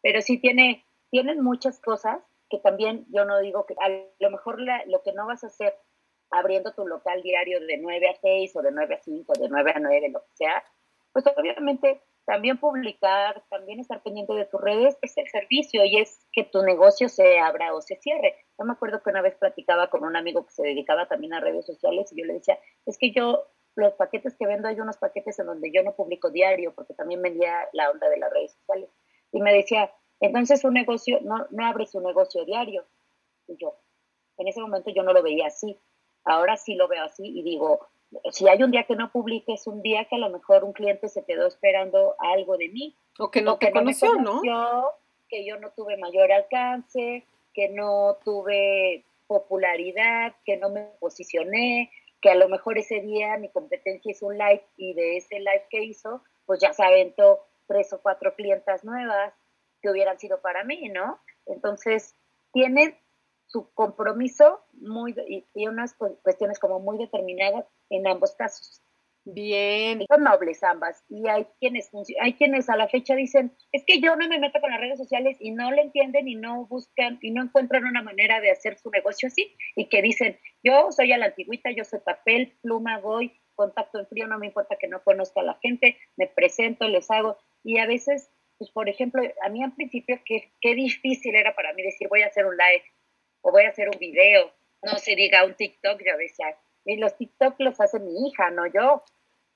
Pero 0.02 0.20
sí 0.20 0.38
tiene, 0.38 0.84
tienen 1.10 1.42
muchas 1.42 1.80
cosas 1.80 2.18
que 2.48 2.58
también 2.58 3.06
yo 3.10 3.24
no 3.24 3.38
digo 3.38 3.64
que 3.66 3.74
a 3.80 3.88
lo 4.18 4.30
mejor 4.30 4.60
lo 4.60 5.02
que 5.02 5.12
no 5.12 5.26
vas 5.26 5.44
a 5.44 5.46
hacer 5.46 5.74
abriendo 6.30 6.72
tu 6.72 6.86
local 6.86 7.22
diario 7.22 7.60
de 7.60 7.76
9 7.78 8.08
a 8.08 8.14
6 8.14 8.56
o 8.56 8.62
de 8.62 8.72
9 8.72 8.94
a 8.94 9.02
5, 9.02 9.32
de 9.34 9.48
9 9.48 9.72
a 9.74 9.78
9, 9.80 10.08
lo 10.10 10.20
que 10.20 10.32
sea, 10.34 10.62
pues 11.12 11.24
obviamente 11.36 12.00
también 12.30 12.58
publicar, 12.58 13.42
también 13.50 13.80
estar 13.80 14.04
pendiente 14.04 14.32
de 14.34 14.44
tus 14.44 14.60
redes 14.60 14.96
es 15.02 15.18
el 15.18 15.26
servicio 15.26 15.84
y 15.84 15.96
es 15.96 16.28
que 16.30 16.44
tu 16.44 16.62
negocio 16.62 17.08
se 17.08 17.40
abra 17.40 17.74
o 17.74 17.82
se 17.82 17.96
cierre. 17.96 18.36
Yo 18.56 18.64
me 18.64 18.72
acuerdo 18.72 19.02
que 19.02 19.10
una 19.10 19.20
vez 19.20 19.34
platicaba 19.34 19.90
con 19.90 20.04
un 20.04 20.14
amigo 20.14 20.46
que 20.46 20.52
se 20.52 20.62
dedicaba 20.62 21.08
también 21.08 21.34
a 21.34 21.40
redes 21.40 21.66
sociales 21.66 22.12
y 22.12 22.20
yo 22.20 22.26
le 22.26 22.34
decía, 22.34 22.56
es 22.86 22.98
que 22.98 23.10
yo 23.10 23.48
los 23.74 23.94
paquetes 23.94 24.36
que 24.38 24.46
vendo 24.46 24.68
hay 24.68 24.78
unos 24.78 24.96
paquetes 24.98 25.40
en 25.40 25.46
donde 25.46 25.72
yo 25.72 25.82
no 25.82 25.96
publico 25.96 26.30
diario 26.30 26.72
porque 26.72 26.94
también 26.94 27.20
vendía 27.20 27.68
la 27.72 27.90
onda 27.90 28.08
de 28.08 28.18
las 28.18 28.32
redes 28.32 28.52
sociales. 28.52 28.90
Y 29.32 29.40
me 29.42 29.52
decía, 29.52 29.92
entonces 30.20 30.62
un 30.62 30.74
negocio, 30.74 31.18
no, 31.22 31.48
no 31.50 31.66
abres 31.66 31.96
un 31.96 32.04
negocio 32.04 32.44
diario. 32.44 32.86
Y 33.48 33.56
yo, 33.56 33.74
en 34.36 34.46
ese 34.46 34.60
momento 34.60 34.92
yo 34.94 35.02
no 35.02 35.12
lo 35.12 35.24
veía 35.24 35.48
así. 35.48 35.76
Ahora 36.22 36.56
sí 36.56 36.76
lo 36.76 36.86
veo 36.86 37.02
así 37.02 37.24
y 37.26 37.42
digo, 37.42 37.88
si 38.32 38.48
hay 38.48 38.62
un 38.62 38.70
día 38.70 38.84
que 38.84 38.96
no 38.96 39.10
publiques, 39.10 39.66
un 39.66 39.82
día 39.82 40.04
que 40.06 40.16
a 40.16 40.18
lo 40.18 40.30
mejor 40.30 40.64
un 40.64 40.72
cliente 40.72 41.08
se 41.08 41.24
quedó 41.24 41.46
esperando 41.46 42.14
algo 42.18 42.56
de 42.56 42.68
mí. 42.68 42.96
O 43.18 43.30
que 43.30 43.42
no 43.42 43.58
te 43.58 43.70
conoció, 43.70 44.16
¿no? 44.16 44.40
Que 45.28 45.44
yo 45.44 45.58
no 45.58 45.70
tuve 45.70 45.96
mayor 45.96 46.32
alcance, 46.32 47.24
que 47.54 47.68
no 47.68 48.16
tuve 48.24 49.04
popularidad, 49.26 50.34
que 50.44 50.56
no 50.56 50.70
me 50.70 50.82
posicioné, 50.98 51.90
que 52.20 52.30
a 52.30 52.34
lo 52.34 52.48
mejor 52.48 52.78
ese 52.78 53.00
día 53.00 53.36
mi 53.38 53.48
competencia 53.48 54.10
hizo 54.10 54.26
un 54.26 54.38
live 54.38 54.64
y 54.76 54.92
de 54.94 55.16
ese 55.16 55.38
live 55.38 55.66
que 55.70 55.84
hizo, 55.84 56.22
pues 56.46 56.60
ya 56.60 56.72
se 56.72 56.82
aventó 56.82 57.46
tres 57.66 57.92
o 57.92 58.00
cuatro 58.00 58.34
clientas 58.34 58.84
nuevas 58.84 59.32
que 59.80 59.90
hubieran 59.90 60.18
sido 60.18 60.40
para 60.40 60.64
mí, 60.64 60.88
¿no? 60.88 61.20
Entonces, 61.46 62.16
tiene 62.52 62.98
su 63.50 63.72
compromiso 63.74 64.60
muy 64.72 65.14
y, 65.28 65.66
unas 65.66 65.94
cuestiones 65.94 66.58
como 66.58 66.78
muy 66.78 66.98
determinadas 66.98 67.66
en 67.90 68.06
ambos 68.06 68.34
casos. 68.36 68.80
Bien. 69.24 70.02
Son 70.08 70.24
nobles 70.24 70.62
ambas. 70.62 71.04
Y 71.08 71.28
hay 71.28 71.46
quienes, 71.58 71.90
hay 72.20 72.34
quienes 72.34 72.70
a 72.70 72.76
la 72.76 72.88
fecha 72.88 73.14
dicen, 73.14 73.52
es 73.72 73.84
que 73.86 74.00
yo 74.00 74.16
no 74.16 74.26
me 74.28 74.38
meto 74.38 74.60
con 74.60 74.70
las 74.70 74.80
redes 74.80 74.98
sociales 74.98 75.36
y 75.40 75.50
no 75.50 75.70
le 75.72 75.82
entienden 75.82 76.26
y 76.28 76.36
no 76.36 76.66
buscan 76.66 77.18
y 77.20 77.30
no 77.30 77.42
encuentran 77.42 77.84
una 77.84 78.02
manera 78.02 78.40
de 78.40 78.50
hacer 78.50 78.78
su 78.78 78.90
negocio 78.90 79.28
así. 79.28 79.54
Y 79.76 79.88
que 79.88 80.00
dicen, 80.00 80.38
yo 80.62 80.90
soy 80.90 81.12
a 81.12 81.18
la 81.18 81.26
antigüita, 81.26 81.70
yo 81.70 81.84
soy 81.84 82.00
papel, 82.00 82.56
pluma, 82.62 82.98
voy, 82.98 83.38
contacto 83.54 83.98
en 83.98 84.06
frío, 84.06 84.26
no 84.26 84.38
me 84.38 84.46
importa 84.46 84.76
que 84.80 84.88
no 84.88 85.02
conozca 85.02 85.40
a 85.40 85.44
la 85.44 85.58
gente, 85.60 85.98
me 86.16 86.26
presento, 86.26 86.88
les 86.88 87.10
hago. 87.10 87.36
Y 87.62 87.78
a 87.78 87.86
veces, 87.86 88.30
pues 88.58 88.70
por 88.70 88.88
ejemplo, 88.88 89.22
a 89.42 89.48
mí 89.50 89.62
al 89.62 89.74
principio, 89.74 90.18
qué, 90.24 90.52
qué 90.60 90.74
difícil 90.74 91.34
era 91.34 91.54
para 91.54 91.74
mí 91.74 91.82
decir, 91.82 92.08
voy 92.08 92.22
a 92.22 92.28
hacer 92.28 92.46
un 92.46 92.56
live 92.56 92.84
o 93.42 93.52
voy 93.52 93.64
a 93.64 93.70
hacer 93.70 93.88
un 93.88 93.98
video, 93.98 94.52
no 94.82 94.98
se 94.98 95.14
diga 95.14 95.44
un 95.44 95.54
TikTok, 95.54 96.00
yo 96.04 96.16
decía, 96.16 96.56
y 96.84 96.96
los 96.96 97.16
TikTok 97.16 97.54
los 97.58 97.80
hace 97.80 98.00
mi 98.00 98.28
hija, 98.28 98.50
no 98.50 98.66
yo. 98.66 99.02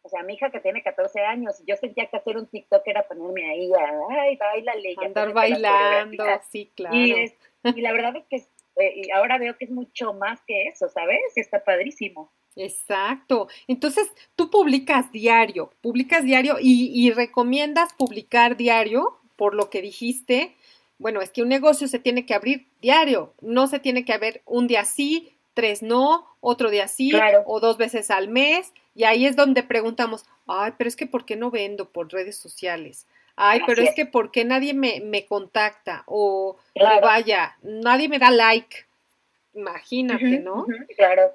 O 0.02 0.08
sea, 0.08 0.22
mi 0.22 0.34
hija 0.34 0.50
que 0.50 0.60
tiene 0.60 0.82
14 0.82 1.20
años, 1.20 1.62
yo 1.66 1.76
sentía 1.76 2.06
que 2.06 2.18
hacer 2.18 2.36
un 2.36 2.46
TikTok 2.46 2.82
era 2.86 3.08
ponerme 3.08 3.50
ahí, 3.50 3.70
ay, 4.10 4.36
bailale. 4.36 4.94
Andar 5.02 5.32
bailando, 5.32 6.24
sí, 6.50 6.70
claro. 6.76 6.94
Y, 6.94 7.34
y, 7.62 7.80
la 7.80 7.92
verdad 7.92 8.14
es 8.16 8.24
que 8.28 8.46
eh, 8.76 8.92
y 8.96 9.10
ahora 9.12 9.38
veo 9.38 9.56
que 9.56 9.66
es 9.66 9.70
mucho 9.70 10.12
más 10.14 10.40
que 10.46 10.64
eso, 10.64 10.88
¿sabes? 10.88 11.20
Está 11.36 11.62
padrísimo. 11.62 12.30
Exacto. 12.56 13.48
Entonces, 13.66 14.12
tú 14.36 14.50
publicas 14.50 15.10
diario, 15.12 15.72
publicas 15.80 16.24
diario 16.24 16.56
y, 16.60 16.90
y, 16.92 17.10
recomiendas 17.10 17.92
publicar 17.94 18.56
diario, 18.56 19.18
por 19.36 19.54
lo 19.54 19.70
que 19.70 19.82
dijiste. 19.82 20.54
Bueno, 20.98 21.20
es 21.20 21.30
que 21.30 21.42
un 21.42 21.48
negocio 21.48 21.88
se 21.88 21.98
tiene 21.98 22.24
que 22.24 22.34
abrir 22.34 22.66
diario, 22.80 23.34
no 23.40 23.66
se 23.66 23.78
tiene 23.78 24.04
que 24.04 24.12
abrir 24.12 24.42
un 24.46 24.66
día 24.66 24.84
sí, 24.84 25.34
tres 25.54 25.82
no, 25.82 26.26
otro 26.40 26.70
día 26.70 26.88
sí, 26.88 27.12
o 27.46 27.60
dos 27.60 27.78
veces 27.78 28.10
al 28.10 28.28
mes. 28.28 28.72
Y 28.94 29.04
ahí 29.04 29.26
es 29.26 29.36
donde 29.36 29.62
preguntamos, 29.62 30.24
ay, 30.46 30.72
pero 30.78 30.88
es 30.88 30.96
que 30.96 31.06
¿por 31.06 31.24
qué 31.24 31.36
no 31.36 31.50
vendo 31.50 31.90
por 31.90 32.12
redes 32.12 32.36
sociales? 32.36 33.06
Ay, 33.36 33.62
pero 33.66 33.82
es, 33.82 33.94
que 33.94 34.06
¿por 34.06 34.30
qué 34.30 34.44
nadie 34.44 34.74
me, 34.74 35.00
me 35.00 35.26
contacta? 35.26 36.04
O, 36.06 36.56
vaya, 36.76 37.56
nadie 37.62 38.08
me 38.08 38.20
da 38.20 38.30
like. 38.30 38.86
Imagínate, 39.54 40.38
¿no? 40.40 40.66
claro. 40.96 41.32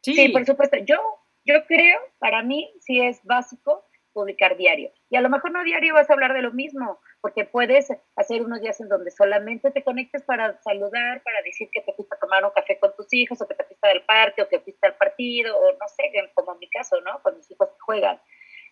Sí. 0.00 0.14
sí, 0.14 0.28
por 0.30 0.44
supuesto. 0.44 0.78
Yo, 0.78 0.96
yo 1.44 1.64
creo, 1.66 2.00
para 2.18 2.42
mí, 2.42 2.72
sí 2.80 3.00
es 3.00 3.22
básico 3.22 3.84
publicar 4.12 4.56
diario. 4.56 4.92
Y 5.10 5.16
a 5.16 5.20
lo 5.20 5.28
mejor 5.28 5.52
no 5.52 5.64
diario 5.64 5.94
vas 5.94 6.08
a 6.08 6.12
hablar 6.12 6.32
de 6.34 6.42
lo 6.42 6.52
mismo, 6.52 7.00
porque 7.20 7.44
puedes 7.44 7.88
hacer 8.16 8.42
unos 8.42 8.60
días 8.60 8.80
en 8.80 8.88
donde 8.88 9.10
solamente 9.10 9.70
te 9.70 9.82
conectes 9.82 10.22
para 10.22 10.60
saludar, 10.62 11.22
para 11.22 11.42
decir 11.42 11.68
que 11.72 11.80
te 11.80 11.92
fuiste 11.92 12.14
a 12.14 12.18
tomar 12.18 12.44
un 12.44 12.50
café 12.50 12.78
con 12.78 12.94
tus 12.96 13.12
hijos, 13.12 13.40
o 13.40 13.48
que 13.48 13.54
te 13.54 13.64
fuiste 13.64 13.88
al 13.88 14.04
parque, 14.04 14.42
o 14.42 14.48
que 14.48 14.60
fuiste 14.60 14.86
al 14.86 14.96
partido, 14.96 15.56
o 15.56 15.72
no 15.72 15.88
sé, 15.88 16.10
como 16.34 16.52
en 16.52 16.58
mi 16.58 16.68
caso, 16.70 17.00
¿no? 17.00 17.22
Con 17.22 17.36
mis 17.36 17.50
hijos 17.50 17.68
que 17.68 17.80
juegan. 17.80 18.20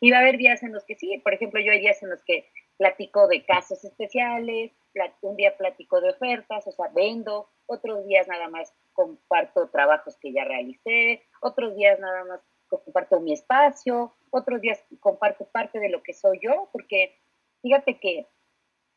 Y 0.00 0.10
va 0.10 0.18
a 0.18 0.20
haber 0.20 0.38
días 0.38 0.62
en 0.62 0.72
los 0.72 0.84
que 0.84 0.94
sí, 0.94 1.18
por 1.18 1.34
ejemplo, 1.34 1.60
yo 1.60 1.72
hay 1.72 1.80
días 1.80 2.02
en 2.02 2.10
los 2.10 2.22
que 2.24 2.48
platico 2.78 3.28
de 3.28 3.44
casos 3.44 3.84
especiales, 3.84 4.72
un 5.20 5.36
día 5.36 5.56
platico 5.56 6.00
de 6.00 6.10
ofertas, 6.10 6.66
o 6.66 6.72
sea, 6.72 6.88
vendo, 6.94 7.50
otros 7.66 8.06
días 8.06 8.26
nada 8.26 8.48
más 8.48 8.74
comparto 8.92 9.68
trabajos 9.68 10.16
que 10.20 10.32
ya 10.32 10.44
realicé, 10.44 11.22
otros 11.42 11.76
días 11.76 12.00
nada 12.00 12.24
más 12.24 12.40
comparto 12.68 13.20
mi 13.20 13.32
espacio, 13.32 14.14
otros 14.30 14.60
días 14.60 14.82
comparto 15.00 15.46
parte 15.46 15.78
de 15.78 15.88
lo 15.88 16.02
que 16.02 16.12
soy 16.12 16.38
yo, 16.42 16.68
porque 16.72 17.18
fíjate 17.62 17.98
que 17.98 18.26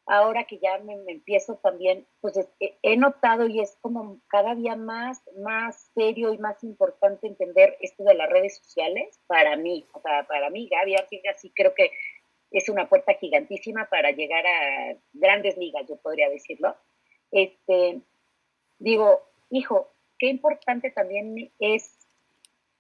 ahora 0.06 0.44
que 0.46 0.60
ya 0.60 0.78
me, 0.80 0.96
empiezo 1.08 1.56
también, 1.58 2.06
pues 2.22 2.38
he, 2.60 2.98
notado 2.98 3.48
y 3.48 3.62
es 3.62 3.78
como 3.82 4.20
cada 4.28 4.56
día 4.56 4.76
más, 4.76 5.22
más 5.38 5.90
serio 5.94 6.34
y 6.34 6.38
más 6.38 6.64
importante 6.64 7.28
entender 7.28 7.78
esto 7.80 8.04
de 8.04 8.16
las 8.16 8.30
redes 8.30 8.58
sociales 8.58 9.20
para 9.28 9.56
mí, 9.56 9.86
o 9.94 10.02
sea, 10.02 10.26
para 10.28 10.50
mí, 10.50 10.70
Gaby 10.70 10.96
así 11.30 11.52
creo 11.56 11.74
que 11.74 11.92
es 12.52 12.70
una 12.70 12.88
puerta 12.88 13.14
gigantísima 13.16 13.90
para 13.90 14.12
llegar 14.12 14.46
a 14.46 14.98
grandes 15.14 15.58
ligas, 15.58 15.88
yo 15.88 15.98
podría 15.98 16.30
decirlo. 16.30 16.76
Este, 17.32 18.02
digo, 18.78 19.22
hijo, 19.50 19.92
qué 20.20 20.28
importante 20.28 20.92
también 20.92 21.52
es 21.58 22.03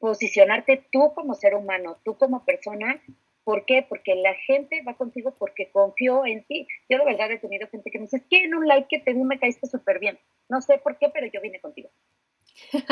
posicionarte 0.04 0.86
tú 0.92 1.14
como 1.16 1.34
ser 1.34 1.56
humano, 1.56 1.98
tú 2.04 2.18
como 2.18 2.44
persona. 2.44 3.02
¿Por 3.46 3.64
qué? 3.64 3.86
Porque 3.88 4.16
la 4.16 4.34
gente 4.34 4.84
va 4.86 4.98
contigo 4.98 5.34
porque 5.40 5.72
confió 5.72 6.26
en 6.26 6.44
ti. 6.44 6.68
Yo 6.90 6.98
de 6.98 7.06
verdad 7.06 7.32
he 7.32 7.40
tenido 7.40 7.70
gente 7.70 7.90
que 7.90 8.00
me 8.00 8.04
dice, 8.04 8.18
es 8.18 8.24
que 8.30 8.44
en 8.44 8.54
un 8.54 8.68
like 8.68 8.88
que 8.90 9.00
te 9.00 9.14
di 9.14 9.24
me 9.24 9.40
caíste 9.40 9.66
súper 9.66 10.00
bien. 10.00 10.20
No 10.50 10.60
sé 10.60 10.78
por 10.78 10.98
qué, 10.98 11.08
pero 11.08 11.28
yo 11.28 11.40
vine 11.40 11.62
contigo. 11.62 11.90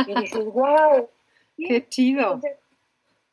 Y 0.07 0.21
dices, 0.21 0.45
wow. 0.53 1.09
Qué 1.57 1.85
chido. 1.89 2.35
Entonces, 2.35 2.57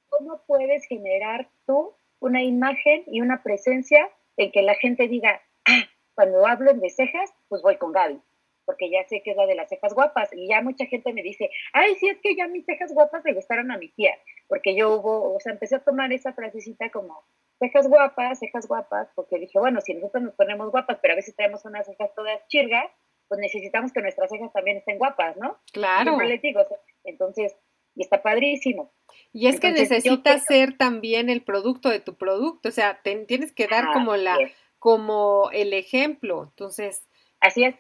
¿cómo 0.09 0.43
puedes 0.49 0.85
generar 0.87 1.49
tú 1.64 1.95
una 2.18 2.43
imagen 2.43 3.05
y 3.07 3.20
una 3.20 3.45
presencia 3.45 4.11
en 4.37 4.51
que 4.51 4.62
la 4.62 4.74
gente 4.74 5.07
diga, 5.07 5.41
ah, 5.66 5.85
cuando 6.16 6.45
hablen 6.49 6.81
de 6.81 6.91
cejas, 6.91 7.33
pues 7.49 7.62
voy 7.62 7.76
con 7.76 7.93
Gaby? 7.93 8.20
Porque 8.69 8.91
ya 8.91 9.03
sé 9.09 9.23
que 9.23 9.31
es 9.31 9.37
la 9.39 9.47
de 9.47 9.55
las 9.55 9.71
cejas 9.71 9.95
guapas. 9.95 10.29
Y 10.35 10.47
ya 10.47 10.61
mucha 10.61 10.85
gente 10.85 11.14
me 11.14 11.23
dice, 11.23 11.49
ay, 11.73 11.95
sí, 11.95 12.07
es 12.07 12.19
que 12.23 12.37
ya 12.37 12.47
mis 12.49 12.66
cejas 12.66 12.93
guapas 12.93 13.25
le 13.25 13.33
gustaron 13.33 13.71
a 13.71 13.79
mi 13.79 13.89
tía, 13.89 14.12
porque 14.47 14.77
yo 14.77 14.95
hubo, 14.95 15.35
o 15.35 15.41
sea, 15.41 15.55
empecé 15.55 15.77
a 15.77 15.83
tomar 15.83 16.12
esa 16.12 16.35
frasecita 16.35 16.91
como 16.91 17.25
cejas 17.59 17.89
guapas, 17.89 18.39
cejas 18.39 18.69
guapas, 18.69 19.09
porque 19.14 19.39
dije, 19.39 19.59
bueno, 19.59 19.81
si 19.81 19.95
nosotros 19.95 20.23
nos 20.23 20.35
ponemos 20.35 20.71
guapas, 20.71 20.99
pero 21.01 21.14
a 21.14 21.16
veces 21.16 21.35
tenemos 21.35 21.64
unas 21.64 21.87
cejas 21.87 22.11
todas 22.14 22.47
chirgas, 22.49 22.85
pues 23.27 23.41
necesitamos 23.41 23.91
que 23.91 24.03
nuestras 24.03 24.29
cejas 24.29 24.53
también 24.53 24.77
estén 24.77 24.99
guapas, 24.99 25.39
¿no? 25.39 25.57
Claro. 25.73 26.21
les 26.21 26.43
digo, 26.43 26.61
entonces, 27.05 27.57
y 27.95 28.03
está 28.03 28.21
padrísimo. 28.21 28.93
Y 29.33 29.47
es 29.47 29.61
que 29.61 29.73
necesitas 29.73 30.45
ser 30.45 30.77
también 30.77 31.31
el 31.31 31.43
producto 31.43 31.89
de 31.89 32.01
tu 32.01 32.19
producto, 32.19 32.69
o 32.69 32.73
sea, 32.73 33.01
tienes 33.03 33.55
que 33.55 33.66
dar 33.66 33.95
como 33.95 34.14
la, 34.16 34.37
como 34.79 35.49
el 35.55 35.73
ejemplo, 35.73 36.43
entonces. 36.51 37.09
Así 37.41 37.64
es 37.64 37.75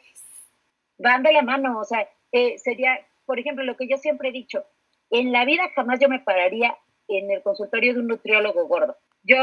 van 0.98 1.22
de 1.22 1.32
la 1.32 1.42
mano, 1.42 1.78
o 1.78 1.84
sea, 1.84 2.08
eh, 2.32 2.58
sería, 2.58 2.98
por 3.24 3.38
ejemplo, 3.38 3.64
lo 3.64 3.76
que 3.76 3.88
yo 3.88 3.96
siempre 3.96 4.28
he 4.28 4.32
dicho, 4.32 4.64
en 5.10 5.32
la 5.32 5.44
vida 5.44 5.70
jamás 5.74 6.00
yo 6.00 6.08
me 6.08 6.20
pararía 6.20 6.76
en 7.08 7.30
el 7.30 7.42
consultorio 7.42 7.94
de 7.94 8.00
un 8.00 8.08
nutriólogo 8.08 8.66
gordo. 8.66 8.96
Yo, 9.22 9.36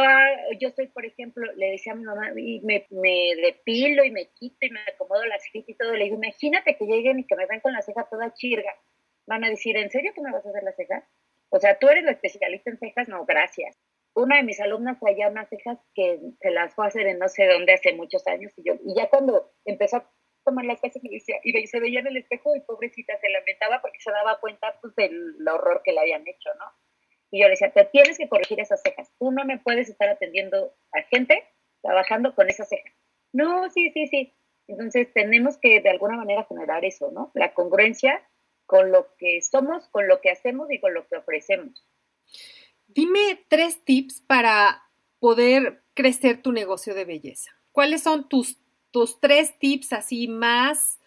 yo 0.59 0.69
soy, 0.71 0.87
por 0.87 1.05
ejemplo, 1.05 1.51
le 1.53 1.71
decía 1.71 1.93
a 1.93 1.95
mi 1.95 2.03
mamá, 2.03 2.31
y 2.35 2.61
me, 2.61 2.85
me 2.89 3.35
depilo 3.35 4.03
y 4.03 4.11
me 4.11 4.27
quito 4.29 4.57
y 4.61 4.69
me 4.69 4.79
acomodo 4.81 5.25
las 5.25 5.43
cejas 5.43 5.69
y 5.69 5.75
todo, 5.75 5.93
le 5.93 6.05
digo, 6.05 6.15
imagínate 6.15 6.75
que 6.77 6.85
lleguen 6.85 7.19
y 7.19 7.25
que 7.25 7.35
me 7.35 7.45
ven 7.45 7.59
con 7.59 7.73
la 7.73 7.81
ceja 7.81 8.07
toda 8.09 8.33
chirga. 8.33 8.71
Van 9.27 9.43
a 9.43 9.49
decir, 9.49 9.75
¿en 9.77 9.89
serio 9.89 10.11
que 10.13 10.21
me 10.21 10.31
vas 10.31 10.45
a 10.45 10.49
hacer 10.49 10.63
la 10.63 10.73
ceja? 10.73 11.07
O 11.49 11.59
sea, 11.59 11.77
tú 11.77 11.87
eres 11.87 12.03
la 12.03 12.11
especialista 12.11 12.69
en 12.69 12.77
cejas, 12.77 13.07
no, 13.07 13.25
gracias. 13.25 13.77
Una 14.13 14.37
de 14.37 14.43
mis 14.43 14.59
alumnas 14.59 14.99
traía 14.99 15.29
unas 15.29 15.49
cejas 15.49 15.77
que 15.93 16.19
se 16.39 16.51
las 16.51 16.73
fue 16.73 16.85
a 16.85 16.87
hacer 16.87 17.07
en 17.07 17.19
no 17.19 17.27
sé 17.27 17.47
dónde 17.47 17.73
hace 17.73 17.93
muchos 17.93 18.25
años 18.27 18.53
y 18.57 18.63
yo, 18.63 18.75
y 18.85 18.95
ya 18.95 19.09
cuando 19.09 19.51
empezó 19.65 19.97
a 19.97 20.11
tomar 20.45 20.65
las 20.65 20.79
cosas 20.79 21.03
y, 21.03 21.09
decía, 21.09 21.35
y 21.43 21.67
se 21.67 21.79
veía 21.79 21.99
en 21.99 22.07
el 22.07 22.17
espejo 22.17 22.55
y 22.55 22.61
pobrecita 22.61 23.19
se 23.19 23.29
lamentaba 23.29 23.81
porque 23.81 23.99
se 23.99 24.11
daba 24.11 24.39
cuenta 24.39 24.79
pues, 24.81 24.95
del 24.95 25.35
horror 25.47 25.81
que 25.83 25.91
le 25.91 25.99
habían 25.99 26.25
hecho, 26.27 26.49
¿no? 26.57 26.65
Y 27.31 27.41
yo 27.41 27.47
le 27.47 27.51
decía, 27.51 27.71
te 27.71 27.85
tienes 27.85 28.17
que 28.17 28.29
corregir 28.29 28.61
esas 28.61 28.81
cejas. 28.81 29.11
Tú 29.19 29.31
no 29.31 29.43
me 29.43 29.59
puedes 29.59 29.89
estar 29.89 30.07
atendiendo 30.07 30.73
a 30.93 31.01
gente 31.03 31.43
trabajando 31.81 32.33
con 32.33 32.49
esas 32.49 32.69
cejas. 32.69 32.93
No, 33.33 33.69
sí, 33.69 33.91
sí, 33.91 34.07
sí. 34.07 34.33
Entonces 34.67 35.11
tenemos 35.13 35.57
que 35.57 35.81
de 35.81 35.89
alguna 35.89 36.15
manera 36.15 36.45
generar 36.45 36.85
eso, 36.85 37.11
¿no? 37.11 37.31
La 37.33 37.53
congruencia 37.53 38.25
con 38.65 38.91
lo 38.91 39.15
que 39.17 39.41
somos, 39.41 39.87
con 39.89 40.07
lo 40.07 40.21
que 40.21 40.31
hacemos 40.31 40.71
y 40.71 40.79
con 40.79 40.93
lo 40.93 41.07
que 41.07 41.17
ofrecemos. 41.17 41.85
Dime 42.87 43.43
tres 43.47 43.83
tips 43.83 44.21
para 44.21 44.83
poder 45.19 45.83
crecer 45.93 46.41
tu 46.41 46.51
negocio 46.51 46.93
de 46.93 47.05
belleza. 47.05 47.51
¿Cuáles 47.71 48.03
son 48.03 48.29
tus 48.29 48.57
tus 48.95 49.19
tres 49.19 49.59
tips 49.59 49.91
así 49.91 50.29
más 50.29 51.01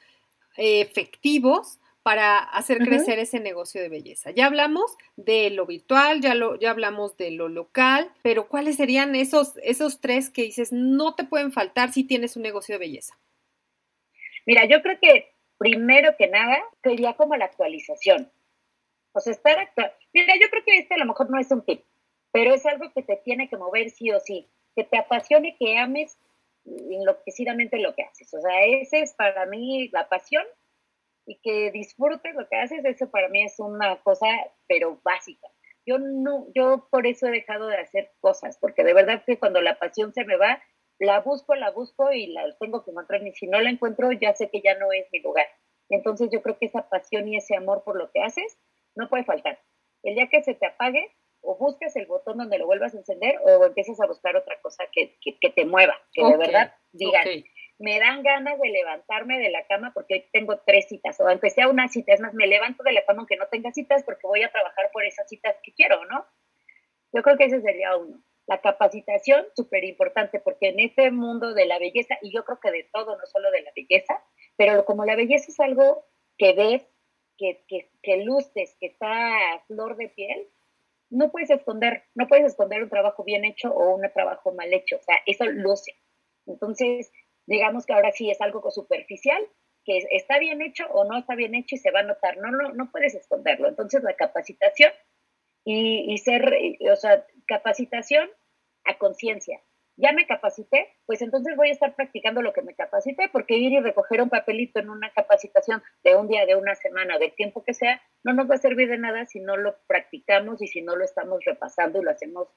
eh, 0.59 0.83
efectivos 0.83 1.79
para 2.03 2.37
hacer 2.37 2.81
crecer 2.81 3.19
ese 3.19 3.41
negocio 3.41 3.81
de 3.81 3.89
belleza. 3.89 4.31
Ya 4.31 4.45
hablamos 4.45 4.95
de 5.17 5.49
lo 5.49 5.65
virtual, 5.65 6.21
ya, 6.21 6.35
lo, 6.35 6.59
ya 6.59 6.71
hablamos 6.71 7.17
de 7.17 7.31
lo 7.31 7.49
local, 7.49 8.13
pero 8.21 8.47
¿cuáles 8.47 8.77
serían 8.77 9.17
esos, 9.17 9.55
esos 9.63 10.01
tres 10.01 10.29
que 10.29 10.43
dices 10.43 10.71
no 10.71 11.15
te 11.15 11.25
pueden 11.25 11.51
faltar 11.51 11.91
si 11.91 12.05
tienes 12.05 12.37
un 12.37 12.43
negocio 12.43 12.75
de 12.75 12.81
belleza? 12.81 13.17
Mira, 14.45 14.67
yo 14.67 14.83
creo 14.83 14.99
que 15.01 15.33
primero 15.57 16.15
que 16.19 16.27
nada 16.27 16.59
sería 16.83 17.15
como 17.15 17.37
la 17.37 17.47
actualización. 17.47 18.31
O 19.13 19.21
sea, 19.21 19.33
estar 19.33 19.59
actual. 19.59 19.95
Mira, 20.13 20.35
yo 20.39 20.51
creo 20.51 20.63
que 20.63 20.77
este 20.77 20.93
a 20.93 20.99
lo 20.99 21.07
mejor 21.07 21.31
no 21.31 21.41
es 21.41 21.51
un 21.51 21.65
tip, 21.65 21.81
pero 22.33 22.53
es 22.53 22.67
algo 22.67 22.93
que 22.93 23.03
te 23.03 23.17
tiene 23.17 23.49
que 23.49 23.57
mover 23.57 23.89
sí 23.89 24.11
o 24.11 24.21
sí, 24.21 24.47
que 24.77 24.85
te 24.85 24.99
apasione, 24.99 25.57
que 25.59 25.79
ames 25.79 26.19
enloquecidamente 26.91 27.79
lo 27.79 27.95
que 27.95 28.03
haces. 28.03 28.33
O 28.35 28.41
sea, 28.41 28.65
ese 28.65 29.01
es 29.01 29.15
para 29.15 29.47
mí 29.47 29.89
la 29.93 30.09
pasión 30.09 30.45
y 31.27 31.39
que 31.43 31.71
disfrutes 31.71 32.35
lo 32.35 32.49
que 32.49 32.57
haces, 32.57 32.85
eso 32.85 33.11
para 33.11 33.29
mí 33.29 33.45
es 33.45 33.59
una 33.59 34.01
cosa, 34.03 34.27
pero 34.67 35.01
básica. 35.05 35.47
Yo 35.87 35.99
no, 35.99 36.47
yo 36.55 36.89
por 36.91 37.07
eso 37.07 37.27
he 37.27 37.31
dejado 37.31 37.67
de 37.67 37.77
hacer 37.77 38.13
cosas, 38.21 38.59
porque 38.59 38.83
de 38.85 38.95
verdad 38.95 39.23
que 39.27 39.39
cuando 39.39 39.61
la 39.61 39.79
pasión 39.79 40.13
se 40.13 40.25
me 40.25 40.37
va, 40.37 40.63
la 40.99 41.21
busco, 41.21 41.55
la 41.55 41.71
busco 41.71 42.13
y 42.13 42.29
la 42.29 42.45
tengo 42.59 42.85
que 42.85 42.91
encontrar. 42.91 43.27
Y 43.27 43.33
si 43.33 43.47
no 43.47 43.61
la 43.61 43.71
encuentro, 43.71 44.11
ya 44.13 44.35
sé 44.35 44.51
que 44.51 44.61
ya 44.63 44.77
no 44.79 44.93
es 44.93 45.07
mi 45.13 45.21
lugar. 45.21 45.47
Entonces 45.91 46.29
yo 46.31 46.43
creo 46.43 46.59
que 46.59 46.67
esa 46.67 46.89
pasión 46.89 47.29
y 47.29 47.37
ese 47.37 47.57
amor 47.57 47.85
por 47.85 47.97
lo 47.97 48.11
que 48.11 48.23
haces 48.23 48.59
no 48.95 49.09
puede 49.09 49.25
faltar. 49.25 49.59
El 50.03 50.15
día 50.15 50.29
que 50.29 50.43
se 50.43 50.55
te 50.55 50.67
apague, 50.67 51.11
o 51.49 51.57
busques 51.57 51.97
el 51.97 52.05
botón 52.05 52.37
donde 52.37 52.59
lo 52.59 52.67
vuelvas 52.67 52.95
a 52.95 52.99
encender 52.99 53.41
o 53.43 53.65
empiezas 53.65 53.99
a 54.01 54.07
buscar 54.07 54.37
otra 54.37 54.61
cosa 54.61 54.85
que, 54.93 55.19
que, 55.23 55.49
te 55.49 55.65
mueva, 55.65 55.97
que 56.13 56.23
de 56.23 56.37
verdad 56.37 56.75
digan, 56.93 57.27
me 57.79 57.99
dan 57.99 58.23
ganas 58.23 58.61
de 58.61 58.69
levantarme 58.69 59.39
de 59.39 59.49
la 59.49 59.67
cama 59.67 59.93
porque 59.95 60.15
hoy 60.15 60.25
tengo 60.31 60.59
tres 60.67 60.89
citas, 60.89 61.19
o 61.21 61.27
aunque 61.27 61.49
sea 61.49 61.69
una 61.69 61.89
cita, 61.89 62.13
es 62.13 62.21
más, 62.21 62.35
me 62.35 62.47
levanto 62.47 62.83
de 62.83 62.93
la 62.93 63.03
cama 63.07 63.21
aunque 63.21 63.39
no 63.39 63.47
tenga 63.47 63.73
citas 63.73 64.05
porque 64.05 64.27
voy 64.27 64.43
a 64.43 64.53
trabajar 64.53 64.91
por 64.93 65.05
esas 65.05 65.27
citas 65.27 65.57
que 65.63 65.73
quiero, 65.73 66.05
¿no? 66.05 66.27
Yo 67.15 67.23
creo 67.23 67.39
que 67.39 67.47
ese 67.47 67.63
sería 67.63 67.97
uno. 67.97 68.23
La 68.47 68.61
capacitación, 68.61 69.47
súper 69.57 69.85
importante, 69.85 70.41
porque 70.41 70.69
en 70.69 70.81
este 70.81 71.11
mundo 71.11 71.55
de 71.55 71.65
la 71.65 71.79
belleza, 71.79 72.19
y 72.21 72.31
yo 72.31 72.45
creo 72.45 72.61
que 72.61 72.71
de 72.71 72.91
todo, 72.93 73.17
no 73.17 73.25
solo 73.25 73.51
de 73.51 73.63
la 73.63 73.73
belleza, 73.75 74.23
pero 74.59 74.85
como 74.85 75.07
la 75.07 75.17
belleza 75.17 75.47
es 75.49 75.61
algo 75.61 76.05
que 76.37 76.53
ves, 76.53 76.87
que, 77.39 77.65
que, 77.69 77.91
que 78.03 78.19
luces, 78.19 78.77
que 78.79 78.87
está 78.89 79.55
a 79.55 79.61
flor 79.67 79.97
de 79.97 80.09
piel, 80.11 80.49
no 81.11 81.31
puedes 81.31 81.51
esconder, 81.51 82.05
no 82.15 82.27
puedes 82.27 82.47
esconder 82.47 82.83
un 82.83 82.91
trabajo 82.91 83.25
bien 83.25 83.45
hecho 83.45 83.71
o 83.71 83.95
un 83.95 84.03
trabajo 84.13 84.53
mal 84.53 84.73
hecho, 84.73 84.97
o 84.97 85.03
sea, 85.03 85.17
eso 85.27 85.47
luce. 85.47 85.95
Entonces, 86.47 87.13
digamos 87.47 87.87
que 87.87 87.95
ahora 87.95 88.13
sí 88.13 88.31
es 88.31 88.41
algo 88.41 88.71
superficial, 88.71 89.43
que 89.85 89.99
está 90.11 90.39
bien 90.39 90.61
hecho 90.61 90.87
o 90.91 91.05
no 91.05 91.19
está 91.19 91.35
bien 91.35 91.55
hecho 91.55 91.77
y 91.77 91.79
se 91.79 91.91
va 91.91 92.01
a 92.01 92.05
notar, 92.05 92.37
no, 92.39 92.51
no, 92.51 92.73
no 92.75 92.91
puedes 92.91 93.15
esconderlo. 93.15 93.69
Entonces, 93.69 94.03
la 94.03 94.17
capacitación 94.17 94.93
y, 95.65 96.13
y 96.13 96.19
ser, 96.19 96.55
o 96.91 96.97
sea, 96.97 97.27
capacitación 97.47 98.29
a 98.85 98.99
conciencia, 98.99 99.61
ya 99.99 100.13
me 100.13 100.27
capacité, 100.27 100.95
pues 101.07 101.21
entonces 101.23 101.57
voy 101.57 101.69
a 101.69 101.73
estar 101.73 101.95
practicando 101.97 102.41
lo 102.41 102.53
que 102.53 102.63
me 102.63 102.75
capacité, 102.75 103.29
porque 103.33 103.57
ir 103.57 103.73
y 103.73 103.81
recoger 103.81 104.23
un 104.23 104.31
papelito 104.31 104.79
en 104.79 104.91
una 104.91 105.11
capacitación 105.13 105.83
de 106.05 106.15
un 106.15 106.29
día, 106.29 106.47
de 106.47 106.55
una 106.55 106.77
semana, 106.77 107.19
del 107.19 107.35
tiempo 107.35 107.65
que 107.65 107.75
sea, 107.75 108.01
no 108.23 108.33
nos 108.33 108.49
va 108.49 108.55
a 108.55 108.59
servir 108.59 108.89
de 108.89 108.99
nada 108.99 109.27
si 109.27 109.41
no 109.41 109.57
lo 109.57 109.77
practicamos 109.89 110.63
y 110.63 110.69
si 110.69 110.83
no 110.83 110.95
lo 110.95 111.05
estamos 111.05 111.45
repasando 111.45 112.01
y 112.01 112.05
lo 112.05 112.13
hacemos 112.13 112.49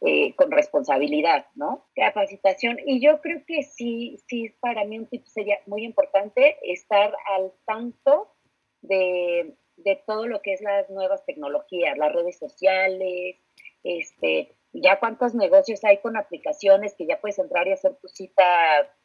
eh, 0.00 0.34
con 0.34 0.50
responsabilidad, 0.50 1.46
¿no? 1.54 1.88
Capacitación. 1.94 2.78
Y 2.84 3.00
yo 3.00 3.20
creo 3.20 3.42
que 3.46 3.62
sí, 3.62 4.18
sí, 4.26 4.50
para 4.60 4.84
mí 4.84 4.98
un 4.98 5.06
tip 5.06 5.24
sería 5.26 5.58
muy 5.66 5.84
importante 5.84 6.56
estar 6.62 7.14
al 7.36 7.52
tanto 7.64 8.34
de, 8.82 9.56
de 9.76 10.02
todo 10.04 10.26
lo 10.26 10.42
que 10.42 10.54
es 10.54 10.60
las 10.62 10.90
nuevas 10.90 11.24
tecnologías, 11.26 11.96
las 11.96 12.12
redes 12.12 12.38
sociales, 12.38 13.36
este, 13.84 14.57
ya 14.72 14.98
cuántos 14.98 15.34
negocios 15.34 15.82
hay 15.84 15.98
con 15.98 16.16
aplicaciones 16.16 16.94
que 16.94 17.06
ya 17.06 17.20
puedes 17.20 17.38
entrar 17.38 17.66
y 17.66 17.72
hacer 17.72 17.96
tu 17.96 18.08
cita 18.08 18.44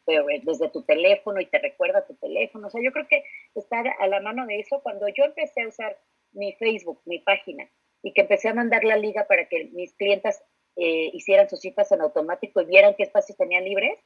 eh, 0.07 0.41
desde 0.43 0.69
tu 0.69 0.83
teléfono 0.83 1.39
y 1.39 1.45
te 1.45 1.59
recuerda 1.59 2.05
tu 2.05 2.15
teléfono. 2.15 2.67
O 2.67 2.69
sea, 2.69 2.81
yo 2.83 2.91
creo 2.91 3.07
que 3.07 3.23
estar 3.55 3.85
a 3.99 4.07
la 4.07 4.19
mano 4.19 4.45
de 4.45 4.59
eso, 4.59 4.81
cuando 4.83 5.07
yo 5.07 5.23
empecé 5.23 5.63
a 5.63 5.67
usar 5.67 5.97
mi 6.33 6.53
Facebook, 6.53 7.01
mi 7.05 7.19
página, 7.19 7.69
y 8.01 8.13
que 8.13 8.21
empecé 8.21 8.49
a 8.49 8.53
mandar 8.53 8.83
la 8.83 8.97
liga 8.97 9.25
para 9.27 9.47
que 9.47 9.69
mis 9.73 9.93
clientas 9.95 10.43
eh, 10.75 11.11
hicieran 11.13 11.49
sus 11.49 11.61
citas 11.61 11.91
en 11.91 12.01
automático 12.01 12.61
y 12.61 12.65
vieran 12.65 12.95
qué 12.97 13.03
espacios 13.03 13.37
tenían 13.37 13.63
libres, 13.63 13.97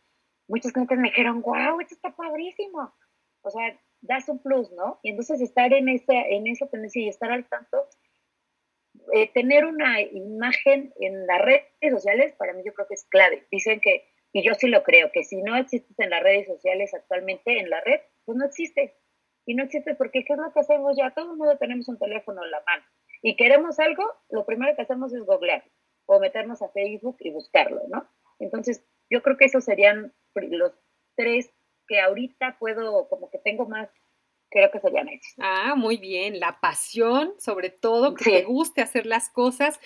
muchos 0.48 0.72
clientes 0.72 0.98
me 0.98 1.10
dijeron, 1.10 1.42
wow, 1.42 1.80
esto 1.80 1.96
está 1.96 2.16
padrísimo. 2.16 2.94
O 3.42 3.50
sea, 3.50 3.80
das 4.02 4.30
un 4.30 4.42
plus, 4.42 4.72
¿no? 4.72 5.00
Y 5.04 5.12
entonces 5.12 5.42
estar 5.42 5.74
en, 5.74 5.90
esa, 5.90 6.14
en 6.14 6.48
esa 6.48 6.68
tendencia 6.68 7.02
y 7.02 7.08
estar 7.08 7.32
al 7.32 7.48
tanto 7.48 7.88
eh, 9.14 9.32
tener 9.34 9.66
una 9.66 10.02
imagen 10.02 10.94
en 11.00 11.28
las 11.28 11.42
redes 11.42 11.64
sociales 11.92 12.34
para 12.38 12.54
mí 12.54 12.64
yo 12.66 12.74
creo 12.74 12.88
que 12.88 12.96
es 12.96 13.06
clave. 13.06 13.48
Dicen 13.52 13.80
que, 13.80 14.06
y 14.34 14.44
yo 14.44 14.54
sí 14.54 14.68
lo 14.68 14.84
creo, 14.84 15.12
que 15.12 15.24
si 15.24 15.42
no 15.42 15.56
existes 15.56 15.98
en 16.00 16.10
las 16.10 16.22
redes 16.22 16.48
sociales 16.48 16.94
actualmente 16.94 17.60
en 17.60 17.70
la 17.70 17.82
red, 17.82 18.00
pues 18.26 18.38
no 18.38 18.46
existe. 18.46 18.98
Y 19.46 19.56
no 19.56 19.64
existe 19.64 19.96
porque 19.96 20.26
¿qué 20.26 20.34
es 20.34 20.40
lo 20.40 20.52
que 20.52 20.60
hacemos 20.60 20.98
ya? 20.98 21.12
Todo 21.12 21.32
el 21.32 21.38
mundo 21.38 21.58
tenemos 21.58 21.88
un 21.88 21.98
teléfono 21.98 22.44
en 22.44 22.52
la 22.52 22.62
mano. 22.66 22.84
Y 23.22 23.36
queremos 23.36 23.80
algo, 23.80 24.04
lo 24.30 24.46
primero 24.46 24.76
que 24.76 24.82
hacemos 24.82 25.14
es 25.14 25.22
googlear 25.22 25.64
o 26.06 26.20
meternos 26.20 26.62
a 26.62 26.70
Facebook 26.70 27.18
y 27.20 27.32
buscarlo, 27.32 27.82
¿no? 27.90 28.10
Entonces, 28.40 28.86
yo 29.10 29.22
creo 29.22 29.38
que 29.38 29.46
esos 29.46 29.64
serían 29.64 30.14
los 30.36 30.74
tres 31.16 31.54
que 31.88 32.00
ahorita 32.00 32.58
puedo, 32.60 33.08
como 33.10 33.30
que 33.30 33.40
tengo 33.40 33.68
más 33.68 33.90
creo 34.50 34.72
que 34.72 34.80
serían 34.80 35.10
esos. 35.10 35.34
Ah, 35.38 35.76
muy 35.76 35.98
bien. 35.98 36.40
La 36.40 36.60
pasión, 36.60 37.34
sobre 37.40 37.70
todo, 37.70 38.14
que 38.14 38.26
te 38.26 38.44
guste 38.44 38.82
hacer 38.82 39.06
las 39.06 39.30
cosas, 39.30 39.80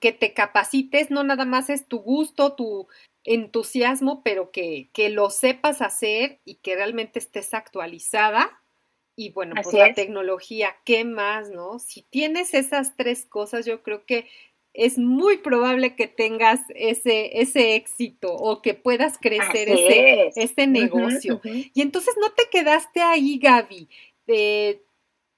que 0.00 0.12
te 0.12 0.32
capacites, 0.34 1.10
no 1.10 1.24
nada 1.24 1.44
más 1.44 1.70
es 1.70 1.86
tu 1.86 2.00
gusto, 2.00 2.54
tu 2.54 2.88
entusiasmo, 3.24 4.22
pero 4.22 4.50
que, 4.50 4.90
que 4.92 5.10
lo 5.10 5.30
sepas 5.30 5.80
hacer 5.80 6.40
y 6.44 6.56
que 6.56 6.74
realmente 6.74 7.18
estés 7.18 7.54
actualizada. 7.54 8.62
Y 9.14 9.30
bueno, 9.30 9.54
pues 9.62 9.74
la 9.74 9.92
tecnología, 9.92 10.74
¿qué 10.84 11.04
más, 11.04 11.50
no? 11.50 11.78
Si 11.78 12.02
tienes 12.02 12.54
esas 12.54 12.96
tres 12.96 13.26
cosas, 13.26 13.66
yo 13.66 13.82
creo 13.82 14.06
que 14.06 14.26
es 14.74 14.98
muy 14.98 15.38
probable 15.38 15.94
que 15.94 16.06
tengas 16.06 16.60
ese, 16.74 17.40
ese 17.40 17.74
éxito 17.74 18.34
o 18.34 18.62
que 18.62 18.74
puedas 18.74 19.18
crecer 19.18 19.68
ese, 19.68 20.30
ese, 20.34 20.66
negocio. 20.66 21.40
Y 21.44 21.82
entonces 21.82 22.14
no 22.20 22.32
te 22.32 22.44
quedaste 22.50 23.00
ahí, 23.00 23.38
Gaby. 23.38 23.88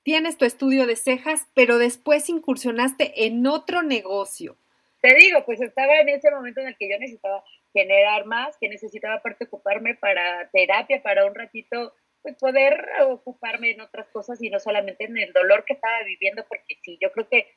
tienes 0.03 0.37
tu 0.37 0.45
estudio 0.45 0.87
de 0.87 0.97
cejas, 0.97 1.49
pero 1.55 1.79
después 1.79 2.29
incursionaste 2.29 3.27
en 3.27 3.47
otro 3.47 3.83
negocio. 3.83 4.57
Te 5.01 5.15
digo, 5.15 5.45
pues 5.45 5.61
estaba 5.61 5.99
en 5.99 6.09
ese 6.09 6.31
momento 6.31 6.61
en 6.61 6.69
el 6.69 6.77
que 6.77 6.89
yo 6.89 6.99
necesitaba 6.99 7.45
generar 7.75 8.25
más, 8.25 8.57
que 8.59 8.69
necesitaba 8.69 9.17
aparte 9.17 9.45
ocuparme 9.45 9.95
para 9.97 10.49
terapia, 10.51 11.03
para 11.03 11.27
un 11.27 11.35
ratito, 11.35 11.93
pues 12.23 12.37
poder 12.37 12.87
ocuparme 13.03 13.73
en 13.73 13.81
otras 13.81 14.09
cosas 14.09 14.41
y 14.41 14.49
no 14.49 14.61
solamente 14.61 15.05
en 15.05 15.19
el 15.19 15.33
dolor 15.33 15.65
que 15.65 15.75
estaba 15.75 16.03
viviendo, 16.05 16.47
porque 16.49 16.79
sí, 16.83 16.97
yo 17.03 17.13
creo 17.13 17.29
que 17.29 17.49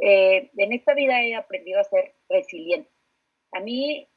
eh, 0.00 0.50
en 0.56 0.72
esta 0.72 0.94
vida 0.94 1.22
he 1.22 1.34
aprendido 1.34 1.80
a 1.80 1.84
ser 1.84 2.14
resiliente. 2.28 2.90
A 3.52 3.60
mí, 3.60 4.08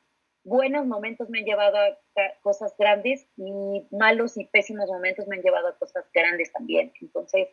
buenos 0.43 0.85
momentos 0.85 1.29
me 1.29 1.39
han 1.39 1.45
llevado 1.45 1.77
a 1.77 1.97
cosas 2.41 2.75
grandes 2.77 3.27
y 3.37 3.87
malos 3.91 4.37
y 4.37 4.45
pésimos 4.45 4.87
momentos 4.89 5.27
me 5.27 5.37
han 5.37 5.41
llevado 5.41 5.67
a 5.67 5.77
cosas 5.77 6.05
grandes 6.13 6.51
también. 6.51 6.93
Entonces, 7.01 7.49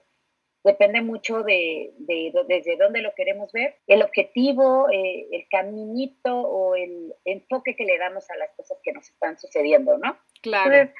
depende 0.62 1.00
mucho 1.00 1.42
de, 1.42 1.92
desde 1.98 2.76
dónde 2.76 3.00
lo 3.00 3.14
queremos 3.14 3.50
ver, 3.52 3.78
el 3.86 4.02
objetivo, 4.02 4.88
eh, 4.90 5.26
el 5.32 5.46
caminito 5.48 6.38
o 6.38 6.74
el 6.74 7.14
enfoque 7.24 7.74
que 7.74 7.84
le 7.84 7.98
damos 7.98 8.28
a 8.30 8.36
las 8.36 8.50
cosas 8.56 8.78
que 8.82 8.92
nos 8.92 9.08
están 9.08 9.38
sucediendo, 9.38 9.96
¿no? 9.98 10.18
Claro. 10.42 10.90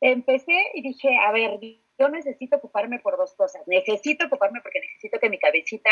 empecé 0.00 0.56
y 0.74 0.82
dije, 0.82 1.16
a 1.18 1.32
ver, 1.32 1.58
yo 1.98 2.08
necesito 2.08 2.56
ocuparme 2.56 2.98
por 2.98 3.16
dos 3.16 3.34
cosas. 3.34 3.62
Necesito 3.66 4.26
ocuparme 4.26 4.60
porque 4.62 4.80
necesito 4.80 5.18
que 5.18 5.30
mi 5.30 5.38
cabecita 5.38 5.90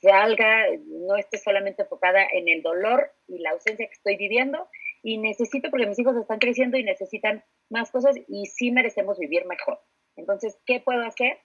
salga, 0.00 0.66
no 0.86 1.16
esté 1.16 1.38
solamente 1.38 1.82
enfocada 1.82 2.26
en 2.32 2.48
el 2.48 2.62
dolor 2.62 3.12
y 3.28 3.38
la 3.38 3.50
ausencia 3.50 3.86
que 3.86 3.92
estoy 3.92 4.16
viviendo. 4.16 4.68
Y 5.02 5.18
necesito 5.18 5.70
porque 5.70 5.86
mis 5.86 5.98
hijos 5.98 6.16
están 6.16 6.38
creciendo 6.38 6.78
y 6.78 6.82
necesitan 6.82 7.44
más 7.70 7.90
cosas 7.90 8.16
y 8.26 8.46
sí 8.46 8.70
merecemos 8.70 9.18
vivir 9.18 9.46
mejor. 9.46 9.80
Entonces, 10.16 10.58
¿qué 10.64 10.80
puedo 10.80 11.02
hacer? 11.02 11.38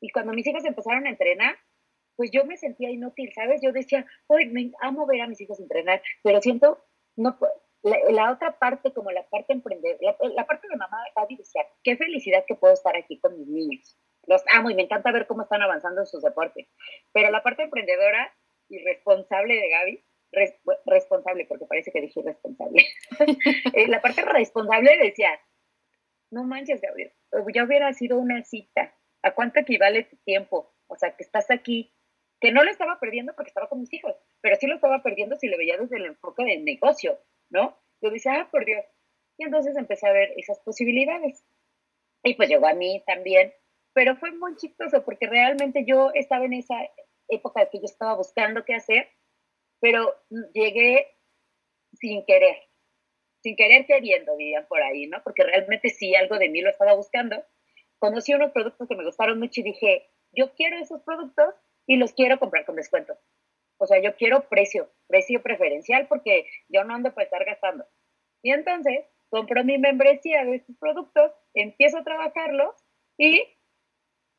Y 0.00 0.10
cuando 0.10 0.32
mis 0.32 0.46
hijos 0.46 0.64
empezaron 0.64 1.06
a 1.06 1.10
entrenar, 1.10 1.56
pues 2.16 2.30
yo 2.32 2.44
me 2.44 2.56
sentía 2.56 2.90
inútil, 2.90 3.32
¿sabes? 3.34 3.60
Yo 3.62 3.72
decía, 3.72 4.06
hoy 4.26 4.46
me 4.46 4.72
amo 4.80 5.06
ver 5.06 5.22
a 5.22 5.26
mis 5.26 5.40
hijos 5.40 5.60
entrenar, 5.60 6.02
pero 6.22 6.40
siento, 6.40 6.84
no, 7.16 7.38
la, 7.84 8.32
otra 8.32 8.58
parte, 8.58 8.92
como 8.92 9.10
la 9.10 9.28
parte 9.28 9.52
emprendedora, 9.52 10.16
la, 10.34 10.46
parte 10.46 10.68
de 10.68 10.76
mamá, 10.76 10.98
Gaby 11.14 11.36
decía, 11.36 11.62
qué 11.82 11.96
felicidad 11.96 12.44
que 12.46 12.54
puedo 12.54 12.72
estar 12.72 12.96
aquí 12.96 13.18
con 13.20 13.38
mis 13.38 13.46
niños. 13.46 13.98
Los 14.26 14.42
amo 14.54 14.70
y 14.70 14.74
me 14.74 14.82
encanta 14.82 15.12
ver 15.12 15.26
cómo 15.26 15.42
están 15.42 15.60
avanzando 15.60 16.00
en 16.00 16.06
sus 16.06 16.22
deportes. 16.22 16.66
Pero 17.12 17.30
la 17.30 17.42
parte 17.42 17.62
emprendedora 17.62 18.34
y 18.70 18.82
responsable 18.82 19.54
de 19.54 19.68
Gaby, 19.68 20.04
responsable, 20.86 21.44
porque 21.46 21.66
parece 21.66 21.92
que 21.92 22.00
dije 22.00 22.22
responsable. 22.24 22.86
Eh, 23.74 23.88
la 23.88 24.00
parte 24.00 24.22
responsable 24.22 24.96
decía, 24.98 25.28
no 26.30 26.44
manches, 26.44 26.80
Gabriel, 26.80 27.12
ya 27.52 27.64
hubiera 27.64 27.92
sido 27.92 28.18
una 28.18 28.42
cita. 28.44 28.94
¿A 29.22 29.34
cuánto 29.34 29.60
equivale 29.60 30.04
tu 30.04 30.16
tiempo? 30.18 30.74
O 30.86 30.96
sea, 30.96 31.16
que 31.16 31.22
estás 31.22 31.50
aquí, 31.50 31.94
que 32.40 32.52
no 32.52 32.62
lo 32.62 32.70
estaba 32.70 32.98
perdiendo 32.98 33.34
porque 33.34 33.48
estaba 33.48 33.68
con 33.68 33.80
mis 33.80 33.92
hijos, 33.92 34.14
pero 34.40 34.56
sí 34.56 34.66
lo 34.66 34.76
estaba 34.76 35.02
perdiendo 35.02 35.36
si 35.36 35.48
lo 35.48 35.56
veía 35.56 35.76
desde 35.76 35.96
el 35.96 36.06
enfoque 36.06 36.44
del 36.44 36.64
negocio. 36.64 37.18
¿No? 37.54 37.78
Yo 38.02 38.10
decía, 38.10 38.40
ah, 38.40 38.48
por 38.50 38.66
Dios. 38.66 38.84
Y 39.38 39.44
entonces 39.44 39.76
empecé 39.76 40.06
a 40.06 40.12
ver 40.12 40.32
esas 40.36 40.58
posibilidades. 40.60 41.44
Y 42.22 42.34
pues 42.34 42.48
llegó 42.48 42.66
a 42.66 42.74
mí 42.74 43.02
también, 43.06 43.54
pero 43.92 44.16
fue 44.16 44.32
muy 44.32 44.56
chistoso 44.56 45.04
porque 45.04 45.26
realmente 45.26 45.84
yo 45.86 46.10
estaba 46.14 46.44
en 46.44 46.54
esa 46.54 46.74
época 47.28 47.68
que 47.70 47.78
yo 47.78 47.84
estaba 47.84 48.14
buscando 48.16 48.64
qué 48.64 48.74
hacer, 48.74 49.08
pero 49.80 50.14
llegué 50.52 51.16
sin 51.92 52.24
querer, 52.24 52.56
sin 53.42 53.56
querer 53.56 53.86
queriendo, 53.86 54.36
dirían 54.36 54.66
por 54.66 54.82
ahí, 54.82 55.06
¿no? 55.06 55.22
Porque 55.22 55.44
realmente 55.44 55.90
sí, 55.90 56.14
algo 56.14 56.38
de 56.38 56.48
mí 56.48 56.60
lo 56.60 56.70
estaba 56.70 56.94
buscando. 56.94 57.44
Conocí 57.98 58.34
unos 58.34 58.52
productos 58.52 58.88
que 58.88 58.96
me 58.96 59.04
gustaron 59.04 59.38
mucho 59.38 59.60
y 59.60 59.64
dije, 59.64 60.10
yo 60.32 60.54
quiero 60.54 60.78
esos 60.78 61.02
productos 61.02 61.54
y 61.86 61.96
los 61.96 62.12
quiero 62.14 62.38
comprar 62.40 62.64
con 62.64 62.76
descuento. 62.76 63.16
O 63.84 63.86
sea, 63.86 64.00
yo 64.00 64.16
quiero 64.16 64.48
precio, 64.48 64.90
precio 65.08 65.42
preferencial 65.42 66.06
porque 66.08 66.46
yo 66.70 66.84
no 66.84 66.94
ando 66.94 67.12
para 67.12 67.26
estar 67.26 67.44
gastando. 67.44 67.84
Y 68.42 68.50
entonces 68.50 69.04
compro 69.28 69.62
mi 69.62 69.76
membresía 69.76 70.42
de 70.46 70.56
estos 70.56 70.74
productos, 70.78 71.32
empiezo 71.52 71.98
a 71.98 72.04
trabajarlos 72.04 72.74
y 73.18 73.44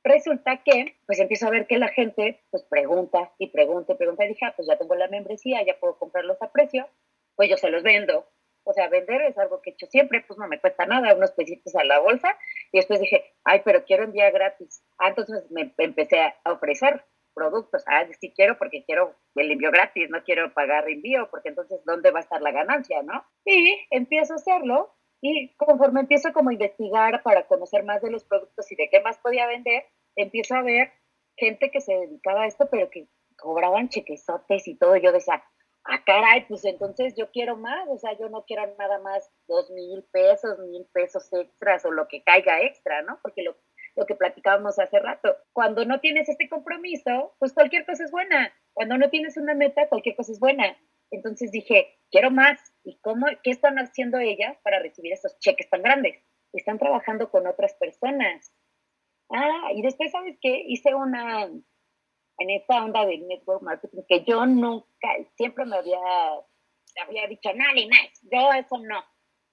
resulta 0.03 0.63
que 0.63 0.97
pues 1.05 1.19
empiezo 1.19 1.45
a 1.45 1.51
ver 1.51 1.67
que 1.67 1.77
la 1.77 1.89
gente 1.89 2.43
pues 2.49 2.63
pregunta 2.63 3.31
y 3.37 3.49
pregunta 3.49 3.93
y 3.93 3.97
pregunta 3.97 4.25
y 4.25 4.29
dije, 4.29 4.45
ah, 4.45 4.53
pues 4.55 4.67
ya 4.67 4.77
tengo 4.77 4.95
la 4.95 5.09
membresía, 5.09 5.63
ya 5.63 5.79
puedo 5.79 5.99
comprarlos 5.99 6.41
a 6.41 6.51
precio, 6.51 6.89
pues 7.35 7.47
yo 7.47 7.57
se 7.57 7.69
los 7.69 7.83
vendo. 7.83 8.27
O 8.63 8.73
sea, 8.73 8.89
vender 8.89 9.21
es 9.21 9.37
algo 9.37 9.61
que 9.61 9.69
he 9.69 9.73
hecho 9.73 9.85
siempre, 9.85 10.25
pues 10.27 10.39
no 10.39 10.47
me 10.47 10.59
cuesta 10.59 10.87
nada, 10.87 11.13
unos 11.13 11.33
pesitos 11.33 11.75
a 11.75 11.83
la 11.83 11.99
bolsa. 11.99 12.35
Y 12.71 12.79
después 12.79 12.99
dije, 12.99 13.35
ay, 13.43 13.61
pero 13.63 13.85
quiero 13.85 14.05
enviar 14.05 14.33
gratis. 14.33 14.83
Ah, 14.97 15.09
entonces 15.09 15.51
me 15.51 15.71
empecé 15.77 16.19
a 16.19 16.51
ofrecer 16.51 17.05
productos. 17.35 17.83
Ah, 17.85 18.05
sí 18.19 18.33
quiero 18.35 18.57
porque 18.57 18.83
quiero 18.85 19.15
el 19.35 19.51
envío 19.51 19.69
gratis, 19.69 20.09
no 20.09 20.23
quiero 20.23 20.53
pagar 20.53 20.89
envío, 20.89 21.29
porque 21.29 21.49
entonces, 21.49 21.81
¿dónde 21.85 22.11
va 22.11 22.19
a 22.19 22.23
estar 22.23 22.41
la 22.41 22.51
ganancia, 22.51 23.03
no? 23.03 23.23
Y 23.45 23.85
empiezo 23.91 24.33
a 24.33 24.37
hacerlo 24.37 24.95
y 25.21 25.55
conforme 25.55 26.01
empiezo 26.01 26.33
como 26.33 26.49
a 26.49 26.53
investigar 26.53 27.21
para 27.23 27.47
conocer 27.47 27.83
más 27.83 28.01
de 28.01 28.11
los 28.11 28.23
productos 28.23 28.71
y 28.71 28.75
de 28.75 28.89
qué 28.89 29.01
más 29.01 29.17
podía 29.19 29.47
vender, 29.47 29.83
empiezo 30.15 30.55
a 30.55 30.61
ver 30.61 30.91
gente 31.37 31.69
que 31.69 31.81
se 31.81 31.93
dedicaba 31.93 32.43
a 32.43 32.47
esto, 32.47 32.67
pero 32.71 32.89
que 32.89 33.07
cobraban 33.37 33.89
chequesotes 33.89 34.67
y 34.67 34.75
todo. 34.75 34.95
Yo 34.95 35.11
decía, 35.11 35.43
ah, 35.85 36.03
caray, 36.05 36.45
pues 36.47 36.65
entonces 36.65 37.15
yo 37.15 37.31
quiero 37.31 37.57
más, 37.57 37.87
o 37.89 37.97
sea, 37.97 38.17
yo 38.17 38.29
no 38.29 38.43
quiero 38.45 38.65
nada 38.77 38.99
más 38.99 39.29
dos 39.47 39.69
mil 39.71 40.03
pesos, 40.11 40.57
mil 40.59 40.85
pesos 40.93 41.31
extras 41.33 41.85
o 41.85 41.91
lo 41.91 42.07
que 42.07 42.23
caiga 42.23 42.61
extra, 42.61 43.01
¿no? 43.01 43.19
Porque 43.21 43.43
lo, 43.43 43.55
lo 43.95 44.05
que 44.05 44.15
platicábamos 44.15 44.77
hace 44.77 44.99
rato, 44.99 45.35
cuando 45.53 45.85
no 45.85 45.99
tienes 45.99 46.27
este 46.27 46.49
compromiso, 46.49 47.35
pues 47.39 47.53
cualquier 47.53 47.85
cosa 47.85 48.03
es 48.03 48.11
buena. 48.11 48.53
Cuando 48.73 48.97
no 48.97 49.09
tienes 49.09 49.37
una 49.37 49.53
meta, 49.53 49.87
cualquier 49.87 50.15
cosa 50.15 50.33
es 50.33 50.39
buena. 50.39 50.77
Entonces 51.11 51.51
dije, 51.51 51.97
quiero 52.11 52.29
más. 52.29 52.59
¿Y 52.83 52.99
cómo, 52.99 53.27
qué 53.43 53.51
están 53.51 53.77
haciendo 53.77 54.17
ellas 54.17 54.57
para 54.63 54.79
recibir 54.79 55.13
esos 55.13 55.39
cheques 55.39 55.69
tan 55.69 55.81
grandes? 55.81 56.21
Están 56.51 56.77
trabajando 56.77 57.31
con 57.31 57.47
otras 57.47 57.73
personas. 57.75 58.53
Ah, 59.29 59.71
y 59.73 59.81
después, 59.81 60.11
¿sabes 60.11 60.37
qué? 60.41 60.63
Hice 60.67 60.93
una, 60.93 61.49
en 62.37 62.49
esta 62.49 62.83
onda 62.83 63.05
de 63.05 63.17
network 63.17 63.63
marketing, 63.63 64.01
que 64.07 64.23
yo 64.23 64.45
nunca, 64.45 65.09
siempre 65.35 65.65
me 65.65 65.77
había, 65.77 65.99
había 67.05 67.27
dicho, 67.27 67.49
no, 67.53 67.63
más, 67.63 68.21
yo 68.31 68.53
eso 68.53 68.77
no. 68.77 69.03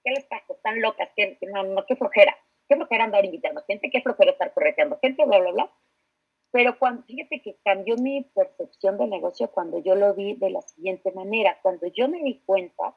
¿Qué 0.03 0.11
les 0.11 0.25
pasa? 0.25 0.53
Están 0.53 0.81
locas, 0.81 1.09
que 1.15 1.37
no, 1.53 1.63
no, 1.63 1.85
qué 1.85 1.95
flojera. 1.95 2.35
Qué 2.67 2.75
flojera 2.75 3.03
andar 3.05 3.25
invitando 3.25 3.63
gente, 3.67 3.89
qué 3.89 4.01
flojera 4.01 4.31
estar 4.31 4.53
correteando 4.53 4.97
gente, 5.01 5.25
bla, 5.25 5.39
bla, 5.39 5.51
bla. 5.51 5.71
Pero 6.51 6.77
cuando, 6.77 7.03
fíjate 7.03 7.41
que 7.41 7.57
cambió 7.63 7.97
mi 7.97 8.23
percepción 8.35 8.97
de 8.97 9.07
negocio 9.07 9.49
cuando 9.51 9.79
yo 9.79 9.95
lo 9.95 10.13
vi 10.13 10.35
de 10.35 10.51
la 10.51 10.61
siguiente 10.61 11.11
manera. 11.11 11.57
Cuando 11.61 11.87
yo 11.87 12.07
me 12.07 12.21
di 12.21 12.39
cuenta 12.45 12.95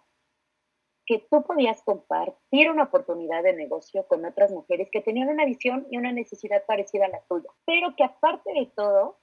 que 1.06 1.26
tú 1.30 1.42
podías 1.42 1.82
compartir 1.82 2.70
una 2.70 2.84
oportunidad 2.84 3.42
de 3.42 3.54
negocio 3.54 4.06
con 4.08 4.24
otras 4.24 4.50
mujeres 4.50 4.88
que 4.90 5.00
tenían 5.00 5.28
una 5.28 5.46
visión 5.46 5.86
y 5.90 5.96
una 5.96 6.12
necesidad 6.12 6.64
parecida 6.66 7.06
a 7.06 7.08
la 7.08 7.22
tuya, 7.28 7.48
pero 7.64 7.94
que 7.96 8.04
aparte 8.04 8.52
de 8.52 8.66
todo, 8.66 9.16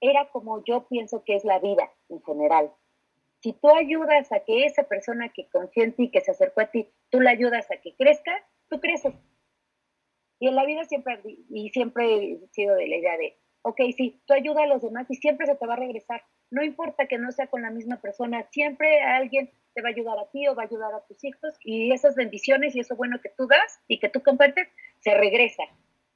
era 0.00 0.28
como 0.30 0.62
yo 0.64 0.86
pienso 0.86 1.24
que 1.24 1.34
es 1.34 1.44
la 1.44 1.58
vida 1.58 1.90
en 2.10 2.22
general. 2.22 2.70
Si 3.40 3.52
tú 3.52 3.70
ayudas 3.70 4.30
a 4.32 4.40
que 4.40 4.66
esa 4.66 4.84
persona 4.84 5.30
que 5.30 5.48
confía 5.48 5.84
en 5.84 5.94
ti, 5.94 6.10
que 6.10 6.20
se 6.20 6.30
acercó 6.30 6.60
a 6.60 6.70
ti, 6.70 6.90
tú 7.10 7.20
la 7.20 7.30
ayudas 7.30 7.70
a 7.70 7.78
que 7.78 7.94
crezca, 7.96 8.32
tú 8.68 8.80
creces. 8.80 9.14
Y 10.44 10.48
en 10.48 10.56
la 10.56 10.66
vida 10.66 10.84
siempre, 10.84 11.22
y 11.24 11.70
siempre 11.70 12.32
he 12.32 12.48
sido 12.48 12.74
de 12.74 12.86
la 12.86 12.96
idea 12.96 13.16
de, 13.16 13.34
ok, 13.62 13.80
sí, 13.96 14.20
tú 14.26 14.34
ayudas 14.34 14.64
a 14.64 14.66
los 14.66 14.82
demás 14.82 15.06
y 15.08 15.14
siempre 15.14 15.46
se 15.46 15.54
te 15.54 15.66
va 15.66 15.72
a 15.72 15.78
regresar. 15.78 16.22
No 16.50 16.62
importa 16.62 17.06
que 17.06 17.16
no 17.16 17.32
sea 17.32 17.46
con 17.46 17.62
la 17.62 17.70
misma 17.70 17.98
persona, 18.02 18.46
siempre 18.50 19.00
alguien 19.00 19.50
te 19.72 19.80
va 19.80 19.88
a 19.88 19.92
ayudar 19.92 20.18
a 20.18 20.30
ti 20.32 20.46
o 20.46 20.54
va 20.54 20.64
a 20.64 20.66
ayudar 20.66 20.92
a 20.92 21.00
tus 21.06 21.24
hijos 21.24 21.54
y 21.64 21.92
esas 21.94 22.14
bendiciones 22.14 22.76
y 22.76 22.80
eso 22.80 22.94
bueno 22.94 23.22
que 23.22 23.30
tú 23.30 23.46
das 23.46 23.80
y 23.88 23.98
que 24.00 24.10
tú 24.10 24.22
compartes, 24.22 24.68
se 25.00 25.14
regresa. 25.14 25.62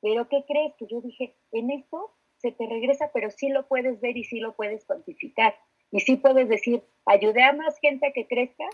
Pero 0.02 0.28
¿qué 0.28 0.44
crees? 0.46 0.74
Que 0.78 0.86
yo 0.88 1.00
dije, 1.00 1.34
en 1.52 1.70
esto 1.70 2.14
se 2.36 2.52
te 2.52 2.66
regresa, 2.66 3.10
pero 3.14 3.30
sí 3.30 3.48
lo 3.48 3.66
puedes 3.66 3.98
ver 4.02 4.18
y 4.18 4.24
sí 4.24 4.40
lo 4.40 4.56
puedes 4.56 4.84
cuantificar. 4.84 5.54
Y 5.90 6.00
sí 6.00 6.16
puedes 6.16 6.50
decir, 6.50 6.82
ayudé 7.06 7.44
a 7.44 7.54
más 7.54 7.78
gente 7.80 8.08
a 8.08 8.12
que 8.12 8.26
crezca, 8.26 8.64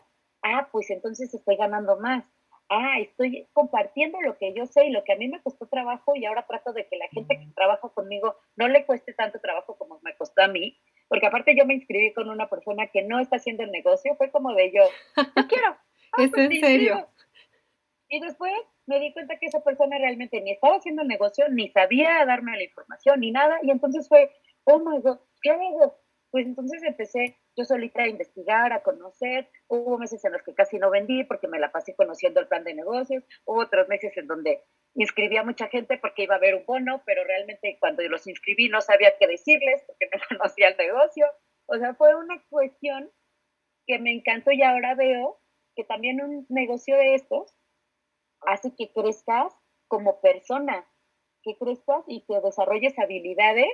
ah, 0.43 0.69
pues 0.73 0.91
entonces 0.91 1.33
estoy 1.33 1.55
ganando 1.55 1.97
más. 2.01 2.25
Ah, 2.69 2.99
estoy 2.99 3.47
compartiendo 3.53 4.21
lo 4.21 4.39
que 4.39 4.55
yo 4.55 4.67
sé 4.67 4.87
y 4.87 4.91
lo 4.91 5.05
que 5.05 5.13
a 5.13 5.17
mí 5.17 5.29
me 5.29 5.43
costó 5.43 5.67
trabajo 5.67 6.17
y 6.17 6.25
ahora 6.25 6.47
trato 6.47 6.73
de 6.73 6.87
que 6.89 6.97
la 6.97 7.09
gente 7.09 7.39
que 7.39 7.53
trabaja 7.55 7.89
conmigo 7.91 8.37
no 8.57 8.69
le 8.69 8.87
cueste 8.87 9.13
tanto 9.13 9.39
trabajo 9.39 9.77
como 9.77 10.01
me 10.03 10.17
costó 10.17 10.43
a 10.43 10.49
mí 10.49 10.79
porque 11.09 11.27
aparte 11.27 11.57
yo 11.57 11.67
me 11.67 11.75
inscribí 11.75 12.13
con 12.13 12.29
una 12.29 12.49
persona 12.49 12.87
que 12.89 13.03
no 13.03 13.21
está 13.21 13.37
haciendo 13.37 13.63
el 13.63 13.71
negocio, 13.71 14.15
fue 14.17 14.31
como 14.31 14.55
de 14.55 14.73
yo, 14.73 14.83
yo 15.17 15.47
quiero. 15.49 15.77
Ah, 16.13 16.23
¿Es 16.25 16.31
pues 16.31 16.51
en 16.51 16.61
serio? 16.61 17.09
Y 18.09 18.21
después 18.21 18.53
me 18.87 19.01
di 19.01 19.13
cuenta 19.13 19.39
que 19.39 19.47
esa 19.47 19.61
persona 19.61 19.99
realmente 19.99 20.41
ni 20.41 20.53
estaba 20.53 20.77
haciendo 20.77 21.03
el 21.03 21.09
negocio, 21.09 21.49
ni 21.49 21.69
sabía 21.71 22.25
darme 22.27 22.57
la 22.57 22.65
información, 22.65 23.21
ni 23.21 23.31
nada, 23.31 23.59
y 23.63 23.71
entonces 23.71 24.09
fue, 24.09 24.31
oh 24.65 24.79
my 24.79 25.01
God, 25.01 25.19
¿qué 25.43 25.51
hago? 25.51 25.99
Pues 26.31 26.47
entonces 26.47 26.83
empecé 26.83 27.37
yo 27.57 27.65
solita 27.65 28.03
a 28.03 28.09
investigar, 28.09 28.73
a 28.73 28.83
conocer. 28.83 29.49
Hubo 29.69 29.99
meses 29.99 30.25
en 30.25 30.33
los 30.33 30.43
que 30.43 30.55
casi 30.55 30.79
no 30.79 30.91
vendí 30.91 31.25
porque 31.25 31.49
me 31.49 31.59
la 31.59 31.71
pasé 31.71 31.95
conociendo 31.95 32.41
el 32.41 32.49
plan 32.49 32.65
de 32.65 32.75
negocios. 32.75 33.25
Hubo 33.45 33.61
otros 33.61 33.89
meses 33.89 34.17
en 34.17 34.27
donde 34.27 34.63
inscribí 34.95 35.37
a 35.37 35.45
mucha 35.45 35.69
gente 35.69 35.99
porque 35.99 36.25
iba 36.25 36.35
a 36.35 36.39
haber 36.39 36.55
un 36.55 36.67
bono, 36.67 37.03
pero 37.07 37.25
realmente 37.25 37.77
cuando 37.81 38.03
los 38.05 38.27
inscribí 38.27 38.69
no 38.69 38.81
sabía 38.81 39.17
qué 39.19 39.27
decirles 39.27 39.85
porque 39.87 40.09
no 40.13 40.39
conocía 40.39 40.69
el 40.69 40.77
negocio. 40.77 41.27
O 41.67 41.77
sea, 41.77 41.95
fue 41.95 42.15
una 42.15 42.43
cuestión 42.49 43.11
que 43.87 43.99
me 43.99 44.13
encantó 44.13 44.51
y 44.51 44.63
ahora 44.63 44.95
veo 44.95 45.41
que 45.77 45.85
también 45.85 46.23
un 46.23 46.47
negocio 46.49 46.97
de 46.97 47.15
estos 47.15 47.57
hace 48.47 48.75
que 48.77 48.93
crezcas 48.93 49.53
como 49.89 50.21
persona, 50.21 50.87
que 51.43 51.57
crezcas 51.57 52.05
y 52.09 52.25
que 52.27 52.41
desarrolles 52.41 52.99
habilidades 52.99 53.69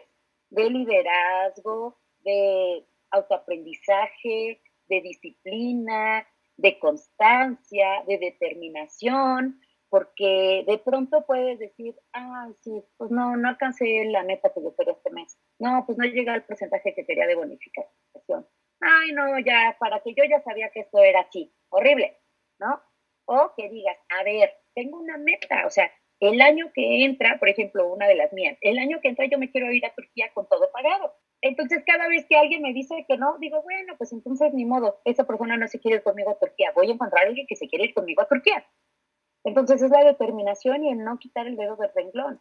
de 0.51 0.71
liderazgo, 0.71 1.99
de 2.21 2.85
autoaprendizaje, 3.11 4.61
de 4.89 5.01
disciplina, 5.01 6.27
de 6.57 6.79
constancia, 6.79 8.05
de 8.07 8.19
determinación, 8.19 9.61
porque 9.89 10.65
de 10.67 10.79
pronto 10.79 11.25
puedes 11.27 11.59
decir, 11.59 11.97
ah, 12.13 12.49
sí, 12.61 12.83
pues 12.97 13.11
no, 13.11 13.37
no 13.37 13.49
alcancé 13.49 14.05
la 14.05 14.23
meta 14.23 14.53
que 14.55 14.63
yo 14.63 14.75
quería 14.77 14.93
este 14.93 15.11
mes. 15.11 15.39
No, 15.59 15.85
pues 15.87 15.99
no 15.99 16.05
llega 16.05 16.35
al 16.35 16.45
porcentaje 16.45 16.95
que 16.95 17.05
quería 17.05 17.27
de 17.27 17.35
bonificación. 17.35 18.47
Ay, 18.81 19.13
no, 19.13 19.39
ya, 19.41 19.77
para 19.79 20.01
que 20.01 20.15
yo 20.15 20.25
ya 20.29 20.41
sabía 20.43 20.71
que 20.71 20.81
esto 20.81 20.99
era 21.01 21.21
así, 21.21 21.53
horrible, 21.71 22.19
¿no? 22.59 22.81
O 23.27 23.53
que 23.57 23.69
digas, 23.69 23.97
a 24.09 24.23
ver, 24.23 24.53
tengo 24.75 24.99
una 24.99 25.19
meta, 25.19 25.67
o 25.67 25.71
sea, 25.71 25.91
el 26.21 26.41
año 26.41 26.71
que 26.73 27.05
entra, 27.05 27.39
por 27.39 27.49
ejemplo, 27.49 27.93
una 27.93 28.07
de 28.07 28.15
las 28.15 28.33
mías, 28.33 28.57
el 28.61 28.79
año 28.79 29.01
que 29.01 29.09
entra 29.09 29.27
yo 29.27 29.39
me 29.39 29.51
quiero 29.51 29.73
ir 29.73 29.85
a 29.87 29.95
Turquía 29.95 30.31
con 30.35 30.49
todo 30.49 30.71
pagado. 30.71 31.15
Entonces, 31.43 31.83
cada 31.87 32.07
vez 32.09 32.27
que 32.29 32.37
alguien 32.37 32.63
me 32.63 32.75
dice 32.75 33.07
que 33.09 33.17
no, 33.17 33.39
digo, 33.39 33.63
bueno, 33.63 33.95
pues 33.97 34.13
entonces 34.13 34.53
ni 34.53 34.65
modo, 34.65 35.01
esa 35.05 35.25
persona 35.25 35.57
no 35.57 35.67
se 35.69 35.81
quiere 35.81 35.99
ir 35.99 36.03
conmigo 36.03 36.31
a 36.31 36.39
Turquía, 36.39 36.73
voy 36.75 36.91
a 36.91 36.95
encontrar 36.95 37.25
a 37.25 37.29
alguien 37.29 37.47
que 37.47 37.57
se 37.57 37.69
quiere 37.69 37.87
ir 37.87 37.95
conmigo 37.95 38.23
a 38.23 38.29
Turquía. 38.29 38.67
Entonces, 39.45 39.81
es 39.81 39.91
la 39.91 40.05
determinación 40.05 40.85
y 40.85 40.91
el 40.91 41.03
no 41.03 41.19
quitar 41.19 41.47
el 41.47 41.57
dedo 41.57 41.77
del 41.77 41.91
renglón. 41.95 42.41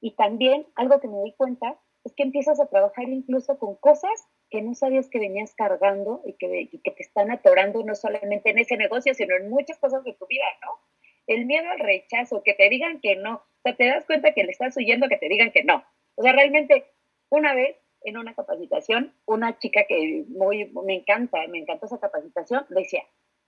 Y 0.00 0.14
también 0.16 0.66
algo 0.76 1.00
que 1.00 1.08
me 1.08 1.22
di 1.22 1.32
cuenta 1.34 1.80
es 2.04 2.12
que 2.14 2.22
empiezas 2.22 2.60
a 2.60 2.66
trabajar 2.66 3.08
incluso 3.08 3.58
con 3.58 3.76
cosas 3.76 4.28
que 4.50 4.60
no 4.60 4.74
sabías 4.74 5.08
que 5.08 5.18
venías 5.18 5.54
cargando 5.54 6.22
y 6.26 6.34
que, 6.34 6.68
y 6.70 6.78
que 6.80 6.90
te 6.90 7.02
están 7.02 7.30
atorando 7.30 7.82
no 7.82 7.94
solamente 7.94 8.50
en 8.50 8.58
ese 8.58 8.76
negocio, 8.76 9.14
sino 9.14 9.34
en 9.36 9.48
muchas 9.48 9.78
cosas 9.78 10.04
de 10.04 10.12
tu 10.12 10.26
vida, 10.26 10.44
¿no? 10.62 10.78
El 11.26 11.46
miedo 11.46 11.70
al 11.70 11.78
rechazo, 11.78 12.42
que 12.42 12.52
te 12.52 12.68
digan 12.68 13.00
que 13.00 13.16
no. 13.16 13.36
O 13.36 13.60
sea, 13.62 13.74
te 13.74 13.86
das 13.86 14.04
cuenta 14.04 14.34
que 14.34 14.44
le 14.44 14.50
estás 14.50 14.76
huyendo 14.76 15.08
que 15.08 15.16
te 15.16 15.28
digan 15.30 15.50
que 15.50 15.64
no. 15.64 15.82
O 16.16 16.22
sea, 16.22 16.32
realmente, 16.32 16.84
una 17.30 17.54
vez 17.54 17.76
en 18.04 18.18
una 18.18 18.34
capacitación, 18.34 19.14
una 19.26 19.58
chica 19.58 19.84
que 19.88 20.24
muy, 20.28 20.70
me 20.84 20.94
encanta, 20.96 21.38
me 21.48 21.58
encantó 21.58 21.86
esa 21.86 21.98
capacitación, 21.98 22.66
decía, 22.68 23.02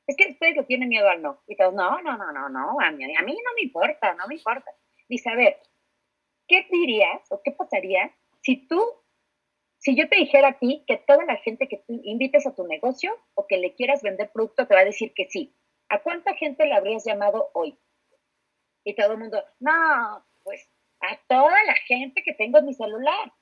es 0.07 0.16
que 0.16 0.30
ustedes 0.30 0.57
lo 0.57 0.64
tienen 0.64 0.88
miedo 0.88 1.09
al 1.09 1.22
no. 1.22 1.42
Y 1.46 1.57
todos, 1.57 1.74
no, 1.74 2.00
no, 2.00 2.16
no, 2.16 2.32
no, 2.32 2.48
no, 2.48 2.80
a 2.80 2.90
mí, 2.90 3.04
a 3.04 3.22
mí 3.22 3.32
no 3.32 3.54
me 3.54 3.62
importa, 3.62 4.14
no 4.14 4.26
me 4.26 4.36
importa. 4.36 4.72
Dice, 5.09 5.30
a 5.30 5.36
ver, 5.36 5.59
¿qué 6.48 6.66
dirías 6.70 7.20
o 7.30 7.42
qué 7.42 7.52
pasaría 7.52 8.14
si 8.42 8.66
tú, 8.66 8.82
si 9.78 9.94
yo 9.94 10.09
te 10.09 10.16
dijera 10.16 10.48
a 10.48 10.59
ti 10.59 10.84
que 10.86 10.96
toda 10.96 11.24
la 11.24 11.36
gente 11.36 11.68
que 11.68 11.78
tú 11.86 12.00
invites 12.04 12.46
a 12.46 12.54
tu 12.54 12.66
negocio 12.66 13.16
o 13.34 13.46
que 13.46 13.59
le 13.59 13.74
quieras 13.74 14.02
vender 14.02 14.30
producto 14.32 14.66
te 14.66 14.74
va 14.74 14.80
a 14.80 14.84
decir 14.84 15.12
que 15.14 15.28
sí? 15.28 15.54
¿A 15.88 16.02
cuánta 16.02 16.34
gente 16.34 16.66
le 16.66 16.74
habrías 16.74 17.04
llamado 17.04 17.50
hoy? 17.52 17.78
Y 18.84 18.94
todo 18.94 19.12
el 19.12 19.18
mundo, 19.18 19.42
no, 19.61 20.24
pues 20.44 20.68
a 21.00 21.18
toda 21.28 21.64
la 21.64 21.74
gente 21.74 22.22
que 22.22 22.32
tengo 22.32 22.59
en 22.59 22.66
mi 22.66 22.74
celular 22.74 23.32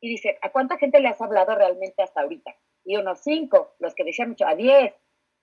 y 0.00 0.08
dice, 0.08 0.38
¿a 0.42 0.50
cuánta 0.50 0.78
gente 0.78 1.00
le 1.00 1.08
has 1.08 1.20
hablado 1.20 1.54
realmente 1.54 2.02
hasta 2.02 2.22
ahorita? 2.22 2.54
Y 2.84 2.96
unos 2.96 3.22
cinco, 3.22 3.74
los 3.78 3.94
que 3.94 4.04
decían 4.04 4.30
mucho, 4.30 4.46
a 4.46 4.54
diez, 4.54 4.94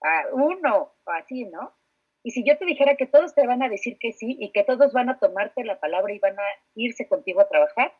a 0.01 0.23
uno, 0.33 0.95
así, 1.05 1.45
¿no? 1.45 1.75
Y 2.23 2.31
si 2.31 2.43
yo 2.43 2.57
te 2.57 2.65
dijera 2.65 2.95
que 2.95 3.05
todos 3.05 3.33
te 3.35 3.45
van 3.45 3.63
a 3.63 3.69
decir 3.69 3.97
que 3.99 4.11
sí 4.11 4.35
y 4.39 4.51
que 4.51 4.63
todos 4.63 4.91
van 4.91 5.09
a 5.09 5.19
tomarte 5.19 5.63
la 5.63 5.79
palabra 5.79 6.13
y 6.13 6.19
van 6.19 6.37
a 6.37 6.43
irse 6.75 7.07
contigo 7.07 7.39
a 7.39 7.47
trabajar, 7.47 7.93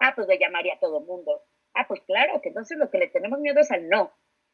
ah, 0.00 0.12
pues 0.14 0.28
le 0.28 0.38
llamaría 0.38 0.74
a 0.74 0.78
todo 0.78 1.00
mundo. 1.00 1.42
Ah, 1.72 1.86
pues 1.88 2.00
claro, 2.02 2.40
que 2.40 2.50
entonces 2.50 2.78
lo 2.78 2.90
que 2.90 2.98
le 2.98 3.08
tenemos 3.08 3.40
miedo 3.40 3.60
es 3.60 3.70
al 3.70 3.88
no. 3.88 4.12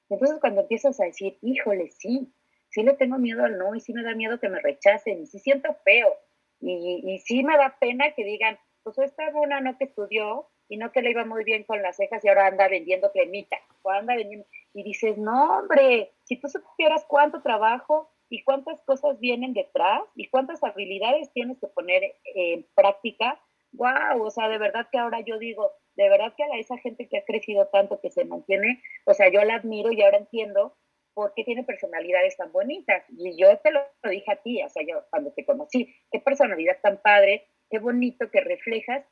Entonces 0.09 0.38
cuando 0.40 0.62
empiezas 0.62 0.98
a 1.01 1.05
decir, 1.05 1.38
híjole, 1.42 1.90
sí, 1.90 2.32
sí 2.70 2.82
le 2.82 2.94
tengo 2.94 3.18
miedo 3.18 3.44
al 3.44 3.59
no 3.59 3.74
y 3.74 3.80
sí 3.80 3.92
me 3.92 4.03
da 4.03 4.14
miedo 4.14 4.40
que 4.40 4.48
me 4.48 4.61
rechacen 4.61 5.20
y 5.20 5.26
sí 5.26 5.38
siento 5.38 5.74
feo 5.84 6.16
y, 6.61 7.03
y 7.05 7.18
sí 7.18 7.42
me 7.42 7.57
da 7.57 7.76
pena 7.78 8.12
que 8.14 8.24
digan, 8.24 8.59
pues 8.82 8.98
esta 8.98 9.28
una 9.34 9.61
no 9.61 9.76
que 9.76 9.84
estudió 9.84 10.48
y 10.70 10.76
no 10.76 10.92
que 10.92 11.02
le 11.02 11.10
iba 11.10 11.24
muy 11.24 11.42
bien 11.42 11.64
con 11.64 11.82
las 11.82 11.96
cejas 11.96 12.24
y 12.24 12.28
ahora 12.28 12.46
anda 12.46 12.68
vendiendo 12.68 13.10
cremita, 13.10 13.56
o 13.82 13.90
anda 13.90 14.14
vendiendo, 14.14 14.46
y 14.72 14.84
dices, 14.84 15.18
no, 15.18 15.58
hombre, 15.58 16.12
si 16.24 16.36
tú 16.36 16.48
supieras 16.48 17.04
cuánto 17.08 17.42
trabajo 17.42 18.08
y 18.28 18.44
cuántas 18.44 18.80
cosas 18.82 19.18
vienen 19.18 19.52
detrás 19.52 20.02
y 20.14 20.28
cuántas 20.28 20.62
habilidades 20.62 21.32
tienes 21.32 21.58
que 21.58 21.66
poner 21.66 22.14
en 22.36 22.64
práctica, 22.76 23.40
wow, 23.72 24.22
o 24.22 24.30
sea, 24.30 24.48
de 24.48 24.58
verdad 24.58 24.86
que 24.92 24.98
ahora 24.98 25.20
yo 25.20 25.38
digo, 25.38 25.72
de 25.96 26.08
verdad 26.08 26.32
que 26.36 26.44
a 26.44 26.56
esa 26.56 26.78
gente 26.78 27.08
que 27.08 27.18
ha 27.18 27.24
crecido 27.24 27.66
tanto, 27.66 28.00
que 28.00 28.10
se 28.10 28.24
mantiene, 28.24 28.80
o 29.06 29.12
sea, 29.12 29.28
yo 29.28 29.42
la 29.42 29.56
admiro 29.56 29.90
y 29.90 30.00
ahora 30.02 30.18
entiendo 30.18 30.76
por 31.14 31.34
qué 31.34 31.42
tiene 31.42 31.64
personalidades 31.64 32.36
tan 32.36 32.52
bonitas. 32.52 33.02
Y 33.08 33.36
yo 33.36 33.58
te 33.58 33.72
lo, 33.72 33.80
dije 34.08 34.30
a 34.30 34.36
ti, 34.36 34.62
o 34.62 34.68
sea, 34.68 34.84
yo 34.86 35.02
cuando 35.10 35.32
te 35.32 35.44
conocí, 35.44 35.92
qué 36.12 36.20
personalidad 36.20 36.78
tan 36.80 36.98
padre, 37.02 37.48
qué 37.68 37.80
bonito 37.80 38.30
que 38.30 38.40
reflejas 38.40 39.04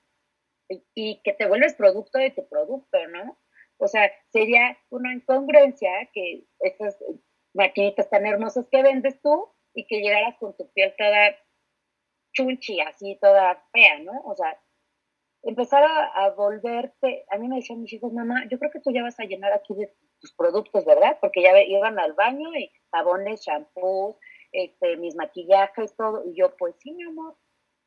y 0.68 1.20
que 1.22 1.32
te 1.32 1.46
vuelves 1.46 1.74
producto 1.74 2.18
de 2.18 2.30
tu 2.30 2.46
producto, 2.48 2.98
¿no? 3.08 3.38
O 3.78 3.86
sea, 3.86 4.10
sería 4.32 4.76
una 4.90 5.14
incongruencia 5.14 5.90
que 6.12 6.44
estas 6.60 6.98
maquinitas 7.54 8.10
tan 8.10 8.26
hermosas 8.26 8.66
que 8.70 8.82
vendes 8.82 9.20
tú 9.22 9.48
y 9.74 9.86
que 9.86 10.00
llegaras 10.00 10.36
con 10.38 10.56
tu 10.56 10.70
piel 10.72 10.94
toda 10.98 11.36
chunchi, 12.32 12.80
así 12.80 13.18
toda 13.20 13.64
fea, 13.72 14.00
¿no? 14.00 14.12
O 14.24 14.34
sea, 14.34 14.60
empezar 15.42 15.84
a, 15.84 16.30
volverte, 16.30 17.24
a 17.30 17.38
mí 17.38 17.48
me 17.48 17.56
decían 17.56 17.80
mis 17.80 17.92
hijos, 17.92 18.12
mamá, 18.12 18.44
yo 18.50 18.58
creo 18.58 18.70
que 18.70 18.80
tú 18.80 18.90
ya 18.92 19.02
vas 19.02 19.18
a 19.20 19.24
llenar 19.24 19.52
aquí 19.52 19.74
de 19.74 19.94
tus 20.20 20.32
productos, 20.34 20.84
¿verdad? 20.84 21.18
Porque 21.20 21.42
ya 21.42 21.56
iban 21.62 21.98
al 21.98 22.12
baño 22.14 22.54
y 22.56 22.70
jabones, 22.90 23.42
shampoos, 23.42 24.16
este, 24.50 24.96
mis 24.96 25.14
maquillajes, 25.14 25.94
todo, 25.96 26.24
y 26.24 26.34
yo, 26.34 26.56
pues 26.56 26.74
sí, 26.80 26.92
mi 26.92 27.04
amor, 27.04 27.36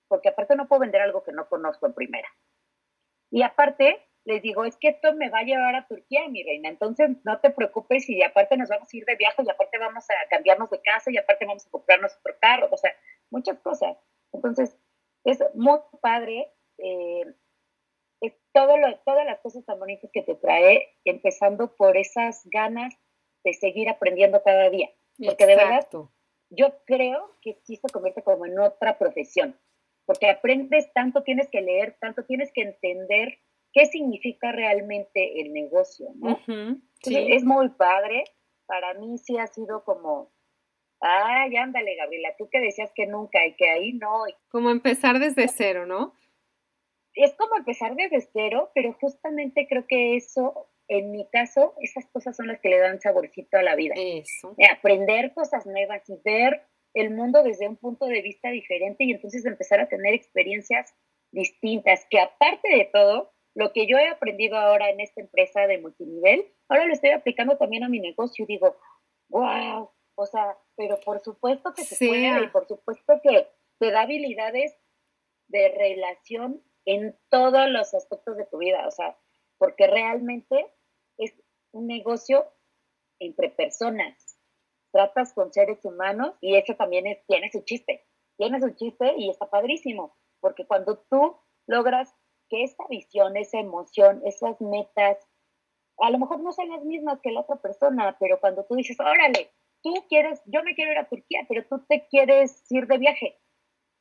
porque 0.08 0.30
aparte 0.30 0.56
no 0.56 0.68
puedo 0.68 0.82
vender 0.82 1.02
algo 1.02 1.24
que 1.24 1.34
no 1.34 1.48
conozco 1.50 1.88
en 1.88 1.94
primera. 1.94 2.28
Y 3.32 3.42
aparte, 3.44 4.06
les 4.26 4.42
digo, 4.42 4.66
es 4.66 4.78
que 4.78 4.90
esto 4.90 5.14
me 5.14 5.30
va 5.30 5.40
a 5.40 5.44
llevar 5.44 5.74
a 5.76 5.88
Turquía, 5.88 6.28
mi 6.30 6.44
reina, 6.44 6.70
entonces 6.70 7.10
no 7.24 7.40
te 7.40 7.50
preocupes 7.50 8.08
y 8.10 8.22
aparte 8.22 8.58
nos 8.58 8.70
vamos 8.70 8.94
a 8.94 8.98
ir 8.98 9.06
de 9.06 9.16
viaje 9.16 9.42
y 9.44 9.50
aparte 9.50 9.78
vamos 9.80 10.06
a 10.10 10.30
cambiarnos 10.30 10.70
de 10.70 10.82
casa 10.82 11.10
y 11.10 11.18
aparte 11.18 11.46
vamos 11.46 11.66
a 11.66 11.72
comprarnos 11.72 12.16
otro 12.20 12.36
carro, 12.40 12.68
o 12.70 12.78
sea, 12.78 12.92
muchas 13.32 13.58
cosas. 13.60 13.98
Entonces, 14.34 14.78
es 15.24 15.40
muy 15.56 15.80
padre, 16.02 16.52
eh, 16.78 17.26
es 18.22 18.34
todo 18.54 18.78
lo, 18.78 19.00
todas 19.00 19.26
las 19.26 19.40
cosas 19.40 19.66
tan 19.66 19.80
bonitas 19.80 20.12
que 20.12 20.22
te 20.22 20.36
trae, 20.36 20.90
empezando 21.06 21.76
por 21.76 21.98
esas 21.98 22.42
ganas 22.46 22.94
de 23.44 23.54
seguir 23.54 23.90
aprendiendo 23.90 24.44
cada 24.44 24.70
día. 24.70 24.90
Porque 25.18 25.46
de 25.46 25.56
verdad, 25.56 25.88
yo 26.50 26.74
creo 26.86 27.38
que 27.42 27.60
sí 27.64 27.78
se 27.78 27.90
convierte 27.90 28.24
como 28.24 28.46
en 28.46 28.60
otra 28.60 28.98
profesión, 28.98 29.58
porque 30.12 30.30
aprendes 30.30 30.92
tanto, 30.92 31.24
tienes 31.24 31.48
que 31.48 31.62
leer 31.62 31.96
tanto, 32.02 32.26
tienes 32.26 32.52
que 32.52 32.64
entender 32.64 33.40
qué 33.72 33.86
significa 33.86 34.52
realmente 34.52 35.40
el 35.40 35.54
negocio, 35.54 36.10
¿no? 36.16 36.38
Es 37.06 37.46
muy 37.46 37.70
padre. 37.70 38.26
Para 38.66 38.94
mí 38.96 39.18
sí 39.20 39.38
ha 39.38 39.48
sido 39.48 39.86
como, 39.86 40.34
ay, 41.00 41.56
ándale, 41.56 41.96
Gabriela, 41.96 42.36
tú 42.38 42.50
que 42.50 42.60
decías 42.60 42.92
que 42.94 43.08
nunca 43.08 43.46
y 43.46 43.56
que 43.56 43.70
ahí 43.70 43.94
no. 43.94 44.26
Como 44.50 44.70
empezar 44.70 45.18
desde 45.18 45.48
cero, 45.48 45.86
¿no? 45.86 46.14
Es 47.14 47.34
como 47.36 47.56
empezar 47.56 47.96
desde 47.96 48.20
cero, 48.34 48.70
pero 48.76 48.92
justamente 49.00 49.66
creo 49.70 49.88
que 49.88 50.18
eso, 50.18 50.68
en 50.90 51.10
mi 51.12 51.26
caso, 51.30 51.74
esas 51.80 52.06
cosas 52.08 52.36
son 52.36 52.48
las 52.48 52.60
que 52.60 52.68
le 52.68 52.80
dan 52.80 53.00
saborcito 53.00 53.58
a 53.58 53.64
la 53.64 53.78
vida. 53.78 53.94
Eso. 53.96 54.58
Aprender 54.70 55.34
cosas 55.34 55.66
nuevas 55.66 56.02
y 56.10 56.18
ver 56.26 56.66
el 56.94 57.12
mundo 57.12 57.44
desde 57.44 57.68
un 57.68 57.78
punto 57.78 58.06
de 58.06 58.22
vista 58.22 58.50
diferente 58.50 59.04
y 59.04 59.12
entonces 59.12 59.46
empezar 59.46 59.80
a 59.80 59.88
tener 59.88 60.14
experiencias 60.14 60.94
distintas, 61.32 62.06
que 62.10 62.20
aparte 62.20 62.68
de 62.70 62.90
todo, 62.92 63.32
lo 63.54 63.74
que 63.74 63.88
yo 63.88 63.98
he 63.98 64.08
aprendido 64.08 64.58
ahora 64.58 64.90
en 64.90 65.00
esta 65.00 65.22
empresa 65.22 65.68
de 65.68 65.78
multinivel, 65.78 66.46
ahora 66.70 66.86
lo 66.86 66.94
estoy 66.94 67.12
aplicando 67.12 67.58
también 67.58 67.84
a 67.84 67.90
mi 67.90 68.00
negocio 68.00 68.44
y 68.44 68.48
digo, 68.48 68.78
wow, 69.30 69.90
o 70.16 70.26
sea, 70.26 70.58
pero 70.76 71.00
por 71.00 71.20
supuesto 71.22 71.74
que 71.74 71.84
se 71.84 72.08
puede 72.08 72.44
y 72.44 72.48
por 72.48 72.68
supuesto 72.68 73.20
que 73.22 73.48
te 73.80 73.92
da 73.92 74.02
habilidades 74.02 74.78
de 75.48 75.70
relación 75.70 76.64
en 76.86 77.18
todos 77.30 77.70
los 77.70 77.94
aspectos 77.94 78.38
de 78.38 78.46
tu 78.46 78.58
vida, 78.58 78.88
o 78.88 78.92
sea, 78.92 79.18
porque 79.58 79.88
realmente 79.88 80.68
es 81.18 81.34
un 81.72 81.88
negocio 81.88 82.46
entre 83.20 83.50
personas. 83.50 84.21
Tratas 84.92 85.34
con 85.34 85.54
seres 85.54 85.84
humanos 85.84 86.36
y 86.42 86.56
eso 86.56 86.76
también 86.76 87.08
es, 87.08 87.26
tiene 87.28 87.50
su 87.52 87.62
chiste, 87.62 88.06
tiene 88.38 88.60
su 88.60 88.72
chiste 88.72 89.14
y 89.18 89.30
está 89.30 89.50
padrísimo, 89.50 90.18
porque 90.40 90.66
cuando 90.66 90.98
tú 91.10 91.38
logras 91.68 92.14
que 92.50 92.64
esa 92.64 92.84
visión, 92.90 93.38
esa 93.38 93.60
emoción, 93.60 94.22
esas 94.26 94.60
metas, 94.60 95.18
a 96.00 96.10
lo 96.10 96.20
mejor 96.20 96.42
no 96.42 96.52
son 96.52 96.70
las 96.70 96.84
mismas 96.84 97.20
que 97.22 97.32
la 97.32 97.42
otra 97.42 97.58
persona, 97.58 98.18
pero 98.20 98.40
cuando 98.40 98.66
tú 98.66 98.76
dices, 98.76 99.00
órale, 99.00 99.52
tú 99.84 99.94
quieres, 100.10 100.42
yo 100.46 100.64
me 100.64 100.76
quiero 100.76 100.92
ir 100.92 100.98
a 100.98 101.08
Turquía, 101.08 101.46
pero 101.48 101.66
tú 101.68 101.86
te 101.88 102.08
quieres 102.08 102.66
ir 102.70 102.88
de 102.88 102.98
viaje, 102.98 103.40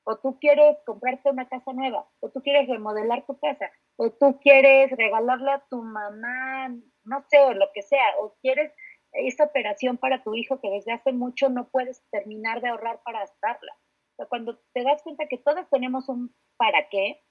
o 0.05 0.16
tú 0.16 0.38
quieres 0.41 0.78
comprarte 0.84 1.30
una 1.30 1.49
casa 1.49 1.72
nueva, 1.72 2.09
o 2.20 2.30
tú 2.30 2.43
quieres 2.43 2.68
remodelar 2.68 3.24
tu 3.26 3.38
casa, 3.38 3.70
o 3.97 4.11
tú 4.11 4.41
quieres 4.41 4.91
regalarle 4.93 5.53
a 5.53 5.64
tu 5.70 5.82
mamá, 5.82 6.68
no 7.05 7.24
sé, 7.28 7.41
o 7.41 7.53
lo 7.53 7.70
que 7.72 7.82
sea, 7.82 8.05
o 8.20 8.34
quieres 8.41 8.72
esa 9.12 9.44
operación 9.44 9.98
para 9.98 10.22
tu 10.22 10.34
hijo 10.34 10.61
que 10.61 10.70
desde 10.70 10.92
hace 10.92 11.12
mucho 11.12 11.48
no 11.48 11.68
puedes 11.70 12.02
terminar 12.11 12.61
de 12.61 12.68
ahorrar 12.68 13.00
para 13.04 13.20
gastarla. 13.20 13.72
O 13.72 14.16
sea, 14.16 14.26
cuando 14.26 14.58
te 14.72 14.82
das 14.82 15.02
cuenta 15.02 15.26
que 15.26 15.38
todas 15.38 15.68
tenemos 15.70 16.08
un 16.08 16.34
para 16.56 16.88
qué, 16.88 17.22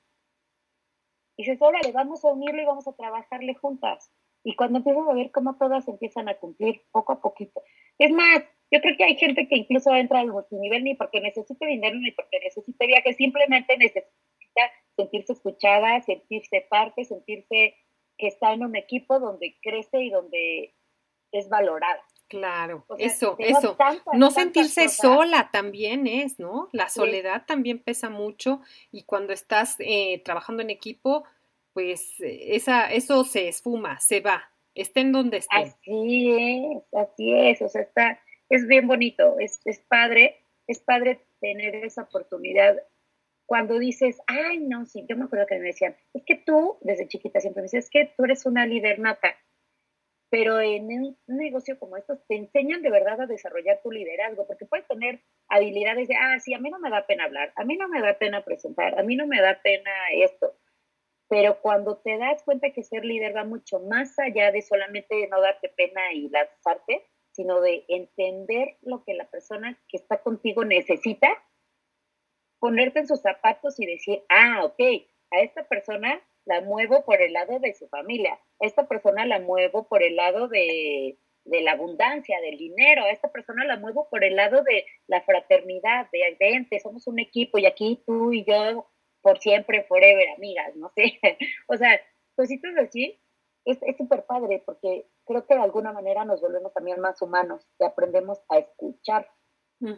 dices, 1.38 1.62
órale, 1.62 1.92
vamos 1.92 2.24
a 2.26 2.34
unirlo 2.34 2.62
y 2.62 2.66
vamos 2.66 2.88
a 2.88 2.96
trabajarle 2.96 3.54
juntas. 3.56 4.12
Y 4.44 4.56
cuando 4.56 4.80
empiezas 4.80 5.08
a 5.08 5.14
ver 5.14 5.32
cómo 5.32 5.58
todas 5.58 5.88
empiezan 5.88 6.30
a 6.30 6.38
cumplir 6.38 6.82
poco 6.92 7.14
a 7.14 7.22
poquito. 7.22 7.62
Es 7.98 8.12
más, 8.12 8.44
yo 8.72 8.82
creo 8.82 8.96
que 8.98 9.04
hay 9.04 9.16
gente 9.16 9.48
que 9.48 9.58
incluso 9.58 9.94
entra 9.94 10.20
al 10.20 10.32
multinivel 10.32 10.84
ni 10.84 10.96
porque 10.96 11.22
necesite 11.22 11.66
dinero 11.66 11.98
ni 11.98 12.12
porque 12.12 12.40
necesite 12.40 12.88
viaje, 12.88 13.14
simplemente 13.14 13.78
necesita 13.78 14.10
sentirse 14.96 15.34
escuchada, 15.34 16.02
sentirse 16.02 16.66
parte, 16.70 17.06
sentirse 17.06 17.76
que 18.18 18.28
está 18.28 18.54
en 18.54 18.64
un 18.64 18.76
equipo 18.76 19.20
donde 19.20 19.58
crece 19.62 20.02
y 20.02 20.10
donde 20.10 20.76
es 21.32 21.50
valorada. 21.50 22.04
Claro, 22.30 22.86
eso, 23.00 23.36
eso. 23.40 23.76
no 24.14 24.30
sentirse 24.30 24.88
sola 24.88 25.50
también 25.52 26.06
es, 26.06 26.40
¿no? 26.40 26.70
La 26.72 26.88
soledad 26.88 27.46
también 27.48 27.80
pesa 27.80 28.12
mucho 28.12 28.62
y 28.92 29.04
cuando 29.04 29.34
estás 29.34 29.78
eh, 29.80 30.22
trabajando 30.24 30.62
en 30.62 30.70
equipo, 30.70 31.24
pues 31.74 32.22
eh, 32.22 32.56
esa, 32.56 32.92
eso 32.92 33.24
se 33.24 33.48
esfuma, 33.48 34.00
se 34.00 34.22
va, 34.22 34.44
estén 34.76 35.12
donde 35.12 35.38
estén. 35.38 35.70
Así 35.70 36.32
es, 36.32 36.84
así 36.94 37.34
es, 37.34 37.62
o 37.64 37.70
sea, 37.70 37.82
está, 37.82 38.20
es 38.50 38.68
bien 38.68 38.86
bonito, 38.86 39.40
es, 39.40 39.60
es 39.66 39.80
padre, 39.80 40.46
es 40.68 40.82
padre 40.82 41.26
tener 41.42 41.74
esa 41.78 42.04
oportunidad 42.04 42.78
cuando 43.48 43.80
dices, 43.80 44.20
ay, 44.28 44.60
no, 44.60 44.86
sí, 44.86 45.04
yo 45.10 45.18
me 45.18 45.24
acuerdo 45.24 45.48
que 45.48 45.58
me 45.58 45.66
decían, 45.66 45.96
es 46.14 46.22
que 46.24 46.36
tú, 46.36 46.78
desde 46.82 47.08
chiquita 47.08 47.40
siempre 47.40 47.62
me 47.62 47.66
dices, 47.66 47.86
es 47.86 47.90
que 47.90 48.14
tú 48.16 48.26
eres 48.26 48.46
una 48.46 48.68
líder 48.68 49.00
nata 49.00 49.36
pero 50.30 50.60
en 50.62 50.86
un 50.86 51.18
negocio 51.28 51.80
como 51.80 51.98
estos 51.98 52.20
te 52.28 52.36
enseñan 52.36 52.82
de 52.82 52.92
verdad 52.92 53.22
a 53.22 53.26
desarrollar 53.26 53.82
tu 53.82 53.92
liderazgo, 53.92 54.46
porque 54.46 54.66
puedes 54.66 54.88
tener 54.88 55.22
habilidades 55.48 56.08
de, 56.08 56.16
ah, 56.16 56.40
sí, 56.40 56.54
a 56.54 56.60
mí 56.60 56.70
no 56.70 56.80
me 56.80 56.90
da 56.90 57.08
pena 57.08 57.26
hablar, 57.26 57.52
a 57.56 57.64
mí 57.64 57.76
no 57.76 57.88
me 57.88 58.02
da 58.02 58.18
pena 58.18 58.44
presentar, 58.44 59.00
a 59.00 59.04
mí 59.04 59.16
no 59.16 59.26
me 59.26 59.42
da 59.42 59.60
pena 59.62 59.92
esto, 60.14 60.56
pero 61.30 61.60
cuando 61.62 61.98
te 61.98 62.18
das 62.18 62.44
cuenta 62.44 62.72
que 62.72 62.84
ser 62.84 63.06
líder 63.06 63.36
va 63.36 63.44
mucho 63.44 63.80
más 63.80 64.18
allá 64.20 64.52
de 64.52 64.62
solamente 64.62 65.28
no 65.28 65.42
darte 65.42 65.70
pena 65.70 66.14
y 66.14 66.30
lanzarte, 66.30 67.06
sino 67.32 67.62
de 67.62 67.86
entender 67.88 68.78
lo 68.82 69.04
que 69.04 69.14
la 69.14 69.30
persona 69.30 69.80
que 69.88 69.98
está 69.98 70.22
contigo 70.22 70.66
necesita, 70.66 71.28
ponerte 72.60 73.00
en 73.00 73.08
sus 73.08 73.22
zapatos 73.22 73.80
y 73.80 73.86
decir, 73.86 74.24
ah, 74.30 74.62
ok, 74.64 74.80
a 75.32 75.42
esta 75.42 75.68
persona 75.68 76.22
la 76.46 76.62
muevo 76.62 77.04
por 77.06 77.22
el 77.22 77.34
lado 77.34 77.60
de 77.60 77.74
su 77.74 77.88
familia, 77.90 78.40
esta 78.60 78.88
persona 78.88 79.26
la 79.26 79.40
muevo 79.40 79.88
por 79.88 80.04
el 80.04 80.16
lado 80.16 80.48
de, 80.48 81.18
la 81.46 81.72
abundancia, 81.72 82.40
del 82.42 82.58
dinero, 82.58 83.06
esta 83.08 83.32
persona 83.32 83.66
la 83.66 83.78
muevo 83.78 84.08
por 84.10 84.24
el 84.24 84.36
lado 84.36 84.64
de 84.64 84.86
la 85.08 85.22
fraternidad, 85.22 86.10
de 86.12 86.38
vente, 86.40 86.80
somos 86.80 87.08
un 87.08 87.20
equipo 87.20 87.58
y 87.58 87.66
aquí 87.66 88.04
tú 88.06 88.34
y 88.34 88.44
yo 88.46 88.88
por 89.22 89.40
siempre, 89.40 89.84
forever, 89.84 90.30
amigas, 90.30 90.76
no 90.76 90.92
sé. 90.96 91.20
o 91.68 91.78
sea, 91.78 92.00
cositas 92.36 92.76
así, 92.78 93.20
es 93.66 93.80
súper 93.98 94.26
padre 94.26 94.64
porque 94.66 95.08
creo 95.26 95.46
que 95.46 95.56
de 95.56 95.62
alguna 95.62 95.94
manera 95.94 96.26
nos 96.26 96.42
volvemos 96.42 96.74
también 96.74 97.00
más 97.00 97.22
humanos, 97.22 97.68
que 97.78 97.86
aprendemos 97.86 98.42
a 98.50 98.58
escuchar, 98.58 99.30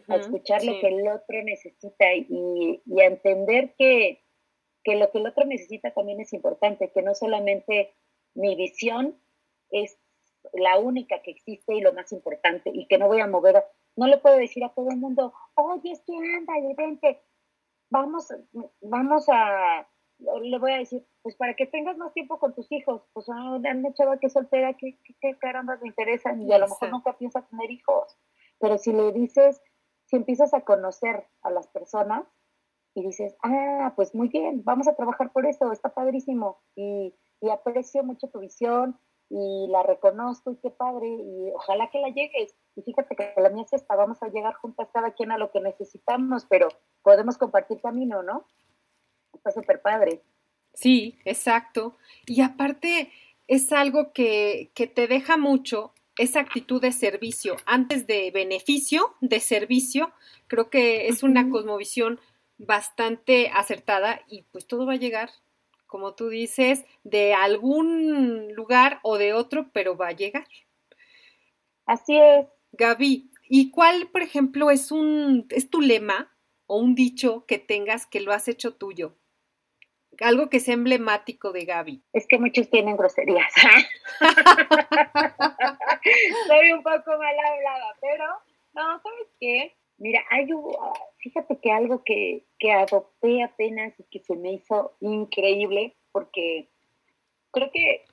a 0.07 0.15
escuchar 0.15 0.63
lo 0.63 0.79
que 0.79 0.87
el 0.87 1.07
otro 1.07 1.43
necesita 1.43 2.13
y, 2.13 2.81
y 2.85 3.01
a 3.01 3.05
entender 3.05 3.73
que 3.77 4.20
que 4.83 4.95
lo 4.95 5.11
que 5.11 5.19
el 5.19 5.27
otro 5.27 5.45
necesita 5.45 5.93
también 5.93 6.19
es 6.19 6.33
importante, 6.33 6.91
que 6.91 7.01
no 7.01 7.13
solamente 7.15 7.93
mi 8.33 8.55
visión 8.55 9.17
es 9.69 9.97
la 10.53 10.79
única 10.79 11.21
que 11.21 11.31
existe 11.31 11.75
y 11.75 11.81
lo 11.81 11.93
más 11.93 12.11
importante, 12.11 12.71
y 12.73 12.87
que 12.87 12.97
no 12.97 13.07
voy 13.07 13.21
a 13.21 13.27
mover, 13.27 13.63
no 13.95 14.07
le 14.07 14.17
puedo 14.17 14.37
decir 14.37 14.63
a 14.63 14.73
todo 14.73 14.89
el 14.89 14.97
mundo, 14.97 15.33
oye, 15.55 15.91
es 15.91 16.01
que 16.01 16.15
anda, 16.15 16.53
vente, 16.75 17.21
vamos, 17.89 18.27
vamos 18.81 19.25
a, 19.29 19.87
le 20.41 20.57
voy 20.59 20.71
a 20.71 20.77
decir, 20.77 21.05
pues 21.21 21.35
para 21.35 21.55
que 21.55 21.67
tengas 21.67 21.97
más 21.97 22.13
tiempo 22.13 22.39
con 22.39 22.55
tus 22.55 22.71
hijos, 22.71 23.03
pues 23.13 23.27
ah, 23.29 23.55
una 23.55 23.93
chava 23.93 24.17
que 24.17 24.29
soltera, 24.29 24.73
¿qué, 24.73 24.97
qué, 25.19 25.37
caramba 25.37 25.77
me 25.81 25.89
interesan? 25.89 26.41
Y 26.41 26.51
a 26.53 26.57
lo 26.57 26.67
mejor 26.67 26.89
nunca 26.89 27.13
piensa 27.13 27.45
tener 27.47 27.69
hijos, 27.69 28.17
pero 28.59 28.77
si 28.77 28.91
le 28.93 29.11
dices, 29.11 29.61
si 30.05 30.15
empiezas 30.15 30.53
a 30.53 30.61
conocer 30.61 31.27
a 31.41 31.51
las 31.51 31.67
personas, 31.67 32.23
y 32.93 33.05
dices, 33.05 33.35
ah, 33.43 33.93
pues 33.95 34.13
muy 34.13 34.27
bien, 34.27 34.63
vamos 34.63 34.87
a 34.87 34.95
trabajar 34.95 35.31
por 35.31 35.45
eso, 35.45 35.71
está 35.71 35.93
padrísimo 35.93 36.59
y, 36.75 37.13
y 37.39 37.49
aprecio 37.49 38.03
mucho 38.03 38.27
tu 38.29 38.39
visión 38.39 38.99
y 39.29 39.67
la 39.69 39.81
reconozco 39.83 40.51
y 40.51 40.57
qué 40.57 40.69
padre 40.71 41.07
y 41.07 41.51
ojalá 41.55 41.89
que 41.89 41.99
la 41.99 42.09
llegues. 42.09 42.53
Y 42.75 42.81
fíjate 42.81 43.15
que 43.15 43.33
la 43.37 43.49
mía 43.49 43.63
es 43.63 43.73
esta, 43.73 43.95
vamos 43.95 44.21
a 44.21 44.27
llegar 44.27 44.55
juntas 44.55 44.89
cada 44.93 45.11
quien 45.11 45.31
a 45.31 45.37
lo 45.37 45.51
que 45.51 45.61
necesitamos, 45.61 46.45
pero 46.49 46.67
podemos 47.01 47.37
compartir 47.37 47.79
camino, 47.81 48.23
¿no? 48.23 48.45
Está 49.33 49.51
súper 49.51 49.81
padre. 49.81 50.21
Sí, 50.73 51.17
exacto. 51.23 51.95
Y 52.25 52.41
aparte, 52.41 53.09
es 53.47 53.71
algo 53.71 54.11
que, 54.11 54.71
que 54.75 54.87
te 54.87 55.07
deja 55.07 55.37
mucho 55.37 55.93
esa 56.17 56.41
actitud 56.41 56.81
de 56.81 56.91
servicio 56.91 57.55
antes 57.65 58.05
de 58.07 58.31
beneficio, 58.31 59.15
de 59.21 59.39
servicio, 59.39 60.11
creo 60.47 60.69
que 60.69 61.07
es 61.07 61.23
una 61.23 61.49
cosmovisión 61.49 62.19
bastante 62.65 63.49
acertada 63.53 64.21
y 64.27 64.43
pues 64.51 64.67
todo 64.67 64.85
va 64.85 64.93
a 64.93 64.97
llegar, 64.97 65.29
como 65.87 66.15
tú 66.15 66.29
dices, 66.29 66.85
de 67.03 67.33
algún 67.33 68.53
lugar 68.53 68.99
o 69.03 69.17
de 69.17 69.33
otro, 69.33 69.69
pero 69.73 69.97
va 69.97 70.09
a 70.09 70.13
llegar. 70.13 70.47
Así 71.85 72.17
es. 72.17 72.47
Gaby, 72.73 73.31
¿y 73.49 73.71
cuál, 73.71 74.09
por 74.11 74.21
ejemplo, 74.21 74.71
es 74.71 74.91
un 74.91 75.45
es 75.49 75.69
tu 75.69 75.81
lema 75.81 76.33
o 76.67 76.77
un 76.77 76.95
dicho 76.95 77.45
que 77.45 77.57
tengas 77.57 78.07
que 78.07 78.21
lo 78.21 78.31
has 78.31 78.47
hecho 78.47 78.75
tuyo? 78.75 79.17
Algo 80.19 80.49
que 80.49 80.59
sea 80.59 80.75
emblemático 80.75 81.51
de 81.51 81.65
Gaby. 81.65 82.03
Es 82.13 82.27
que 82.27 82.37
muchos 82.37 82.69
tienen 82.69 82.95
groserías. 82.95 83.51
Soy 86.47 86.71
un 86.71 86.83
poco 86.83 87.17
mal 87.17 87.35
hablada, 87.39 87.95
pero 87.99 88.25
no, 88.73 89.01
¿sabes 89.01 89.27
qué? 89.39 89.75
Mira, 89.97 90.21
hay 90.29 90.45
fíjate 91.21 91.59
que 91.59 91.71
algo 91.71 92.03
que, 92.03 92.45
que 92.59 92.71
adopté 92.71 93.43
apenas 93.43 93.93
y 93.99 94.03
que 94.03 94.19
se 94.19 94.35
me 94.35 94.53
hizo 94.53 94.93
increíble, 94.99 95.95
porque 96.11 96.69
creo 97.51 97.71
que 97.71 98.03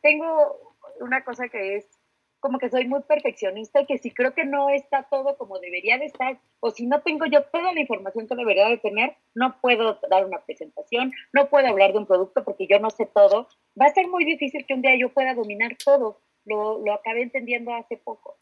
tengo 0.00 0.76
una 1.00 1.24
cosa 1.24 1.48
que 1.48 1.76
es 1.76 2.00
como 2.40 2.58
que 2.58 2.70
soy 2.70 2.88
muy 2.88 3.02
perfeccionista 3.02 3.82
y 3.82 3.86
que 3.86 3.98
si 3.98 4.10
creo 4.12 4.32
que 4.34 4.44
no 4.44 4.70
está 4.70 5.06
todo 5.10 5.36
como 5.36 5.58
debería 5.58 5.98
de 5.98 6.06
estar, 6.06 6.40
o 6.60 6.70
si 6.70 6.86
no 6.86 7.02
tengo 7.02 7.26
yo 7.26 7.44
toda 7.44 7.72
la 7.74 7.80
información 7.80 8.26
que 8.26 8.34
debería 8.34 8.68
de 8.68 8.78
tener, 8.78 9.14
no 9.34 9.60
puedo 9.60 10.00
dar 10.08 10.24
una 10.24 10.42
presentación, 10.44 11.12
no 11.32 11.50
puedo 11.50 11.68
hablar 11.68 11.92
de 11.92 11.98
un 11.98 12.06
producto 12.06 12.42
porque 12.42 12.66
yo 12.66 12.78
no 12.80 12.90
sé 12.90 13.06
todo. 13.06 13.48
Va 13.80 13.86
a 13.86 13.94
ser 13.94 14.08
muy 14.08 14.24
difícil 14.24 14.64
que 14.66 14.74
un 14.74 14.82
día 14.82 14.96
yo 14.98 15.12
pueda 15.12 15.34
dominar 15.34 15.76
todo. 15.84 16.22
Lo, 16.46 16.78
lo 16.78 16.94
acabé 16.94 17.22
entendiendo 17.22 17.74
hace 17.74 17.98
poco. 17.98 18.36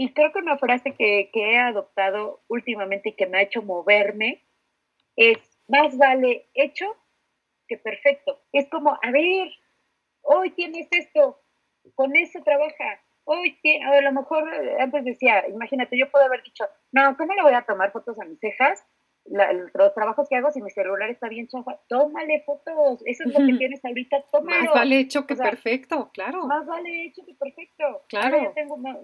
Y 0.00 0.14
creo 0.14 0.32
que 0.32 0.38
una 0.38 0.56
frase 0.56 0.94
que, 0.94 1.28
que 1.30 1.52
he 1.52 1.58
adoptado 1.58 2.40
últimamente 2.48 3.10
y 3.10 3.12
que 3.12 3.26
me 3.26 3.36
ha 3.36 3.42
hecho 3.42 3.60
moverme 3.60 4.42
es, 5.14 5.36
más 5.68 5.94
vale 5.98 6.48
hecho 6.54 6.86
que 7.68 7.76
perfecto. 7.76 8.40
Es 8.50 8.66
como, 8.70 8.98
a 9.02 9.10
ver, 9.10 9.50
hoy 10.22 10.52
tienes 10.52 10.88
esto, 10.90 11.42
con 11.94 12.16
eso 12.16 12.42
trabaja. 12.42 13.02
Hoy 13.24 13.60
a 13.84 14.00
lo 14.00 14.12
mejor 14.12 14.50
eh, 14.54 14.78
antes 14.80 15.04
decía, 15.04 15.46
imagínate, 15.46 15.98
yo 15.98 16.10
puedo 16.10 16.24
haber 16.24 16.42
dicho, 16.44 16.64
no, 16.92 17.14
¿cómo 17.18 17.34
le 17.34 17.42
voy 17.42 17.52
a 17.52 17.66
tomar 17.66 17.92
fotos 17.92 18.18
a 18.18 18.24
mis 18.24 18.40
cejas? 18.40 18.82
Los 19.30 19.94
trabajos 19.94 20.28
que 20.28 20.36
hago, 20.36 20.50
si 20.50 20.60
mi 20.60 20.70
celular 20.70 21.08
está 21.10 21.28
bien 21.28 21.46
chafa, 21.46 21.78
tómale 21.88 22.42
fotos, 22.44 23.02
eso 23.06 23.24
es 23.24 23.32
lo 23.32 23.46
que 23.46 23.54
tienes 23.54 23.84
ahorita, 23.84 24.22
tómalo. 24.32 24.64
Más 24.64 24.74
vale 24.74 24.98
hecho 24.98 25.26
que 25.26 25.36
perfecto, 25.36 26.10
claro. 26.12 26.46
Más 26.46 26.66
vale 26.66 27.04
hecho 27.04 27.24
que 27.24 27.34
perfecto. 27.34 28.02
Claro. 28.08 28.42
ya 28.42 28.52
tengo 28.52 28.74
una, 28.74 28.96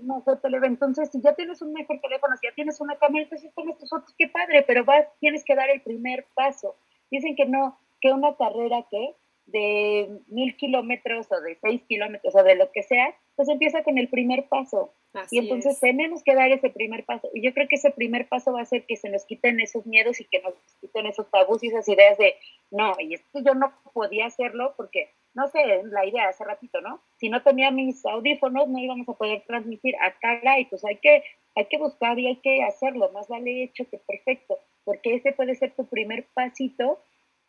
teléfono. 0.42 0.66
Entonces, 0.66 1.10
si 1.10 1.20
ya 1.20 1.34
tienes 1.34 1.62
un 1.62 1.72
mejor 1.72 2.00
teléfono, 2.00 2.36
si 2.36 2.46
ya 2.48 2.54
tienes 2.54 2.80
una 2.80 2.96
cámara, 2.96 3.22
entonces 3.22 3.54
tomas 3.54 3.78
tus 3.78 3.88
fotos, 3.88 4.14
qué 4.18 4.28
padre, 4.28 4.64
pero 4.66 4.84
vas, 4.84 5.06
tienes 5.20 5.44
que 5.44 5.54
dar 5.54 5.70
el 5.70 5.80
primer 5.82 6.26
paso. 6.34 6.76
Dicen 7.10 7.36
que 7.36 7.46
no, 7.46 7.78
que 8.00 8.12
una 8.12 8.36
carrera 8.36 8.84
que 8.90 9.14
de 9.46 10.08
mil 10.26 10.56
kilómetros 10.56 11.30
o 11.30 11.40
de 11.40 11.56
seis 11.60 11.82
kilómetros 11.88 12.34
o 12.34 12.42
de 12.42 12.56
lo 12.56 12.70
que 12.72 12.82
sea, 12.82 13.14
pues 13.36 13.48
empieza 13.48 13.82
con 13.84 13.96
el 13.98 14.08
primer 14.08 14.48
paso. 14.48 14.92
y 15.30 15.38
entonces 15.38 15.80
tenemos 15.80 16.22
que 16.22 16.34
dar 16.34 16.50
ese 16.50 16.68
primer 16.68 17.04
paso. 17.04 17.30
Y 17.32 17.42
yo 17.42 17.54
creo 17.54 17.68
que 17.68 17.76
ese 17.76 17.90
primer 17.90 18.28
paso 18.28 18.52
va 18.52 18.60
a 18.60 18.66
ser 18.66 18.84
que 18.84 18.96
se 18.96 19.08
nos 19.08 19.24
quiten 19.24 19.60
esos 19.60 19.86
miedos 19.86 20.20
y 20.20 20.24
que 20.24 20.42
nos 20.42 20.54
quiten 20.80 21.06
esos 21.06 21.30
tabús 21.30 21.62
y 21.62 21.68
esas 21.68 21.88
ideas 21.88 22.18
de, 22.18 22.34
no, 22.70 22.92
y 22.98 23.14
esto 23.14 23.40
yo 23.40 23.54
no 23.54 23.72
podía 23.94 24.26
hacerlo 24.26 24.74
porque, 24.76 25.10
no 25.32 25.48
sé, 25.48 25.82
la 25.84 26.04
idea 26.04 26.28
hace 26.28 26.44
ratito, 26.44 26.80
¿no? 26.80 27.00
Si 27.16 27.30
no 27.30 27.42
tenía 27.42 27.70
mis 27.70 28.04
audífonos 28.04 28.68
no 28.68 28.78
íbamos 28.78 29.08
a 29.08 29.14
poder 29.14 29.42
transmitir 29.46 29.94
acá 30.02 30.58
y 30.58 30.66
pues 30.66 30.84
hay 30.84 30.96
que, 30.96 31.22
hay 31.54 31.64
que 31.66 31.78
buscar 31.78 32.18
y 32.18 32.26
hay 32.26 32.36
que 32.36 32.62
hacerlo, 32.64 33.10
más 33.12 33.28
vale 33.28 33.62
hecho 33.62 33.88
que 33.88 33.98
perfecto, 33.98 34.58
porque 34.84 35.14
ese 35.14 35.32
puede 35.32 35.54
ser 35.54 35.72
tu 35.74 35.86
primer 35.86 36.26
pasito 36.34 37.00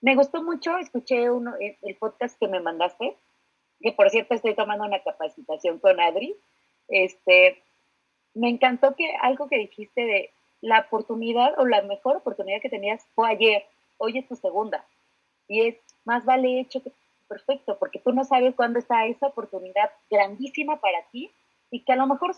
me 0.01 0.15
gustó 0.15 0.43
mucho, 0.43 0.77
escuché 0.77 1.29
uno, 1.31 1.55
eh, 1.59 1.77
el 1.81 1.95
podcast 1.95 2.37
que 2.39 2.47
me 2.47 2.59
mandaste, 2.59 3.15
que 3.81 3.91
por 3.91 4.09
cierto 4.09 4.33
estoy 4.33 4.55
tomando 4.55 4.85
una 4.85 5.01
capacitación 5.03 5.79
con 5.79 5.99
Adri. 5.99 6.35
Este, 6.87 7.61
me 8.33 8.49
encantó 8.49 8.95
que 8.95 9.11
algo 9.21 9.47
que 9.47 9.57
dijiste 9.57 10.01
de 10.01 10.29
la 10.61 10.81
oportunidad 10.81 11.59
o 11.59 11.65
la 11.65 11.81
mejor 11.81 12.17
oportunidad 12.17 12.61
que 12.61 12.69
tenías 12.69 13.05
fue 13.15 13.29
ayer, 13.29 13.65
hoy 13.97 14.17
es 14.17 14.27
tu 14.27 14.35
segunda. 14.35 14.85
Y 15.47 15.67
es 15.67 15.75
más 16.05 16.25
vale 16.25 16.59
hecho 16.59 16.81
que 16.81 16.91
perfecto, 17.27 17.77
porque 17.77 17.99
tú 17.99 18.13
no 18.13 18.23
sabes 18.23 18.55
cuándo 18.55 18.79
está 18.79 19.05
esa 19.05 19.27
oportunidad 19.27 19.91
grandísima 20.09 20.79
para 20.79 21.03
ti 21.11 21.29
y 21.69 21.81
que 21.83 21.93
a 21.93 21.97
lo 21.97 22.07
mejor 22.07 22.35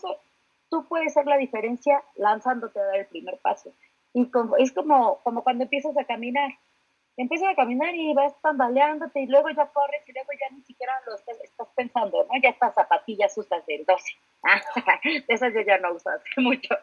tú 0.68 0.86
puedes 0.88 1.14
ser 1.14 1.26
la 1.26 1.36
diferencia 1.36 2.02
lanzándote 2.16 2.80
a 2.80 2.84
dar 2.84 2.96
el 2.96 3.06
primer 3.06 3.38
paso. 3.38 3.72
Y 4.12 4.26
como, 4.26 4.56
es 4.56 4.72
como, 4.72 5.20
como 5.22 5.44
cuando 5.44 5.64
empiezas 5.64 5.96
a 5.96 6.04
caminar 6.04 6.50
empiezas 7.20 7.50
a 7.50 7.54
caminar 7.54 7.94
y 7.94 8.14
vas 8.14 8.32
tambaleándote 8.40 9.20
y 9.20 9.26
luego 9.26 9.50
ya 9.50 9.66
corres 9.66 10.02
y 10.06 10.12
luego 10.12 10.30
ya 10.32 10.56
ni 10.56 10.62
siquiera 10.62 10.92
lo 11.06 11.14
estás, 11.14 11.68
pensando, 11.76 12.24
¿no? 12.24 12.40
Ya 12.42 12.48
estas 12.50 12.74
zapatillas 12.74 13.36
usas 13.36 13.64
del 13.66 13.84
12. 13.84 14.02
esas 15.28 15.52
yo 15.52 15.60
ya 15.60 15.78
no 15.78 15.92
uso 15.92 16.08
hace 16.08 16.28
mucho, 16.40 16.74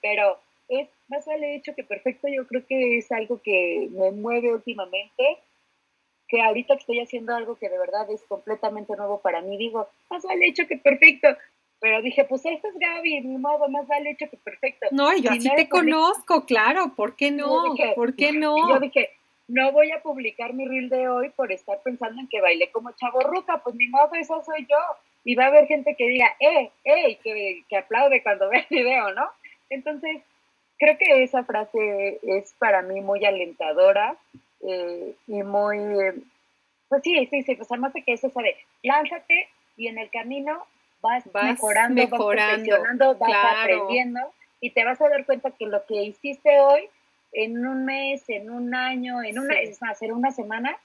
pero 0.00 0.38
es 0.68 0.88
más 1.08 1.26
vale 1.26 1.56
hecho 1.56 1.74
que 1.74 1.82
perfecto. 1.82 2.28
Yo 2.28 2.46
creo 2.46 2.64
que 2.66 2.98
es 2.98 3.10
algo 3.10 3.42
que 3.42 3.88
me 3.90 4.12
mueve 4.12 4.52
últimamente, 4.52 5.38
que 6.28 6.40
ahorita 6.40 6.74
estoy 6.74 7.00
haciendo 7.00 7.34
algo 7.34 7.56
que 7.56 7.68
de 7.68 7.78
verdad 7.78 8.08
es 8.10 8.22
completamente 8.22 8.94
nuevo 8.96 9.20
para 9.20 9.40
mí, 9.40 9.58
digo, 9.58 9.88
más 10.08 10.22
vale 10.22 10.46
hecho 10.46 10.68
que 10.68 10.76
perfecto. 10.76 11.28
Pero 11.80 12.02
dije, 12.02 12.24
pues 12.24 12.44
esto 12.44 12.68
es 12.68 12.74
Gaby, 12.78 13.22
mi 13.22 13.38
modo, 13.38 13.66
más 13.70 13.88
vale 13.88 14.10
hecho 14.10 14.28
que 14.30 14.36
perfecto. 14.36 14.86
No, 14.92 15.16
yo 15.16 15.30
así 15.30 15.50
te 15.56 15.68
conozco, 15.68 16.44
claro, 16.44 16.94
¿por 16.94 17.16
qué 17.16 17.30
no? 17.30 17.74
¿Por 17.96 18.14
qué 18.14 18.32
no? 18.32 18.68
Yo 18.68 18.78
dije, 18.78 19.10
no 19.50 19.72
voy 19.72 19.90
a 19.90 20.00
publicar 20.00 20.54
mi 20.54 20.66
reel 20.66 20.88
de 20.88 21.08
hoy 21.08 21.30
por 21.30 21.50
estar 21.50 21.80
pensando 21.82 22.20
en 22.20 22.28
que 22.28 22.40
bailé 22.40 22.70
como 22.70 22.92
chaborruca, 22.92 23.58
pues 23.58 23.74
ni 23.74 23.88
modo, 23.88 24.10
eso 24.14 24.42
soy 24.44 24.66
yo. 24.68 24.76
Y 25.24 25.34
va 25.34 25.44
a 25.44 25.48
haber 25.48 25.66
gente 25.66 25.96
que 25.96 26.08
diga, 26.08 26.34
eh, 26.38 26.70
eh, 26.84 27.18
que, 27.22 27.64
que 27.68 27.76
aplaude 27.76 28.22
cuando 28.22 28.48
ve 28.50 28.58
el 28.58 28.66
video, 28.70 29.12
¿no? 29.12 29.28
Entonces, 29.68 30.22
creo 30.78 30.96
que 30.96 31.22
esa 31.22 31.44
frase 31.44 32.20
es 32.22 32.54
para 32.58 32.82
mí 32.82 33.00
muy 33.00 33.24
alentadora 33.24 34.16
eh, 34.66 35.14
y 35.26 35.42
muy, 35.42 35.78
pues 36.88 37.02
sí, 37.02 37.26
sí, 37.30 37.42
sí, 37.42 37.56
pues 37.56 37.70
además 37.70 37.92
de 37.92 38.02
que 38.02 38.12
eso 38.12 38.30
sabe, 38.30 38.56
lánzate 38.82 39.48
y 39.76 39.88
en 39.88 39.98
el 39.98 40.10
camino 40.10 40.64
vas, 41.00 41.24
mejorando, 41.34 42.00
mejorando, 42.00 43.16
vas 43.16 43.30
vas 43.30 43.62
aprendiendo 43.62 44.20
y 44.60 44.70
te 44.70 44.84
vas 44.84 45.00
a 45.00 45.08
dar 45.08 45.24
cuenta 45.26 45.50
que 45.50 45.66
lo 45.66 45.84
que 45.86 46.02
hiciste 46.02 46.60
hoy 46.60 46.88
en 47.32 47.66
un 47.66 47.84
mes, 47.84 48.22
en 48.28 48.50
un 48.50 48.74
año, 48.74 49.22
en 49.22 49.38
una, 49.38 49.60
es 49.60 49.80
más, 49.80 50.00
en 50.02 50.12
una 50.12 50.30
semana, 50.30 50.76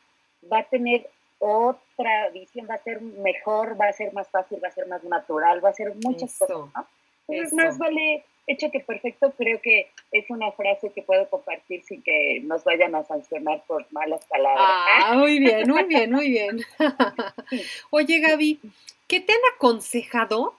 va 0.52 0.60
a 0.60 0.64
tener 0.64 1.10
otra 1.40 2.30
visión, 2.30 2.68
va 2.70 2.76
a 2.76 2.84
ser 2.84 3.02
mejor, 3.02 3.80
va 3.80 3.88
a 3.88 3.94
ser 3.94 4.14
más 4.14 4.30
fácil, 4.30 4.60
va 4.64 4.70
a 4.70 4.72
ser 4.72 4.88
más 4.88 5.04
natural, 5.04 5.64
va 5.64 5.70
a 5.70 5.74
ser 5.74 5.94
muchas 6.04 6.38
cosas, 6.38 6.58
¿no? 6.76 6.88
Entonces, 7.28 7.54
más 7.54 7.78
vale 7.78 8.24
hecho 8.48 8.70
que 8.72 8.80
perfecto, 8.80 9.34
creo 9.38 9.60
que 9.62 9.90
es 10.12 10.30
una 10.30 10.52
frase 10.52 10.92
que 10.92 11.02
puedo 11.02 11.28
compartir 11.30 11.84
sin 11.84 12.02
que 12.04 12.42
nos 12.44 12.64
vayan 12.64 12.96
a 12.96 13.04
sancionar 13.04 13.64
por 13.68 13.92
malas 13.92 14.26
palabras. 14.26 14.66
Ah, 14.68 15.14
muy 15.18 15.40
bien, 15.40 15.70
muy 15.70 15.84
bien, 15.84 16.12
muy 16.12 16.30
bien. 16.30 16.60
Oye, 17.90 18.20
Gaby, 18.20 18.60
¿qué 19.08 19.20
te 19.20 19.34
han 19.34 19.40
aconsejado 19.56 20.56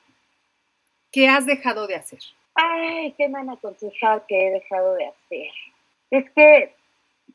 que 1.12 1.28
has 1.28 1.47
dejado 1.47 1.87
de 1.87 1.97
hacer? 1.97 2.20
Ay, 2.55 3.12
¿qué 3.16 3.28
me 3.28 3.39
han 3.39 3.51
aconsejado 3.51 4.24
que 4.26 4.49
he 4.49 4.51
dejado 4.51 4.95
de 4.95 5.07
hacer? 5.07 5.51
Es 6.11 6.31
que, 6.31 6.75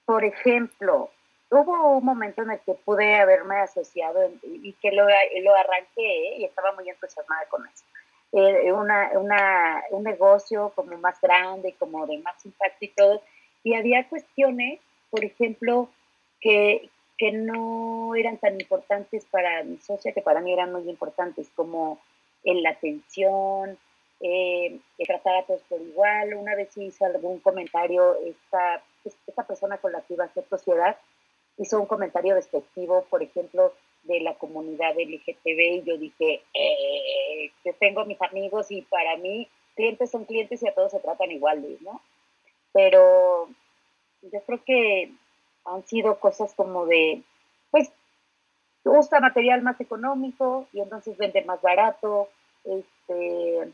por 0.06 0.24
ejemplo, 0.24 1.10
hubo 1.50 1.98
un 1.98 2.06
momento 2.06 2.44
en 2.44 2.52
el 2.52 2.60
que 2.62 2.74
pude 2.74 3.16
haberme 3.16 3.58
asociado 3.58 4.32
y 4.44 4.74
que 4.74 4.92
lo, 4.92 5.04
lo 5.06 5.56
arranqué 5.56 6.38
y 6.38 6.46
estaba 6.46 6.72
muy 6.74 6.90
entusiasmada 6.90 7.46
con 7.50 7.66
eso. 7.68 7.84
Eh, 8.34 8.72
una, 8.72 9.12
una, 9.16 9.84
un 9.92 10.04
negocio 10.04 10.72
como 10.74 10.98
más 10.98 11.20
grande, 11.20 11.76
como 11.78 12.08
de 12.08 12.20
más 12.20 12.46
impacto 12.46 12.86
y 12.86 12.88
todo. 12.88 13.22
Y 13.64 13.76
había 13.76 14.08
cuestiones, 14.08 14.80
por 15.10 15.26
ejemplo, 15.26 15.90
que, 16.40 16.90
que 17.18 17.34
no 17.34 18.16
eran 18.16 18.38
tan 18.38 18.60
importantes 18.60 19.26
para 19.26 19.64
mi 19.64 19.78
socia, 19.78 20.14
que 20.14 20.22
para 20.22 20.40
mí 20.40 20.54
eran 20.54 20.72
muy 20.72 20.90
importantes, 20.90 21.50
como 21.56 22.00
en 22.46 22.64
la 22.64 22.72
atención, 22.72 23.78
eh, 24.22 24.80
tratar 25.06 25.38
a 25.38 25.44
todos 25.44 25.62
por 25.64 25.82
igual. 25.82 26.34
Una 26.34 26.56
vez 26.56 26.76
hizo 26.78 27.06
algún 27.06 27.40
comentario, 27.40 28.16
esta, 28.26 28.84
esta 29.04 29.44
persona 29.46 29.78
con 29.78 29.92
la 29.92 30.02
que 30.02 30.14
iba 30.14 30.26
a 30.26 30.28
hacer 30.28 30.46
sociedad 30.50 30.98
hizo 31.58 31.80
un 31.80 31.86
comentario 31.86 32.36
despectivo, 32.36 33.06
por 33.10 33.22
ejemplo, 33.22 33.74
de 34.04 34.20
la 34.22 34.34
comunidad 34.36 34.96
LGTB 34.96 35.46
y 35.46 35.84
yo 35.84 35.98
dije, 35.98 36.42
eh, 36.54 37.52
que 37.64 37.74
tengo 37.74 38.06
mis 38.06 38.22
amigos 38.22 38.72
y 38.72 38.82
para 38.84 39.18
mí 39.18 39.48
clientes 39.76 40.10
son 40.10 40.26
clientes 40.26 40.62
y 40.64 40.68
a 40.68 40.74
todos 40.74 40.92
se 40.92 41.00
tratan 41.00 41.32
igual, 41.32 41.64
¿no? 41.82 42.02
Pero 42.74 43.50
yo 44.24 44.42
creo 44.46 44.64
que 44.64 45.12
han 45.66 45.86
sido 45.86 46.20
cosas 46.20 46.54
como 46.56 46.86
de, 46.86 47.22
pues, 47.70 47.92
usa 48.84 49.20
material 49.20 49.62
más 49.62 49.80
económico 49.80 50.68
y 50.74 50.82
entonces 50.82 51.16
vende 51.18 51.44
más 51.44 51.62
barato, 51.62 52.30
este, 52.64 53.72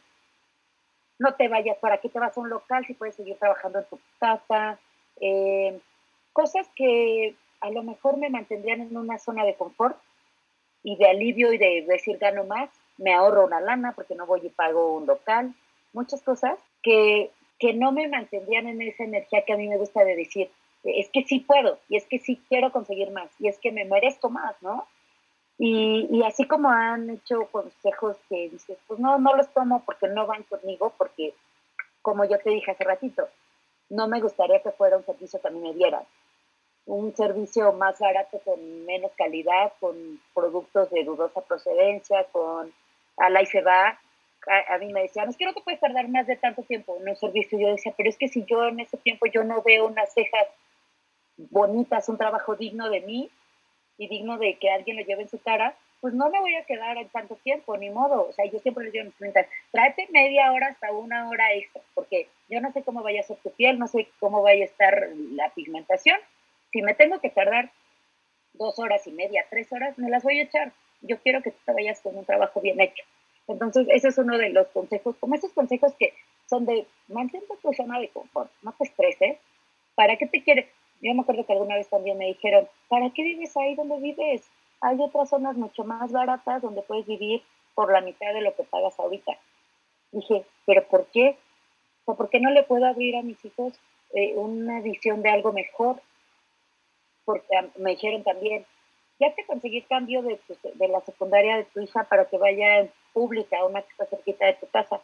no 1.20 1.34
te 1.36 1.48
vayas, 1.48 1.78
¿para 1.78 1.98
qué 1.98 2.10
te 2.10 2.20
vas 2.20 2.38
a 2.38 2.42
un 2.42 2.50
local 2.50 2.86
si 2.86 2.94
puedes 2.94 3.16
seguir 3.16 3.38
trabajando 3.38 3.80
en 3.80 3.86
tu 3.86 4.00
casa? 4.20 4.80
Eh, 5.20 5.80
cosas 6.34 6.68
que 6.76 7.36
a 7.62 7.70
lo 7.72 7.84
mejor 7.84 8.18
me 8.18 8.30
mantendrían 8.30 8.82
en 8.82 8.96
una 8.96 9.18
zona 9.18 9.44
de 9.44 9.56
confort 9.56 9.98
y 10.84 10.96
de 10.96 11.10
alivio 11.10 11.52
y 11.54 11.58
de 11.58 11.86
decir 11.88 12.18
gano 12.18 12.44
más, 12.44 12.70
me 12.98 13.14
ahorro 13.14 13.46
una 13.46 13.60
lana 13.60 13.94
porque 13.94 14.16
no 14.16 14.26
voy 14.26 14.42
y 14.44 14.50
pago 14.50 14.96
un 14.96 15.08
local, 15.08 15.54
muchas 15.94 16.22
cosas 16.22 16.60
que, 16.84 17.32
que 17.60 17.74
no 17.74 17.92
me 17.92 18.08
mantendrían 18.08 18.68
en 18.68 18.82
esa 18.82 19.04
energía 19.04 19.44
que 19.44 19.54
a 19.54 19.58
mí 19.58 19.68
me 19.68 19.78
gusta 19.78 20.04
de 20.04 20.16
decir, 20.16 20.52
es 20.84 21.10
que 21.10 21.24
sí 21.24 21.40
puedo 21.40 21.80
y 21.90 21.98
es 21.98 22.06
que 22.06 22.20
sí 22.20 22.42
quiero 22.48 22.72
conseguir 22.72 23.12
más 23.12 23.30
y 23.40 23.48
es 23.48 23.58
que 23.60 23.72
me 23.72 23.86
merezco 23.86 24.30
más, 24.30 24.56
¿no? 24.62 24.88
Y, 25.60 26.08
y, 26.12 26.24
así 26.24 26.46
como 26.46 26.70
han 26.70 27.10
hecho 27.10 27.48
consejos 27.52 28.18
que 28.30 28.50
dices, 28.50 28.78
pues 28.86 29.00
no, 29.00 29.18
no 29.18 29.36
los 29.36 29.52
tomo 29.54 29.84
porque 29.86 30.08
no 30.08 30.28
van 30.28 30.44
conmigo, 30.44 30.94
porque 30.98 31.34
como 32.04 32.26
yo 32.26 32.38
te 32.38 32.52
dije 32.52 32.72
hace 32.72 32.84
ratito, 32.84 33.28
no 33.90 34.08
me 34.08 34.22
gustaría 34.22 34.62
que 34.62 34.72
fuera 34.72 34.98
un 34.98 35.06
servicio 35.06 35.42
que 35.42 35.48
a 35.48 35.52
mí 35.52 35.60
me 35.60 35.74
dieran. 35.74 36.04
Un 36.86 37.16
servicio 37.16 37.74
más 37.74 38.00
barato, 38.00 38.40
con 38.46 38.86
menos 38.86 39.12
calidad, 39.18 39.74
con 39.80 40.22
productos 40.34 40.90
de 40.92 41.04
dudosa 41.04 41.42
procedencia, 41.42 42.24
con 42.32 42.72
a 43.18 43.30
la 43.30 43.42
y 43.42 43.46
se 43.46 43.62
va. 43.62 44.00
A, 44.70 44.78
mí 44.78 44.94
me 44.94 45.02
decían, 45.02 45.28
es 45.28 45.36
que 45.36 45.46
no 45.46 45.54
te 45.54 45.62
puedes 45.62 45.82
tardar 45.82 46.08
más 46.08 46.26
de 46.28 46.38
tanto 46.38 46.64
tiempo 46.64 46.98
en 47.02 47.10
un 47.10 47.16
servicio. 47.18 47.60
Yo 47.60 47.72
decía, 47.72 47.94
pero 47.98 48.10
es 48.10 48.18
que 48.18 48.30
si 48.30 48.46
yo 48.46 48.66
en 48.68 48.80
ese 48.80 48.96
tiempo 48.98 49.26
yo 49.26 49.44
no 49.44 49.62
veo 49.62 49.88
unas 49.88 50.14
cejas 50.14 50.48
bonitas, 51.36 52.08
un 52.08 52.18
trabajo 52.18 52.56
digno 52.56 52.90
de 52.90 53.02
mí, 53.02 53.30
y 53.98 54.08
digno 54.08 54.38
de 54.38 54.56
que 54.56 54.70
alguien 54.70 54.98
lo 54.98 55.04
lleve 55.04 55.24
en 55.24 55.30
su 55.30 55.40
cara, 55.40 55.76
pues 56.02 56.14
no 56.14 56.30
me 56.30 56.40
voy 56.40 56.56
a 56.56 56.66
quedar 56.66 56.98
tanto 57.12 57.36
tiempo, 57.38 57.76
ni 57.78 57.90
modo. 57.90 58.28
O 58.30 58.34
sea, 58.34 58.46
yo 58.46 58.60
siempre 58.60 58.84
les 58.84 58.94
digo 58.94 59.04
a 59.04 59.06
mis 59.06 59.16
clientes, 59.16 59.48
tráete 59.72 60.08
media 60.12 60.52
hora 60.52 60.68
hasta 60.68 60.92
una 60.92 61.28
hora 61.30 61.54
extra, 61.54 61.82
porque 61.96 62.28
yo 62.50 62.62
no 62.62 62.72
sé 62.72 62.84
cómo 62.84 63.02
vaya 63.02 63.22
a 63.22 63.24
ser 63.24 63.38
tu 63.38 63.52
piel, 63.52 63.80
no 63.80 63.88
sé 63.88 64.08
cómo 64.20 64.42
vaya 64.42 64.64
a 64.64 64.68
estar 64.68 65.10
la 65.32 65.50
pigmentación. 65.50 66.20
Si 66.72 66.82
me 66.82 66.94
tengo 66.94 67.20
que 67.20 67.30
tardar 67.30 67.72
dos 68.54 68.78
horas 68.80 69.06
y 69.08 69.12
media, 69.12 69.46
tres 69.50 69.72
horas, 69.72 69.98
me 69.98 70.10
las 70.10 70.24
voy 70.24 70.40
a 70.40 70.44
echar. 70.44 70.72
Yo 71.02 71.20
quiero 71.20 71.42
que 71.42 71.52
tú 71.52 71.58
te 71.66 71.74
vayas 71.74 72.00
con 72.02 72.16
un 72.18 72.26
trabajo 72.26 72.62
bien 72.62 72.80
hecho. 72.80 73.04
Entonces, 73.48 73.88
ese 73.90 74.10
es 74.10 74.18
uno 74.18 74.38
de 74.38 74.50
los 74.50 74.68
consejos, 74.68 75.16
como 75.20 75.36
esos 75.36 75.52
consejos 75.54 75.94
que 75.98 76.14
son 76.50 76.66
de 76.66 76.86
mantén 77.08 77.42
tu 77.62 77.74
zona 77.74 78.00
de 78.00 78.10
confort, 78.10 78.52
no 78.62 78.74
te 78.74 78.84
estreses. 78.84 79.38
¿Para 79.96 80.18
qué 80.18 80.28
te 80.28 80.44
quieres? 80.44 80.68
Yo 81.02 81.14
me 81.14 81.22
acuerdo 81.22 81.46
que 81.46 81.54
alguna 81.54 81.76
vez 81.76 81.90
también 81.90 82.18
me 82.18 82.28
dijeron, 82.28 82.68
¿para 82.88 83.10
qué 83.12 83.24
vives 83.24 83.56
ahí 83.58 83.76
donde 83.76 84.00
vives? 84.00 84.50
Hay 84.82 85.00
otras 85.00 85.30
zonas 85.30 85.56
mucho 85.56 85.84
más 85.84 86.12
baratas 86.12 86.62
donde 86.62 86.82
puedes 86.82 87.06
vivir 87.06 87.44
por 87.76 87.92
la 87.92 88.02
mitad 88.02 88.34
de 88.34 88.42
lo 88.42 88.56
que 88.56 88.64
pagas 88.64 89.00
ahorita. 89.00 89.38
Dije, 90.12 90.46
¿pero 90.66 90.88
por 90.88 91.06
qué? 91.08 91.38
O 92.06 92.16
¿por 92.16 92.30
qué 92.30 92.40
no 92.40 92.50
le 92.50 92.64
puedo 92.64 92.86
abrir 92.86 93.16
a 93.18 93.22
mis 93.22 93.44
hijos 93.44 93.74
eh, 94.14 94.34
una 94.36 94.82
visión 94.82 95.22
de 95.22 95.30
algo 95.30 95.52
mejor? 95.52 96.02
Porque 97.26 97.48
me 97.78 97.92
dijeron 97.92 98.24
también, 98.24 98.66
ya 99.20 99.34
te 99.36 99.46
conseguí 99.46 99.82
cambio 99.84 100.22
de, 100.22 100.40
de 100.76 100.88
la 100.88 101.02
secundaria 101.02 101.58
de 101.58 101.66
tu 101.66 101.82
hija 101.82 102.06
para 102.06 102.26
que 102.26 102.38
vaya 102.38 102.80
en 102.80 102.92
pública, 103.14 103.66
una 103.66 103.82
que 103.82 103.90
está 103.90 104.06
cerquita 104.06 104.46
de 104.46 104.54
tu 104.54 104.68
casa. 104.68 105.02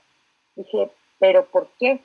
Dije, 0.55 0.89
¿pero 1.19 1.45
por 1.45 1.67
qué? 1.79 1.99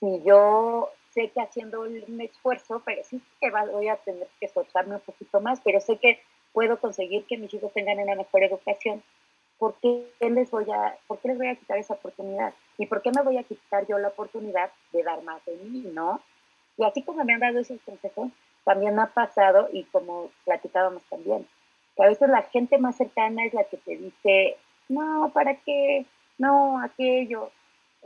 Si 0.00 0.22
yo 0.24 0.90
sé 1.16 1.30
que 1.30 1.40
haciendo 1.40 1.80
un 1.80 2.20
esfuerzo, 2.20 2.82
pero 2.84 3.02
sí 3.02 3.22
que 3.40 3.50
voy 3.50 3.88
a 3.88 3.96
tener 3.96 4.28
que 4.38 4.46
esforzarme 4.46 4.96
un 4.96 5.00
poquito 5.00 5.40
más, 5.40 5.60
pero 5.64 5.80
sé 5.80 5.96
que 5.96 6.20
puedo 6.52 6.78
conseguir 6.78 7.24
que 7.24 7.38
mis 7.38 7.52
hijos 7.54 7.72
tengan 7.72 7.98
una 7.98 8.14
mejor 8.14 8.44
educación. 8.44 9.02
¿Por 9.58 9.76
qué 9.80 10.04
les 10.20 10.50
voy 10.50 10.70
a, 10.70 10.94
por 11.06 11.18
qué 11.18 11.28
les 11.28 11.38
voy 11.38 11.48
a 11.48 11.56
quitar 11.56 11.78
esa 11.78 11.94
oportunidad? 11.94 12.52
¿Y 12.76 12.84
por 12.84 13.00
qué 13.00 13.10
me 13.12 13.22
voy 13.22 13.38
a 13.38 13.44
quitar 13.44 13.86
yo 13.86 13.96
la 13.96 14.08
oportunidad 14.08 14.70
de 14.92 15.02
dar 15.02 15.22
más 15.22 15.42
de 15.46 15.56
mí, 15.56 15.90
no? 15.90 16.20
Y 16.76 16.84
así 16.84 17.02
como 17.02 17.24
me 17.24 17.32
han 17.32 17.40
dado 17.40 17.60
esos 17.60 17.80
consejos, 17.80 18.28
también 18.64 18.98
ha 18.98 19.06
pasado, 19.06 19.70
y 19.72 19.84
como 19.84 20.30
platicábamos 20.44 21.02
también, 21.08 21.46
que 21.96 22.04
a 22.04 22.08
veces 22.08 22.28
la 22.28 22.42
gente 22.42 22.76
más 22.76 22.96
cercana 22.96 23.46
es 23.46 23.54
la 23.54 23.64
que 23.64 23.78
te 23.78 23.96
dice, 23.96 24.58
no, 24.90 25.30
¿para 25.32 25.54
qué? 25.54 26.04
No, 26.36 26.78
aquello. 26.82 27.50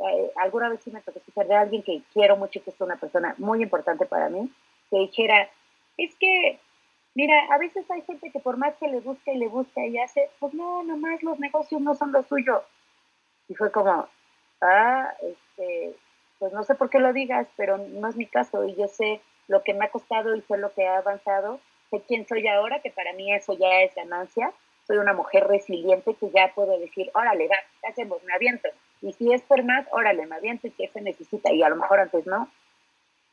Eh, 0.08 0.32
alguna 0.36 0.70
vez 0.70 0.80
sí 0.82 0.90
me 0.90 1.02
tocó 1.02 1.18
escuchar 1.18 1.46
de 1.46 1.54
alguien 1.54 1.82
que 1.82 2.02
quiero 2.12 2.36
mucho, 2.36 2.62
que 2.62 2.70
es 2.70 2.80
una 2.80 2.96
persona 2.96 3.34
muy 3.38 3.62
importante 3.62 4.06
para 4.06 4.30
mí, 4.30 4.50
que 4.90 4.98
dijera, 4.98 5.50
es 5.98 6.14
que, 6.16 6.58
mira, 7.14 7.34
a 7.50 7.58
veces 7.58 7.90
hay 7.90 8.00
gente 8.02 8.30
que 8.30 8.40
por 8.40 8.56
más 8.56 8.74
que 8.76 8.88
le 8.88 9.00
busca 9.00 9.32
y 9.32 9.36
le 9.36 9.48
busca 9.48 9.84
y 9.84 9.98
hace, 9.98 10.30
pues 10.38 10.54
no, 10.54 10.82
nomás 10.84 11.22
los 11.22 11.38
negocios 11.38 11.80
no 11.82 11.94
son 11.94 12.12
lo 12.12 12.22
suyo. 12.22 12.64
Y 13.48 13.54
fue 13.54 13.70
como, 13.70 14.08
ah, 14.62 15.12
este, 15.20 15.94
pues 16.38 16.52
no 16.52 16.62
sé 16.64 16.74
por 16.74 16.88
qué 16.88 16.98
lo 16.98 17.12
digas, 17.12 17.46
pero 17.56 17.76
no 17.76 18.08
es 18.08 18.16
mi 18.16 18.26
caso 18.26 18.64
y 18.64 18.74
yo 18.76 18.88
sé 18.88 19.20
lo 19.48 19.62
que 19.62 19.74
me 19.74 19.84
ha 19.84 19.90
costado 19.90 20.34
y 20.34 20.40
sé 20.42 20.56
lo 20.56 20.72
que 20.72 20.86
ha 20.86 20.98
avanzado, 20.98 21.60
sé 21.90 22.02
quién 22.06 22.26
soy 22.26 22.46
ahora, 22.48 22.80
que 22.80 22.90
para 22.90 23.12
mí 23.12 23.34
eso 23.34 23.52
ya 23.58 23.82
es 23.82 23.94
ganancia. 23.94 24.52
Soy 24.86 24.96
una 24.96 25.12
mujer 25.12 25.46
resiliente 25.46 26.14
que 26.14 26.30
ya 26.30 26.52
puedo 26.54 26.78
decir, 26.78 27.10
órale, 27.14 27.48
va, 27.48 27.56
¿qué 27.80 27.88
hacemos? 27.88 28.22
Me 28.24 28.34
aviento 28.34 28.68
y 29.02 29.12
si 29.12 29.32
es 29.32 29.42
por 29.42 29.62
más, 29.64 29.86
órale, 29.92 30.26
más 30.26 30.42
bien 30.42 30.58
que 30.58 30.88
se 30.88 31.00
necesita 31.00 31.52
y 31.52 31.62
a 31.62 31.68
lo 31.68 31.76
mejor 31.76 32.00
antes 32.00 32.26
no. 32.26 32.50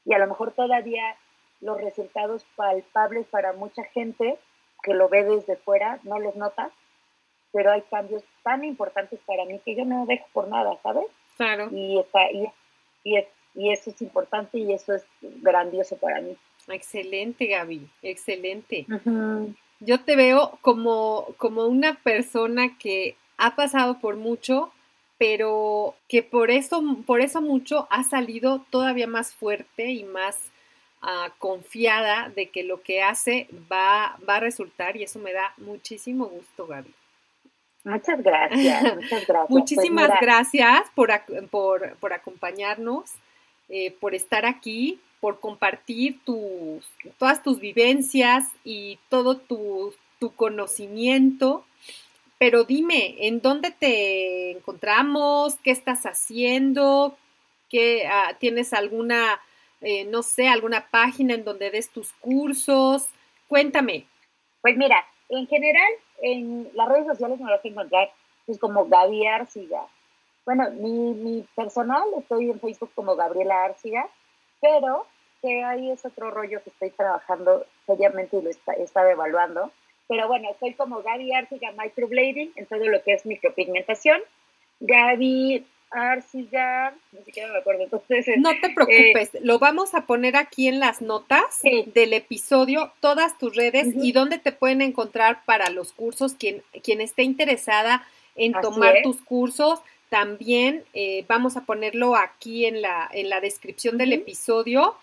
Y 0.06 0.14
a 0.14 0.20
lo 0.20 0.28
mejor 0.28 0.52
todavía 0.52 1.16
los 1.60 1.82
resultados 1.82 2.46
palpables 2.56 3.28
para 3.28 3.54
mucha 3.54 3.84
gente 3.84 4.38
que 4.84 4.94
lo 4.94 5.10
ve 5.10 5.24
desde 5.24 5.58
fuera 5.58 6.00
no 6.04 6.20
los 6.20 6.36
nota, 6.36 6.72
pero 7.52 7.72
hay 7.72 7.82
cambios 7.90 8.24
tan 8.44 8.64
importantes 8.64 9.20
para 9.26 9.46
mí 9.46 9.60
que 9.66 9.76
yo 9.76 9.84
no 9.84 10.06
dejo 10.06 10.26
por 10.32 10.48
nada, 10.48 10.78
¿sabes? 10.84 11.08
Claro. 11.36 11.70
Y, 11.72 12.00
está, 12.00 12.32
y, 12.32 12.48
y, 13.04 13.18
y 13.56 13.72
eso 13.72 13.90
es 13.90 14.02
importante 14.02 14.60
y 14.60 14.72
eso 14.72 14.94
es 14.94 15.06
grandioso 15.22 15.98
para 15.98 16.22
mí. 16.22 16.38
Excelente, 16.68 17.48
Gaby, 17.48 17.90
excelente. 18.02 18.86
Yo 19.80 20.02
te 20.02 20.16
veo 20.16 20.58
como, 20.62 21.28
como 21.38 21.66
una 21.66 21.96
persona 21.96 22.78
que 22.78 23.16
ha 23.38 23.56
pasado 23.56 24.00
por 24.00 24.16
mucho, 24.16 24.72
pero 25.18 25.96
que 26.08 26.24
por 26.24 26.52
eso, 26.52 26.84
por 27.06 27.22
eso 27.22 27.42
mucho 27.42 27.88
ha 27.90 28.04
salido 28.04 28.66
todavía 28.70 29.08
más 29.08 29.34
fuerte 29.34 29.92
y 29.92 30.04
más 30.04 30.38
ah, 31.02 31.30
confiada 31.40 32.30
de 32.30 32.50
que 32.50 32.64
lo 32.64 32.82
que 32.82 33.02
hace 33.02 33.48
va, 33.72 34.18
va 34.28 34.36
a 34.36 34.40
resultar 34.40 34.96
y 34.96 35.04
eso 35.04 35.20
me 35.20 35.34
da 35.34 35.54
muchísimo 35.58 36.26
gusto, 36.26 36.68
Gaby. 36.68 36.94
Muchas 37.84 38.22
gracias, 38.22 38.84
muchas 38.96 39.28
gracias. 39.28 39.50
Muchísimas 39.50 40.08
pues 40.08 40.20
gracias 40.22 40.82
por, 40.94 41.10
por, 41.50 41.96
por 41.98 42.14
acompañarnos, 42.14 43.12
eh, 43.70 43.92
por 44.00 44.14
estar 44.14 44.46
aquí, 44.46 45.00
por 45.20 45.40
compartir 45.40 46.20
tus, 46.26 46.86
todas 47.18 47.42
tus 47.42 47.60
vivencias 47.60 48.50
y 48.64 49.00
todo 49.10 49.38
tu, 49.38 49.94
tu 50.20 50.34
conocimiento 50.36 51.66
pero 52.40 52.64
dime, 52.64 53.16
¿en 53.28 53.42
dónde 53.42 53.72
te 53.72 54.52
encontramos? 54.52 55.56
¿Qué 55.64 55.72
estás 55.72 56.06
haciendo? 56.06 57.18
¿Qué, 57.70 58.08
ah, 58.08 58.36
¿Tienes 58.40 58.74
alguna, 58.74 59.40
eh, 59.82 60.06
no 60.06 60.22
sé, 60.24 60.48
alguna 60.48 60.88
página 60.90 61.34
en 61.34 61.44
donde 61.44 61.72
des 61.72 61.90
tus 61.90 62.14
cursos? 62.14 63.10
Cuéntame. 63.48 64.06
Pues 64.62 64.78
mira, 64.78 65.04
en 65.30 65.48
general, 65.48 65.92
en 66.22 66.70
las 66.74 66.88
redes 66.90 67.08
sociales 67.08 67.40
me 67.40 67.50
vas 67.50 67.64
a 67.64 67.68
encontrar 67.68 68.12
pues, 68.46 68.60
como 68.60 68.86
Gaby 68.86 69.26
Arciga. 69.26 69.88
Bueno, 70.46 70.70
mi, 70.72 71.14
mi 71.14 71.46
personal 71.56 72.04
estoy 72.18 72.52
en 72.52 72.60
Facebook 72.60 72.92
como 72.96 73.16
Gabriela 73.16 73.66
Arciga, 73.66 74.08
pero 74.62 75.06
que 75.42 75.64
ahí 75.64 75.92
es 75.92 76.06
otro 76.06 76.32
rollo 76.32 76.64
que 76.64 76.70
estoy 76.70 76.90
trabajando 76.92 77.66
seriamente 77.86 78.38
y 78.38 78.42
lo 78.42 78.50
está, 78.50 78.74
he 78.74 78.84
estado 78.84 79.10
evaluando 79.10 79.72
pero 80.08 80.28
bueno, 80.28 80.50
soy 80.60 80.74
como 80.74 81.02
Gaby 81.02 81.34
Arciga 81.34 81.72
Microblading 81.78 82.54
en 82.56 82.66
todo 82.66 82.86
lo 82.88 83.04
que 83.04 83.14
es 83.14 83.26
micropigmentación. 83.26 84.22
Gaby 84.80 85.66
Arciga, 85.90 86.94
ni 87.12 87.24
siquiera 87.24 87.52
me 87.52 87.60
acuerdo. 87.60 87.84
Entonces, 87.84 88.26
no 88.38 88.52
te 88.62 88.70
preocupes, 88.70 89.36
eh, 89.36 89.40
lo 89.42 89.60
vamos 89.60 89.94
a 89.96 90.06
poner 90.06 90.36
aquí 90.36 90.68
en 90.68 90.80
las 90.80 91.02
notas 91.02 91.62
del 91.62 92.14
episodio, 92.14 92.92
todas 93.00 93.38
tus 93.38 93.56
redes 93.56 93.88
y 93.96 94.12
dónde 94.12 94.38
te 94.38 94.52
pueden 94.52 94.82
encontrar 94.82 95.44
para 95.46 95.70
los 95.70 95.94
cursos. 95.94 96.36
Quien, 96.36 96.62
quien 96.84 97.02
esté 97.02 97.24
interesada 97.24 98.06
en 98.36 98.54
tomar 98.54 99.02
tus 99.04 99.22
cursos, 99.22 99.82
también 100.10 100.84
eh, 100.94 101.26
vamos 101.28 101.58
a 101.58 101.66
ponerlo 101.66 102.16
aquí 102.16 102.66
en 102.66 102.82
la, 102.82 103.10
en 103.12 103.30
la 103.30 103.42
descripción 103.42 103.98
del 103.98 104.14
episodio 104.14 104.96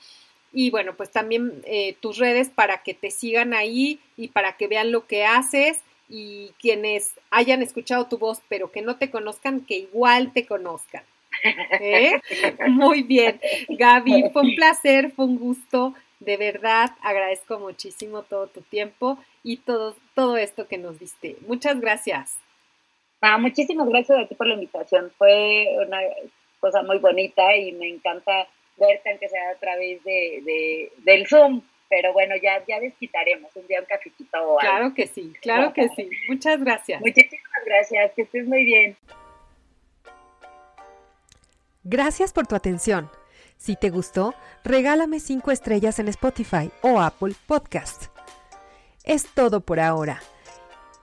y 0.55 0.71
bueno, 0.71 0.95
pues 0.97 1.11
también 1.11 1.63
eh, 1.65 1.97
tus 2.01 2.19
redes 2.19 2.49
para 2.49 2.83
que 2.83 2.95
te 2.95 3.11
sigan 3.11 3.53
ahí 3.53 3.99
y 4.17 4.29
para 4.29 4.57
que 4.57 4.69
vean 4.69 4.93
lo 4.93 5.07
que 5.07 5.25
haces 5.25 5.83
y 6.09 6.53
quienes 6.61 7.15
hayan 7.31 7.61
escuchado 7.61 8.07
tu 8.07 8.19
voz 8.19 8.41
pero 8.49 8.71
que 8.71 8.81
no 8.81 8.97
te 8.97 9.11
conozcan, 9.11 9.61
que 9.61 9.79
igual 9.79 10.33
te 10.33 10.47
conozcan. 10.47 11.03
¿Eh? 11.81 12.21
Muy 12.69 13.03
bien, 13.03 13.41
Gaby, 13.69 14.31
fue 14.33 14.43
un 14.43 14.55
placer, 14.55 15.11
fue 15.11 15.25
un 15.25 15.39
gusto 15.39 15.95
De 16.21 16.37
verdad, 16.37 16.93
agradezco 17.03 17.59
muchísimo 17.59 18.23
todo 18.23 18.47
tu 18.47 18.61
tiempo 18.63 19.19
y 19.43 19.57
todo, 19.59 19.97
todo 20.15 20.37
esto 20.37 20.69
que 20.69 20.79
nos 20.79 21.01
diste. 21.01 21.37
Muchas 21.49 21.81
gracias. 21.81 22.37
Ah, 23.21 23.39
muchísimas 23.39 23.89
gracias 23.89 24.19
a 24.19 24.29
ti 24.29 24.35
por 24.37 24.47
la 24.47 24.55
invitación. 24.55 25.11
Fue 25.19 25.67
una 25.85 25.99
cosa 26.61 26.83
muy 26.83 26.99
bonita 26.99 27.57
y 27.57 27.73
me 27.73 27.89
encanta 27.89 28.47
verte, 28.77 29.11
aunque 29.11 29.29
sea 29.29 29.51
a 29.51 29.55
través 29.57 30.03
de, 30.05 30.91
del 30.99 31.27
Zoom. 31.27 31.63
Pero 31.89 32.13
bueno, 32.13 32.35
ya, 32.43 32.65
ya 32.67 32.81
desquitaremos 32.81 33.55
un 33.55 33.67
día 33.67 33.81
un 33.81 33.87
cafecito 33.87 34.39
o 34.39 34.59
algo. 34.59 34.61
Claro 34.61 34.95
que 34.95 35.07
sí, 35.07 35.33
claro 35.41 35.73
que 35.73 35.89
sí. 35.91 36.09
Muchas 36.29 36.59
gracias. 36.61 37.01
Muchísimas 37.01 37.65
gracias, 37.65 38.13
que 38.15 38.23
estés 38.23 38.47
muy 38.47 38.65
bien. 38.65 38.97
Gracias 41.85 42.33
por 42.33 42.47
tu 42.47 42.57
atención. 42.57 43.11
Si 43.59 43.77
te 43.77 43.91
gustó, 43.91 44.35
regálame 44.65 45.21
5 45.21 45.51
estrellas 45.51 45.99
en 45.99 46.09
Spotify 46.09 46.71
o 46.83 47.01
Apple 47.01 47.35
Podcast. 47.47 48.07
Es 49.05 49.27
todo 49.35 49.61
por 49.61 49.81
ahora. 49.81 50.21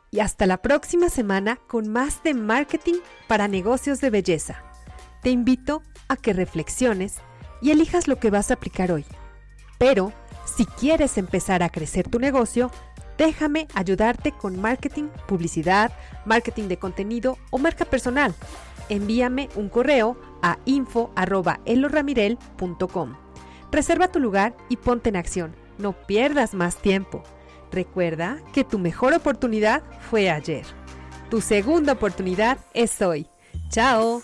Y 0.10 0.20
hasta 0.20 0.46
la 0.46 0.58
próxima 0.58 1.10
semana 1.10 1.58
con 1.68 1.88
más 1.88 2.24
de 2.24 2.34
marketing 2.34 2.96
para 3.28 3.48
negocios 3.48 4.02
de 4.02 4.10
belleza. 4.10 4.64
Te 5.22 5.30
invito 5.30 5.84
a 6.10 6.18
que 6.18 6.34
reflexiones 6.34 7.22
y 7.62 7.72
elijas 7.72 8.08
lo 8.08 8.18
que 8.18 8.30
vas 8.30 8.52
a 8.52 8.54
aplicar 8.56 8.92
hoy. 8.92 9.06
Pero, 9.78 10.12
si 10.46 10.66
quieres 10.66 11.18
empezar 11.18 11.64
a 11.64 11.70
crecer 11.70 12.10
tu 12.10 12.20
negocio, 12.20 12.70
déjame 13.18 13.68
ayudarte 13.74 14.32
con 14.32 14.60
marketing, 14.60 15.06
publicidad, 15.28 15.94
marketing 16.26 16.68
de 16.68 16.78
contenido 16.78 17.38
o 17.50 17.58
marca 17.58 17.86
personal. 17.86 18.36
Envíame 18.90 19.48
un 19.56 19.70
correo 19.70 20.20
a 20.42 20.58
info.eloramirel.com. 20.66 23.16
Reserva 23.72 24.12
tu 24.12 24.20
lugar 24.20 24.54
y 24.70 24.78
ponte 24.78 25.10
en 25.10 25.16
acción. 25.16 25.56
No 25.78 25.94
pierdas 25.94 26.54
más 26.54 26.76
tiempo. 26.78 27.24
Recuerda 27.72 28.38
que 28.54 28.66
tu 28.66 28.80
mejor 28.80 29.14
oportunidad 29.14 29.82
fue 30.10 30.30
ayer. 30.30 30.66
Tu 31.30 31.40
segunda 31.40 31.94
oportunidad 31.94 32.58
es 32.74 33.02
hoy. 33.02 33.28
¡Chao! 33.70 34.22